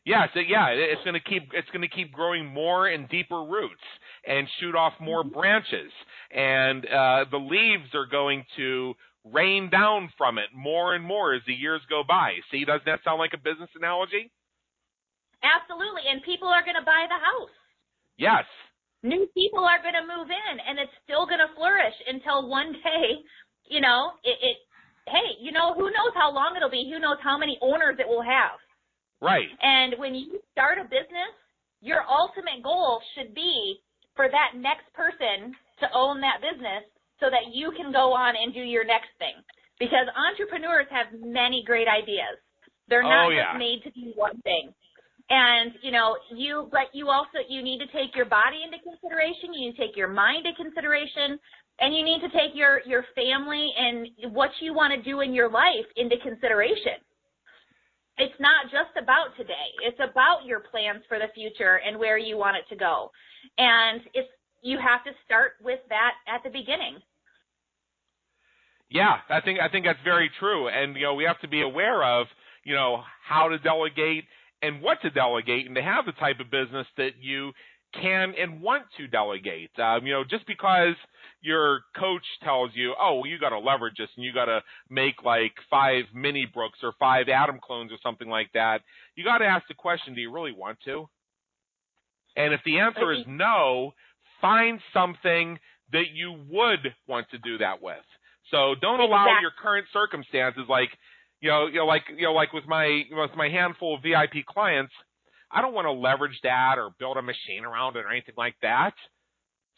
Yes, 0.06 0.28
yeah, 0.34 0.68
it's 0.68 1.02
going 1.04 1.14
to 1.14 1.20
keep 1.20 1.50
it's 1.52 1.68
going 1.70 1.82
to 1.82 1.88
keep 1.88 2.12
growing 2.12 2.46
more 2.46 2.88
and 2.88 3.08
deeper 3.08 3.42
roots 3.42 3.82
and 4.26 4.48
shoot 4.58 4.74
off 4.74 4.94
more 4.98 5.22
branches, 5.22 5.92
and 6.30 6.86
uh, 6.86 7.24
the 7.30 7.36
leaves 7.36 7.94
are 7.94 8.06
going 8.06 8.44
to 8.56 8.94
rain 9.24 9.68
down 9.68 10.10
from 10.16 10.38
it 10.38 10.46
more 10.54 10.94
and 10.94 11.04
more 11.04 11.34
as 11.34 11.42
the 11.46 11.52
years 11.52 11.82
go 11.90 12.02
by. 12.06 12.32
See, 12.50 12.64
doesn't 12.64 12.86
that 12.86 13.00
sound 13.04 13.18
like 13.18 13.34
a 13.34 13.38
business 13.38 13.68
analogy? 13.76 14.30
Absolutely. 15.42 16.04
And 16.10 16.22
people 16.22 16.48
are 16.48 16.62
going 16.64 16.76
to 16.78 16.84
buy 16.84 17.06
the 17.08 17.18
house. 17.20 17.54
Yes. 18.18 18.44
New 19.02 19.26
people 19.32 19.64
are 19.64 19.80
going 19.80 19.96
to 19.96 20.04
move 20.04 20.28
in 20.28 20.54
and 20.60 20.76
it's 20.78 20.92
still 21.04 21.24
going 21.24 21.40
to 21.40 21.48
flourish 21.56 21.96
until 22.06 22.48
one 22.48 22.72
day, 22.84 23.24
you 23.68 23.80
know, 23.80 24.12
it, 24.24 24.36
it, 24.44 24.56
hey, 25.08 25.40
you 25.40 25.52
know, 25.52 25.72
who 25.72 25.88
knows 25.88 26.12
how 26.14 26.28
long 26.32 26.52
it'll 26.56 26.70
be? 26.70 26.90
Who 26.92 27.00
knows 27.00 27.16
how 27.24 27.38
many 27.38 27.56
owners 27.62 27.96
it 27.98 28.06
will 28.08 28.22
have? 28.22 28.60
Right. 29.22 29.48
And 29.62 29.96
when 29.96 30.14
you 30.14 30.40
start 30.52 30.76
a 30.76 30.84
business, 30.84 31.32
your 31.80 32.04
ultimate 32.04 32.60
goal 32.62 33.00
should 33.16 33.34
be 33.34 33.80
for 34.16 34.28
that 34.28 34.60
next 34.60 34.92
person 34.92 35.56
to 35.80 35.86
own 35.96 36.20
that 36.20 36.44
business 36.44 36.84
so 37.20 37.32
that 37.32 37.52
you 37.56 37.72
can 37.76 37.92
go 37.92 38.12
on 38.12 38.36
and 38.36 38.52
do 38.52 38.60
your 38.60 38.84
next 38.84 39.08
thing. 39.16 39.36
Because 39.80 40.04
entrepreneurs 40.12 40.86
have 40.92 41.08
many 41.24 41.64
great 41.64 41.88
ideas. 41.88 42.36
They're 42.88 43.00
Oh, 43.04 43.08
not 43.08 43.28
yeah. 43.32 43.56
just 43.56 43.58
made 43.58 43.80
to 43.84 43.90
do 43.96 44.12
one 44.14 44.36
thing. 44.42 44.74
And, 45.30 45.72
you 45.82 45.92
know, 45.92 46.16
you, 46.34 46.68
but 46.72 46.90
you 46.92 47.08
also, 47.08 47.38
you 47.48 47.62
need 47.62 47.78
to 47.78 47.86
take 47.86 48.16
your 48.16 48.26
body 48.26 48.62
into 48.64 48.82
consideration. 48.82 49.54
You 49.54 49.70
need 49.70 49.76
to 49.76 49.86
take 49.86 49.96
your 49.96 50.08
mind 50.08 50.44
into 50.46 50.56
consideration. 50.60 51.38
And 51.78 51.94
you 51.94 52.04
need 52.04 52.20
to 52.20 52.28
take 52.28 52.52
your, 52.54 52.80
your 52.84 53.04
family 53.14 53.70
and 53.78 54.34
what 54.34 54.50
you 54.60 54.74
want 54.74 54.92
to 54.92 55.00
do 55.02 55.20
in 55.20 55.32
your 55.32 55.48
life 55.48 55.86
into 55.96 56.16
consideration 56.22 57.00
it's 58.20 58.38
not 58.38 58.68
just 58.70 58.92
about 59.00 59.34
today. 59.36 59.72
It's 59.82 59.98
about 59.98 60.44
your 60.44 60.60
plans 60.60 61.02
for 61.08 61.18
the 61.18 61.32
future 61.34 61.80
and 61.80 61.98
where 61.98 62.18
you 62.18 62.36
want 62.36 62.56
it 62.58 62.68
to 62.68 62.76
go. 62.76 63.10
And 63.56 64.02
it's 64.12 64.28
you 64.62 64.78
have 64.78 65.02
to 65.04 65.12
start 65.24 65.52
with 65.62 65.80
that 65.88 66.12
at 66.28 66.42
the 66.44 66.50
beginning. 66.50 67.00
Yeah, 68.90 69.16
I 69.28 69.40
think 69.40 69.58
I 69.60 69.68
think 69.68 69.86
that's 69.86 70.02
very 70.04 70.30
true, 70.38 70.68
and 70.68 70.96
you 70.96 71.02
know 71.02 71.14
we 71.14 71.24
have 71.24 71.40
to 71.40 71.48
be 71.48 71.62
aware 71.62 72.04
of 72.04 72.26
you 72.64 72.74
know 72.74 73.02
how 73.26 73.48
to 73.48 73.58
delegate 73.58 74.24
and 74.62 74.82
what 74.82 75.00
to 75.02 75.10
delegate, 75.10 75.66
and 75.66 75.74
to 75.74 75.82
have 75.82 76.06
the 76.06 76.12
type 76.12 76.40
of 76.40 76.50
business 76.50 76.86
that 76.96 77.12
you 77.20 77.52
can 78.00 78.34
and 78.38 78.60
want 78.60 78.84
to 78.96 79.08
delegate. 79.08 79.70
Um, 79.78 80.06
you 80.06 80.12
know, 80.12 80.22
just 80.28 80.46
because 80.46 80.94
your 81.40 81.80
coach 81.96 82.24
tells 82.44 82.70
you, 82.74 82.94
"Oh, 82.98 83.24
you 83.24 83.38
got 83.38 83.48
to 83.50 83.58
leverage 83.58 83.96
this, 83.98 84.10
and 84.16 84.24
you 84.24 84.32
got 84.32 84.44
to 84.44 84.62
make 84.88 85.22
like 85.24 85.52
five 85.68 86.04
mini 86.14 86.46
Brooks 86.46 86.78
or 86.82 86.92
five 86.98 87.28
Atom 87.28 87.58
clones 87.60 87.90
or 87.92 87.98
something 88.02 88.28
like 88.28 88.50
that," 88.54 88.82
you 89.16 89.24
got 89.24 89.38
to 89.38 89.46
ask 89.46 89.66
the 89.68 89.74
question: 89.74 90.14
Do 90.14 90.20
you 90.20 90.32
really 90.32 90.52
want 90.52 90.78
to? 90.84 91.08
And 92.36 92.54
if 92.54 92.60
the 92.64 92.78
answer 92.78 93.12
is 93.12 93.24
no, 93.26 93.92
find 94.40 94.80
something 94.92 95.58
that 95.92 96.10
you 96.14 96.32
would 96.48 96.94
want 97.08 97.28
to 97.30 97.38
do 97.38 97.58
that 97.58 97.82
with. 97.82 98.04
So 98.50 98.74
don't 98.80 99.00
allow 99.00 99.24
Exactly. 99.24 99.42
your 99.42 99.50
current 99.60 99.86
circumstances, 99.92 100.62
like 100.68 100.90
you 101.40 101.50
know, 101.50 101.66
you 101.66 101.78
know, 101.78 101.86
like 101.86 102.02
you 102.08 102.22
know, 102.22 102.32
like 102.32 102.52
with 102.52 102.66
my 102.66 102.86
you 102.86 103.14
know, 103.16 103.22
with 103.22 103.36
my 103.36 103.48
handful 103.48 103.94
of 103.96 104.02
VIP 104.02 104.44
clients, 104.46 104.92
I 105.50 105.60
don't 105.62 105.74
want 105.74 105.86
to 105.86 105.92
leverage 105.92 106.38
that 106.42 106.78
or 106.78 106.90
build 106.98 107.16
a 107.16 107.22
machine 107.22 107.64
around 107.64 107.96
it 107.96 108.04
or 108.04 108.10
anything 108.10 108.34
like 108.36 108.56
that. 108.62 108.94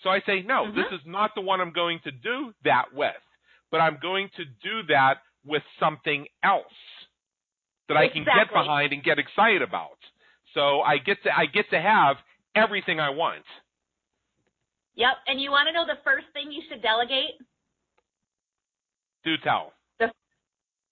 So 0.02 0.10
I 0.10 0.20
say, 0.22 0.42
no, 0.42 0.66
Mhm. 0.66 0.74
this 0.74 0.92
is 1.00 1.06
not 1.06 1.34
the 1.34 1.40
one 1.40 1.60
I'm 1.60 1.70
going 1.72 2.00
to 2.00 2.10
do 2.10 2.52
that 2.64 2.92
with, 2.92 3.22
but 3.70 3.80
I'm 3.80 3.98
going 3.98 4.28
to 4.30 4.44
do 4.44 4.82
that 4.84 5.22
with 5.44 5.62
something 5.78 6.26
else 6.42 6.72
that 7.88 7.96
I 7.96 8.08
can 8.08 8.24
get 8.24 8.48
behind 8.52 8.92
and 8.92 9.02
get 9.02 9.18
excited 9.18 9.62
about. 9.62 9.98
So 10.54 10.82
I 10.82 10.98
get 10.98 11.22
to 11.22 11.36
I 11.36 11.46
get 11.46 11.70
to 11.70 11.80
have 11.80 12.16
everything 12.54 13.00
I 13.00 13.10
want. 13.10 13.44
Yep. 14.94 15.16
And 15.26 15.40
you 15.40 15.50
want 15.50 15.68
to 15.68 15.72
know 15.72 15.86
the 15.86 16.00
first 16.04 16.26
thing 16.34 16.52
you 16.52 16.62
should 16.68 16.82
delegate? 16.82 17.40
Do 19.24 19.36
tell. 19.38 19.72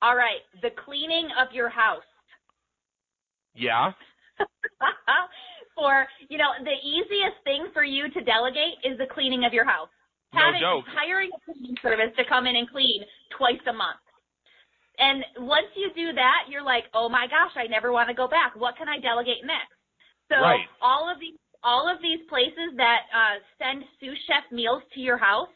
All 0.02 0.16
right, 0.16 0.40
the 0.62 0.70
cleaning 0.84 1.28
of 1.40 1.52
your 1.52 1.68
house. 1.68 2.02
Yeah. 3.54 3.92
for 5.76 6.06
you 6.28 6.38
know, 6.38 6.50
the 6.64 6.76
easiest 6.84 7.36
thing 7.44 7.66
for 7.72 7.84
you 7.84 8.08
to 8.10 8.20
delegate 8.22 8.80
is 8.84 8.98
the 8.98 9.06
cleaning 9.12 9.44
of 9.44 9.52
your 9.52 9.64
house. 9.64 9.88
No 10.32 10.40
Having 10.40 10.60
joke. 10.60 10.84
hiring 10.88 11.30
a 11.34 11.40
cleaning 11.44 11.76
service 11.82 12.14
to 12.16 12.24
come 12.28 12.46
in 12.46 12.56
and 12.56 12.70
clean 12.70 13.02
twice 13.36 13.60
a 13.68 13.72
month. 13.72 13.98
And 14.98 15.24
once 15.48 15.66
you 15.74 15.90
do 15.96 16.12
that, 16.12 16.44
you're 16.48 16.62
like, 16.64 16.84
oh 16.94 17.08
my 17.08 17.26
gosh, 17.26 17.52
I 17.56 17.66
never 17.66 17.90
want 17.90 18.08
to 18.08 18.14
go 18.14 18.28
back. 18.28 18.54
What 18.54 18.76
can 18.76 18.88
I 18.88 19.00
delegate 19.00 19.42
next? 19.44 19.74
So 20.28 20.36
Right. 20.40 20.68
all 20.80 21.10
of 21.10 21.18
these 21.18 21.36
all 21.62 21.84
of 21.92 22.00
these 22.00 22.20
places 22.28 22.72
that 22.76 23.00
uh, 23.12 23.36
send 23.60 23.84
sous 24.00 24.16
chef 24.26 24.44
meals 24.50 24.82
to 24.94 25.00
your 25.00 25.18
house, 25.18 25.52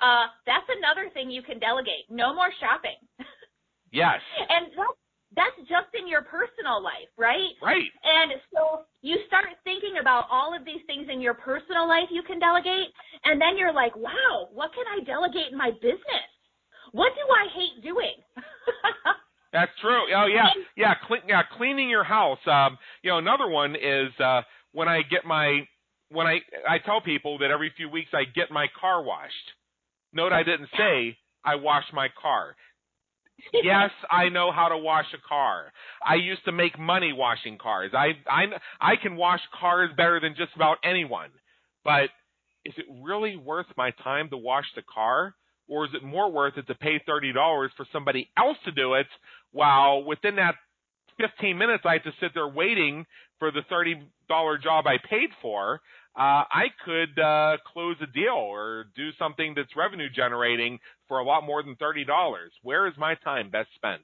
uh, 0.00 0.26
that's 0.46 0.68
another 0.78 1.10
thing 1.10 1.30
you 1.30 1.42
can 1.42 1.58
delegate. 1.58 2.06
No 2.08 2.32
more 2.34 2.52
shopping. 2.60 2.94
Yes. 3.92 4.20
and 4.48 4.66
that's, 4.76 4.98
that's 5.36 5.68
just 5.68 5.92
in 5.98 6.08
your 6.08 6.22
personal 6.22 6.82
life, 6.82 7.08
right? 7.16 7.52
Right. 7.62 7.90
And 8.04 8.32
so 8.52 8.84
you 9.02 9.16
start 9.26 9.46
thinking 9.64 10.00
about 10.00 10.24
all 10.30 10.56
of 10.56 10.64
these 10.64 10.80
things 10.86 11.08
in 11.12 11.20
your 11.20 11.34
personal 11.34 11.86
life 11.86 12.08
you 12.10 12.22
can 12.22 12.38
delegate, 12.38 12.88
and 13.24 13.40
then 13.40 13.56
you're 13.56 13.72
like, 13.72 13.94
wow, 13.96 14.48
what 14.52 14.70
can 14.74 14.84
I 14.88 15.04
delegate 15.04 15.52
in 15.52 15.58
my 15.58 15.70
business? 15.80 16.28
What 16.92 17.12
do 17.14 17.24
I 17.28 17.46
hate 17.54 17.82
doing? 17.84 18.16
That's 19.52 19.72
true. 19.80 20.04
Oh 20.14 20.26
yeah, 20.26 20.48
yeah, 20.76 20.94
cle- 21.06 21.24
yeah. 21.26 21.42
Cleaning 21.56 21.88
your 21.88 22.04
house. 22.04 22.38
Um, 22.46 22.76
you 23.02 23.10
know, 23.10 23.18
another 23.18 23.48
one 23.48 23.76
is 23.76 24.08
uh, 24.22 24.42
when 24.72 24.88
I 24.88 25.02
get 25.02 25.24
my 25.24 25.66
when 26.10 26.26
I 26.26 26.40
I 26.68 26.78
tell 26.78 27.00
people 27.00 27.38
that 27.38 27.50
every 27.50 27.72
few 27.76 27.88
weeks 27.88 28.10
I 28.12 28.24
get 28.24 28.50
my 28.50 28.66
car 28.78 29.02
washed. 29.02 29.32
Note 30.12 30.32
I 30.32 30.42
didn't 30.42 30.68
say 30.76 31.16
I 31.44 31.54
wash 31.56 31.84
my 31.92 32.08
car. 32.20 32.56
Yes, 33.52 33.90
I 34.10 34.28
know 34.28 34.52
how 34.52 34.68
to 34.68 34.78
wash 34.78 35.06
a 35.14 35.28
car. 35.28 35.72
I 36.04 36.16
used 36.16 36.44
to 36.44 36.52
make 36.52 36.78
money 36.78 37.12
washing 37.12 37.58
cars. 37.58 37.92
I 37.94 38.12
I 38.28 38.44
I 38.80 38.96
can 38.96 39.16
wash 39.16 39.40
cars 39.58 39.90
better 39.96 40.20
than 40.20 40.34
just 40.36 40.54
about 40.56 40.78
anyone. 40.84 41.30
But 41.84 42.10
is 42.64 42.74
it 42.76 42.86
really 43.02 43.36
worth 43.36 43.66
my 43.76 43.90
time 44.02 44.28
to 44.30 44.36
wash 44.36 44.66
the 44.74 44.82
car? 44.82 45.34
Or 45.68 45.84
is 45.84 45.90
it 45.94 46.02
more 46.02 46.30
worth 46.30 46.56
it 46.56 46.66
to 46.66 46.74
pay 46.74 47.00
$30 47.06 47.34
for 47.76 47.86
somebody 47.92 48.30
else 48.38 48.56
to 48.64 48.72
do 48.72 48.94
it 48.94 49.06
while 49.52 50.02
within 50.02 50.36
that 50.36 50.54
15 51.18 51.58
minutes 51.58 51.84
I 51.86 51.94
have 51.94 52.04
to 52.04 52.12
sit 52.20 52.30
there 52.34 52.48
waiting 52.48 53.04
for 53.38 53.50
the 53.50 53.60
$30 53.70 54.62
job 54.62 54.86
I 54.86 54.96
paid 55.10 55.30
for? 55.42 55.80
Uh, 56.18 56.42
I 56.50 56.66
could 56.84 57.16
uh, 57.16 57.58
close 57.72 57.94
a 58.02 58.06
deal 58.06 58.34
or 58.34 58.86
do 58.96 59.10
something 59.20 59.54
that's 59.54 59.76
revenue 59.76 60.10
generating 60.10 60.80
for 61.06 61.20
a 61.20 61.24
lot 61.24 61.46
more 61.46 61.62
than 61.62 61.76
$30. 61.76 62.04
Where 62.62 62.88
is 62.88 62.94
my 62.98 63.14
time 63.22 63.50
best 63.50 63.68
spent? 63.76 64.02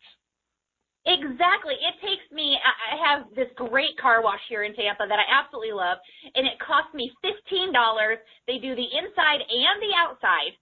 Exactly. 1.07 1.75
It 1.75 1.99
takes 2.01 2.23
me, 2.33 2.57
I 2.57 2.97
have 2.97 3.27
this 3.35 3.51
great 3.57 3.99
car 4.01 4.23
wash 4.23 4.41
here 4.49 4.63
in 4.63 4.75
Tampa 4.75 5.05
that 5.09 5.19
I 5.19 5.27
absolutely 5.27 5.73
love, 5.75 5.99
and 6.35 6.47
it 6.47 6.55
costs 6.63 6.95
me 6.95 7.11
$15. 7.21 7.75
They 8.47 8.59
do 8.59 8.77
the 8.79 8.89
inside 8.95 9.43
and 9.43 9.77
the 9.83 9.93
outside. 9.99 10.55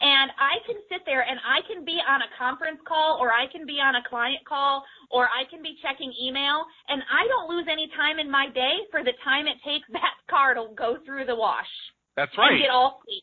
And 0.00 0.30
I 0.38 0.62
can 0.66 0.76
sit 0.88 1.02
there 1.06 1.22
and 1.22 1.38
I 1.42 1.62
can 1.66 1.84
be 1.84 1.98
on 2.00 2.22
a 2.22 2.30
conference 2.38 2.80
call 2.86 3.18
or 3.20 3.32
I 3.32 3.46
can 3.50 3.66
be 3.66 3.78
on 3.78 3.94
a 3.96 4.04
client 4.08 4.42
call 4.48 4.84
or 5.10 5.26
I 5.26 5.44
can 5.50 5.62
be 5.62 5.76
checking 5.82 6.12
email 6.16 6.64
and 6.88 7.02
I 7.06 7.26
don't 7.28 7.48
lose 7.50 7.66
any 7.70 7.88
time 7.96 8.18
in 8.18 8.30
my 8.30 8.48
day 8.52 8.86
for 8.90 9.02
the 9.02 9.14
time 9.22 9.46
it 9.46 9.58
takes 9.64 9.86
that 9.92 10.16
car 10.30 10.54
to 10.54 10.72
go 10.74 10.98
through 11.04 11.26
the 11.26 11.36
wash. 11.36 11.70
That's 12.16 12.32
right. 12.38 12.52
And 12.54 12.62
get 12.62 12.70
all 12.70 13.00
clean. 13.04 13.22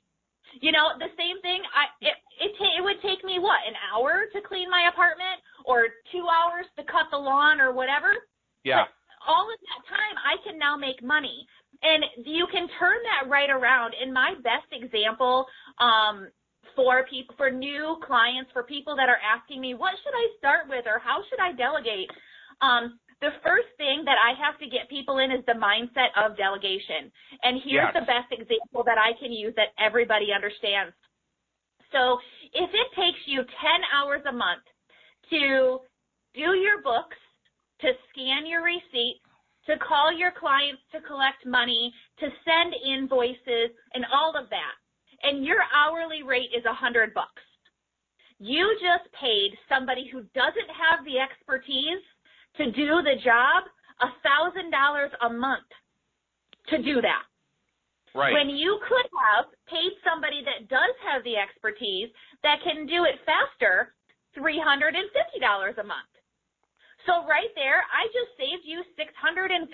You 0.59 0.75
know, 0.75 0.99
the 0.99 1.07
same 1.15 1.39
thing. 1.39 1.63
I 1.71 1.87
it 2.03 2.15
it, 2.43 2.51
ta- 2.59 2.75
it 2.75 2.83
would 2.83 2.99
take 2.99 3.23
me 3.23 3.39
what 3.39 3.63
an 3.63 3.75
hour 3.87 4.27
to 4.35 4.39
clean 4.43 4.69
my 4.69 4.89
apartment, 4.91 5.39
or 5.63 5.87
two 6.11 6.27
hours 6.27 6.67
to 6.75 6.83
cut 6.83 7.07
the 7.07 7.17
lawn, 7.17 7.61
or 7.61 7.71
whatever. 7.71 8.11
Yeah. 8.67 8.83
But 8.83 8.91
all 9.31 9.47
of 9.47 9.55
that 9.55 9.81
time, 9.87 10.15
I 10.19 10.43
can 10.43 10.59
now 10.59 10.75
make 10.75 10.99
money, 10.99 11.47
and 11.83 12.03
you 12.25 12.47
can 12.51 12.67
turn 12.79 12.99
that 13.15 13.29
right 13.29 13.49
around. 13.49 13.93
And 13.95 14.13
my 14.13 14.35
best 14.43 14.67
example, 14.75 15.45
um, 15.79 16.27
for 16.75 17.05
people, 17.09 17.35
for 17.37 17.49
new 17.49 17.97
clients, 18.05 18.51
for 18.51 18.63
people 18.63 18.95
that 18.95 19.09
are 19.09 19.19
asking 19.21 19.61
me, 19.61 19.73
what 19.73 19.93
should 20.03 20.13
I 20.13 20.27
start 20.37 20.69
with, 20.69 20.85
or 20.87 20.99
how 20.99 21.23
should 21.29 21.39
I 21.39 21.53
delegate? 21.53 22.09
Um, 22.61 22.99
the 23.21 23.31
first 23.45 23.69
thing 23.77 24.03
that 24.05 24.17
I 24.17 24.33
have 24.41 24.57
to 24.59 24.67
get 24.67 24.89
people 24.89 25.19
in 25.19 25.31
is 25.31 25.45
the 25.45 25.53
mindset 25.53 26.09
of 26.17 26.37
delegation. 26.37 27.11
And 27.43 27.61
here's 27.63 27.93
Yes. 27.93 27.93
the 27.93 28.05
best 28.05 28.31
example 28.31 28.83
that 28.83 28.97
I 28.97 29.13
can 29.19 29.31
use 29.31 29.53
that 29.55 29.73
everybody 29.77 30.33
understands. 30.33 30.95
So 31.91 32.17
if 32.53 32.69
it 32.73 32.89
takes 32.95 33.19
you 33.27 33.43
10 33.43 33.47
hours 33.93 34.21
a 34.25 34.31
month 34.31 34.63
to 35.29 35.79
do 36.33 36.53
your 36.57 36.81
books, 36.81 37.17
to 37.81 37.93
scan 38.09 38.45
your 38.45 38.63
receipts, 38.63 39.21
to 39.67 39.77
call 39.77 40.11
your 40.11 40.31
clients 40.31 40.81
to 40.91 41.01
collect 41.01 41.45
money, 41.45 41.93
to 42.19 42.27
send 42.45 42.73
invoices, 42.73 43.69
and 43.93 44.05
all 44.11 44.35
of 44.35 44.49
that, 44.49 44.75
and 45.23 45.45
your 45.45 45.59
hourly 45.73 46.23
rate 46.23 46.49
is 46.55 46.65
a 46.65 46.73
hundred 46.73 47.13
bucks. 47.13 47.41
You 48.39 48.75
just 48.81 49.11
paid 49.13 49.53
somebody 49.69 50.09
who 50.11 50.23
doesn't 50.33 50.71
have 50.73 51.05
the 51.05 51.19
expertise 51.19 52.01
to 52.57 52.71
do 52.71 53.01
the 53.05 53.21
job 53.23 53.69
a 54.01 54.09
thousand 54.25 54.71
dollars 54.71 55.11
a 55.21 55.29
month 55.29 55.69
to 56.69 56.81
do 56.81 57.01
that. 57.01 57.23
Right. 58.13 58.33
When 58.33 58.49
you 58.49 58.79
could 58.89 59.07
have 59.29 59.45
paid 59.69 59.93
somebody 60.03 60.43
that 60.43 60.67
does 60.67 60.95
have 61.05 61.23
the 61.23 61.37
expertise 61.37 62.09
that 62.43 62.59
can 62.63 62.85
do 62.85 63.05
it 63.05 63.21
faster, 63.23 63.95
$350 64.35 64.99
a 65.79 65.83
month. 65.83 66.11
So 67.05 67.25
right 67.25 67.49
there, 67.55 67.85
I 67.87 68.09
just 68.11 68.35
saved 68.35 68.65
you 68.65 68.83
$650 68.99 69.69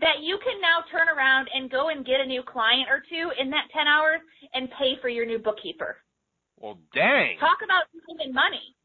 that 0.00 0.22
you 0.22 0.38
can 0.42 0.60
now 0.60 0.84
turn 0.90 1.08
around 1.08 1.48
and 1.54 1.70
go 1.70 1.88
and 1.88 2.06
get 2.06 2.20
a 2.20 2.26
new 2.26 2.42
client 2.42 2.88
or 2.88 3.02
two 3.08 3.30
in 3.40 3.50
that 3.50 3.68
10 3.74 3.86
hours 3.86 4.20
and 4.54 4.68
pay 4.78 4.96
for 5.00 5.08
your 5.08 5.26
new 5.26 5.38
bookkeeper. 5.38 5.96
well, 6.56 6.78
dang. 6.94 7.38
Talk 7.38 7.58
about 7.64 7.84
saving 7.92 8.32
money. 8.32 8.76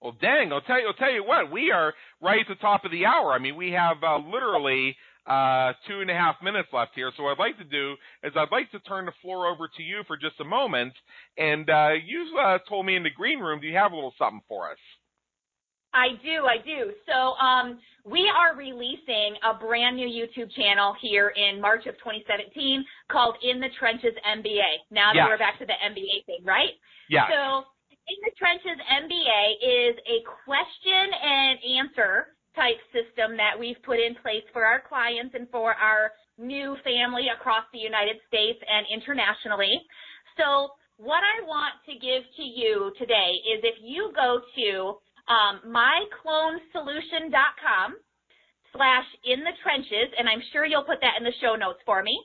Well, 0.00 0.14
dang! 0.20 0.52
I'll 0.52 0.60
tell 0.60 0.80
you. 0.80 0.86
I'll 0.86 0.94
tell 0.94 1.10
you 1.10 1.24
what. 1.24 1.50
We 1.50 1.72
are 1.72 1.92
right 2.22 2.40
at 2.40 2.46
the 2.46 2.54
top 2.60 2.84
of 2.84 2.92
the 2.92 3.04
hour. 3.04 3.32
I 3.32 3.40
mean, 3.40 3.56
we 3.56 3.72
have 3.72 3.96
uh, 4.00 4.18
literally 4.18 4.94
uh, 5.26 5.72
two 5.86 6.00
and 6.00 6.10
a 6.10 6.14
half 6.14 6.36
minutes 6.42 6.68
left 6.72 6.92
here. 6.94 7.12
So 7.16 7.24
what 7.24 7.32
I'd 7.32 7.42
like 7.42 7.58
to 7.58 7.64
do 7.64 7.94
is 8.22 8.32
I'd 8.36 8.52
like 8.52 8.70
to 8.70 8.78
turn 8.80 9.06
the 9.06 9.12
floor 9.20 9.46
over 9.46 9.68
to 9.76 9.82
you 9.82 10.02
for 10.06 10.16
just 10.16 10.40
a 10.40 10.44
moment. 10.44 10.94
And 11.36 11.68
uh, 11.68 11.90
you 12.06 12.38
uh, 12.38 12.58
told 12.68 12.86
me 12.86 12.96
in 12.96 13.02
the 13.02 13.10
green 13.10 13.40
room, 13.40 13.60
do 13.60 13.66
you 13.66 13.76
have 13.76 13.92
a 13.92 13.94
little 13.94 14.14
something 14.18 14.40
for 14.48 14.70
us? 14.70 14.78
I 15.94 16.08
do, 16.22 16.44
I 16.44 16.58
do. 16.64 16.92
So 17.08 17.32
um, 17.40 17.78
we 18.04 18.28
are 18.28 18.56
releasing 18.56 19.36
a 19.42 19.54
brand 19.58 19.96
new 19.96 20.06
YouTube 20.08 20.52
channel 20.52 20.94
here 21.00 21.32
in 21.36 21.60
March 21.60 21.86
of 21.86 21.94
2017 21.98 22.84
called 23.10 23.36
In 23.42 23.60
the 23.60 23.68
Trenches 23.78 24.14
MBA. 24.24 24.84
Now 24.90 25.12
that 25.12 25.16
Yes. 25.16 25.26
we're 25.28 25.38
back 25.38 25.58
to 25.58 25.66
the 25.66 25.78
MBA 25.80 26.26
thing, 26.26 26.44
right? 26.44 26.76
Yes. 27.08 27.24
So 27.32 27.64
In 28.08 28.18
the 28.24 28.32
Trenches 28.38 28.78
MBA 28.84 29.42
is 29.64 29.94
a 30.08 30.18
question 30.44 31.06
and 31.12 31.58
answer 31.80 32.36
type 32.56 32.80
system 32.92 33.36
that 33.36 33.52
we've 33.58 33.80
put 33.84 34.00
in 34.00 34.14
place 34.16 34.44
for 34.52 34.64
our 34.64 34.80
clients 34.80 35.34
and 35.34 35.48
for 35.50 35.74
our 35.74 36.12
new 36.38 36.76
family 36.84 37.28
across 37.28 37.64
the 37.72 37.78
United 37.78 38.16
States 38.28 38.58
and 38.68 38.86
internationally. 38.92 39.76
So 40.36 40.70
what 40.96 41.22
I 41.22 41.44
want 41.46 41.74
to 41.86 41.92
give 41.94 42.22
to 42.36 42.42
you 42.42 42.92
today 42.98 43.38
is 43.54 43.60
if 43.62 43.76
you 43.82 44.10
go 44.14 44.40
to 44.56 44.98
um, 45.28 45.60
myclonesolution.com 45.68 47.96
slash 48.72 49.04
in 49.24 49.40
the 49.40 49.52
trenches, 49.62 50.12
and 50.18 50.28
I'm 50.28 50.42
sure 50.52 50.64
you'll 50.64 50.84
put 50.84 51.00
that 51.00 51.14
in 51.18 51.24
the 51.24 51.32
show 51.40 51.56
notes 51.56 51.80
for 51.86 52.02
me. 52.02 52.18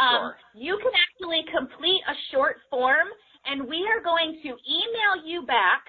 Um, 0.00 0.32
Sure. 0.32 0.36
You 0.54 0.78
can 0.80 0.92
actually 0.92 1.44
complete 1.52 2.00
a 2.08 2.14
short 2.32 2.56
form, 2.70 3.08
and 3.44 3.68
we 3.68 3.86
are 3.88 4.00
going 4.02 4.40
to 4.42 4.48
email 4.48 5.24
you 5.24 5.42
back 5.44 5.84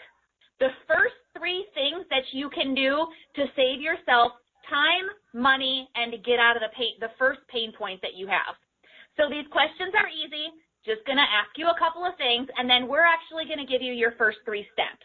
the 0.60 0.70
first 0.88 1.16
three 1.38 1.66
things 1.74 2.06
that 2.10 2.24
you 2.32 2.50
can 2.50 2.76
do 2.76 3.08
to 3.36 3.46
save 3.56 3.82
yourself 3.82 4.34
time, 4.70 5.08
money, 5.34 5.90
and 5.96 6.12
to 6.12 6.18
get 6.18 6.40
out 6.40 6.56
of 6.56 6.62
the 6.64 6.70
pain, 6.76 6.96
the 7.00 7.12
first 7.20 7.40
pain 7.52 7.72
point 7.78 8.02
that 8.02 8.16
you 8.16 8.28
have. 8.28 8.56
So 9.18 9.30
these 9.30 9.46
questions 9.52 9.94
are 9.96 10.08
easy. 10.08 10.52
Just 10.86 11.06
going 11.06 11.18
to 11.20 11.24
ask 11.24 11.52
you 11.56 11.68
a 11.68 11.80
couple 11.80 12.04
of 12.04 12.16
things, 12.18 12.48
and 12.58 12.70
then 12.70 12.88
we're 12.88 13.08
actually 13.08 13.46
going 13.46 13.60
to 13.60 13.66
give 13.72 13.82
you 13.82 13.94
your 13.94 14.12
first 14.20 14.40
three 14.44 14.68
steps. 14.74 15.04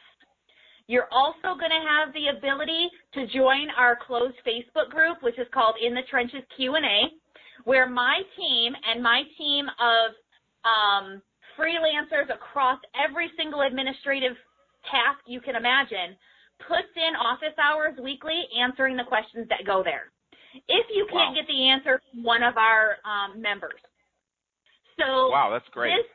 You're 0.88 1.08
also 1.12 1.52
going 1.60 1.70
to 1.70 1.84
have 1.84 2.14
the 2.14 2.32
ability 2.36 2.88
to 3.12 3.26
join 3.28 3.68
our 3.76 3.96
closed 4.06 4.36
Facebook 4.46 4.88
group, 4.90 5.22
which 5.22 5.38
is 5.38 5.46
called 5.52 5.76
In 5.84 5.94
the 5.94 6.00
Trenches 6.10 6.42
Q&A, 6.56 7.12
where 7.64 7.86
my 7.88 8.22
team 8.36 8.72
and 8.88 9.02
my 9.02 9.22
team 9.36 9.66
of 9.68 10.16
um, 10.64 11.22
freelancers 11.60 12.32
across 12.34 12.80
every 12.96 13.30
single 13.36 13.60
administrative 13.60 14.32
task 14.90 15.20
you 15.26 15.40
can 15.40 15.56
imagine 15.56 16.16
puts 16.66 16.88
in 16.96 17.14
office 17.14 17.54
hours 17.62 17.92
weekly 18.02 18.44
answering 18.58 18.96
the 18.96 19.04
questions 19.04 19.46
that 19.50 19.66
go 19.66 19.82
there. 19.84 20.10
If 20.68 20.86
you 20.90 21.06
can't 21.12 21.30
Wow. 21.30 21.34
get 21.34 21.46
the 21.46 21.68
answer 21.68 22.00
from 22.10 22.24
one 22.24 22.42
of 22.42 22.56
our 22.56 22.96
um, 23.04 23.40
members. 23.42 23.78
So 24.98 25.28
Wow, 25.28 25.50
that's 25.52 25.68
great. 25.68 25.94
this 25.94 26.06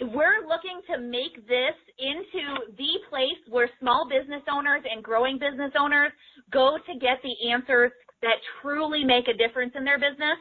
we're 0.00 0.44
looking 0.46 0.80
to 0.92 1.00
make 1.00 1.46
this 1.48 1.76
into 1.98 2.44
the 2.76 3.00
place 3.08 3.40
where 3.48 3.70
small 3.80 4.06
business 4.08 4.42
owners 4.50 4.82
and 4.84 5.02
growing 5.02 5.38
business 5.38 5.72
owners 5.78 6.12
go 6.52 6.76
to 6.86 6.92
get 6.98 7.16
the 7.22 7.50
answers 7.50 7.92
that 8.20 8.36
truly 8.60 9.04
make 9.04 9.28
a 9.28 9.36
difference 9.36 9.72
in 9.74 9.84
their 9.84 9.98
business 9.98 10.36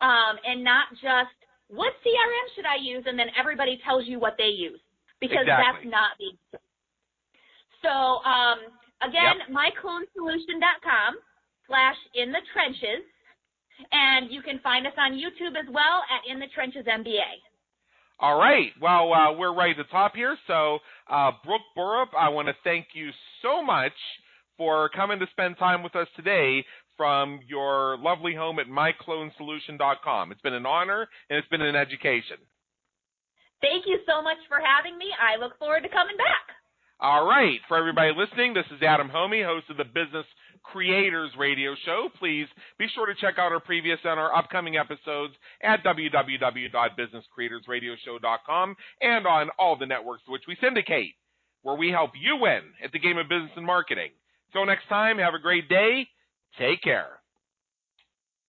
um, 0.00 0.36
and 0.44 0.62
not 0.62 0.88
just 1.00 1.32
what 1.68 1.92
CRM 2.04 2.46
should 2.54 2.66
I 2.66 2.76
use 2.76 3.04
and 3.06 3.18
then 3.18 3.28
everybody 3.38 3.80
tells 3.84 4.06
you 4.06 4.20
what 4.20 4.34
they 4.36 4.52
use 4.52 4.80
because 5.20 5.48
Exactly. 5.48 5.64
that's 5.64 5.84
not 5.88 6.10
the 6.20 6.58
so 7.80 8.20
um, 8.28 8.58
again 9.00 9.48
myclonesolution.com 9.48 11.16
slash 11.66 11.96
in 12.14 12.32
the 12.32 12.44
trenches 12.52 13.00
and 13.92 14.30
you 14.30 14.42
can 14.42 14.58
find 14.60 14.86
us 14.86 14.92
on 14.98 15.12
YouTube 15.12 15.56
as 15.56 15.64
well 15.72 16.04
at 16.12 16.28
in 16.30 16.38
the 16.38 16.48
trenches 16.54 16.84
MBA. 16.84 17.40
All 18.20 18.38
right. 18.38 18.68
Well, 18.80 19.12
uh, 19.14 19.32
we're 19.32 19.54
right 19.54 19.70
at 19.70 19.78
the 19.78 19.90
top 19.90 20.14
here. 20.14 20.36
So, 20.46 20.80
uh, 21.10 21.32
Brooke 21.42 21.62
Burrup, 21.76 22.08
I 22.18 22.28
want 22.28 22.48
to 22.48 22.54
thank 22.62 22.88
you 22.92 23.10
so 23.40 23.62
much 23.62 23.96
for 24.58 24.90
coming 24.90 25.18
to 25.20 25.26
spend 25.32 25.56
time 25.56 25.82
with 25.82 25.96
us 25.96 26.06
today 26.16 26.64
from 26.98 27.40
your 27.48 27.96
lovely 27.96 28.34
home 28.34 28.58
at 28.58 28.66
myclonesolution.com. 28.66 30.32
It's 30.32 30.40
been 30.42 30.52
an 30.52 30.66
honor 30.66 31.08
and 31.30 31.38
it's 31.38 31.48
been 31.48 31.62
an 31.62 31.74
education. 31.74 32.36
Thank 33.62 33.84
you 33.86 34.00
so 34.06 34.20
much 34.20 34.36
for 34.48 34.60
having 34.60 34.98
me. 34.98 35.06
I 35.16 35.40
look 35.40 35.58
forward 35.58 35.82
to 35.84 35.88
coming 35.88 36.16
back. 36.18 36.56
All 37.00 37.24
right. 37.24 37.58
For 37.68 37.78
everybody 37.78 38.12
listening, 38.14 38.52
this 38.52 38.68
is 38.68 38.82
Adam 38.82 39.08
Hommey, 39.08 39.44
host 39.44 39.64
of 39.70 39.78
the 39.78 39.84
Business 39.84 40.26
Creators 40.62 41.30
Radio 41.38 41.74
Show. 41.84 42.08
Please 42.18 42.46
be 42.78 42.86
sure 42.94 43.06
to 43.06 43.14
check 43.20 43.38
out 43.38 43.52
our 43.52 43.60
previous 43.60 43.98
and 44.04 44.18
our 44.20 44.34
upcoming 44.34 44.76
episodes 44.76 45.34
at 45.62 45.82
www.businesscreatorsradioshow.com 45.84 48.76
and 49.00 49.26
on 49.26 49.48
all 49.58 49.76
the 49.76 49.86
networks 49.86 50.22
which 50.28 50.42
we 50.48 50.56
syndicate. 50.60 51.14
where 51.62 51.76
we 51.76 51.90
help 51.90 52.12
you 52.18 52.36
win 52.36 52.62
at 52.82 52.90
the 52.92 52.98
game 52.98 53.18
of 53.18 53.28
business 53.28 53.50
and 53.56 53.66
marketing. 53.66 54.10
Till 54.52 54.64
next 54.66 54.88
time, 54.88 55.18
have 55.18 55.34
a 55.34 55.38
great 55.38 55.68
day. 55.68 56.08
Take 56.58 56.82
care. 56.82 57.19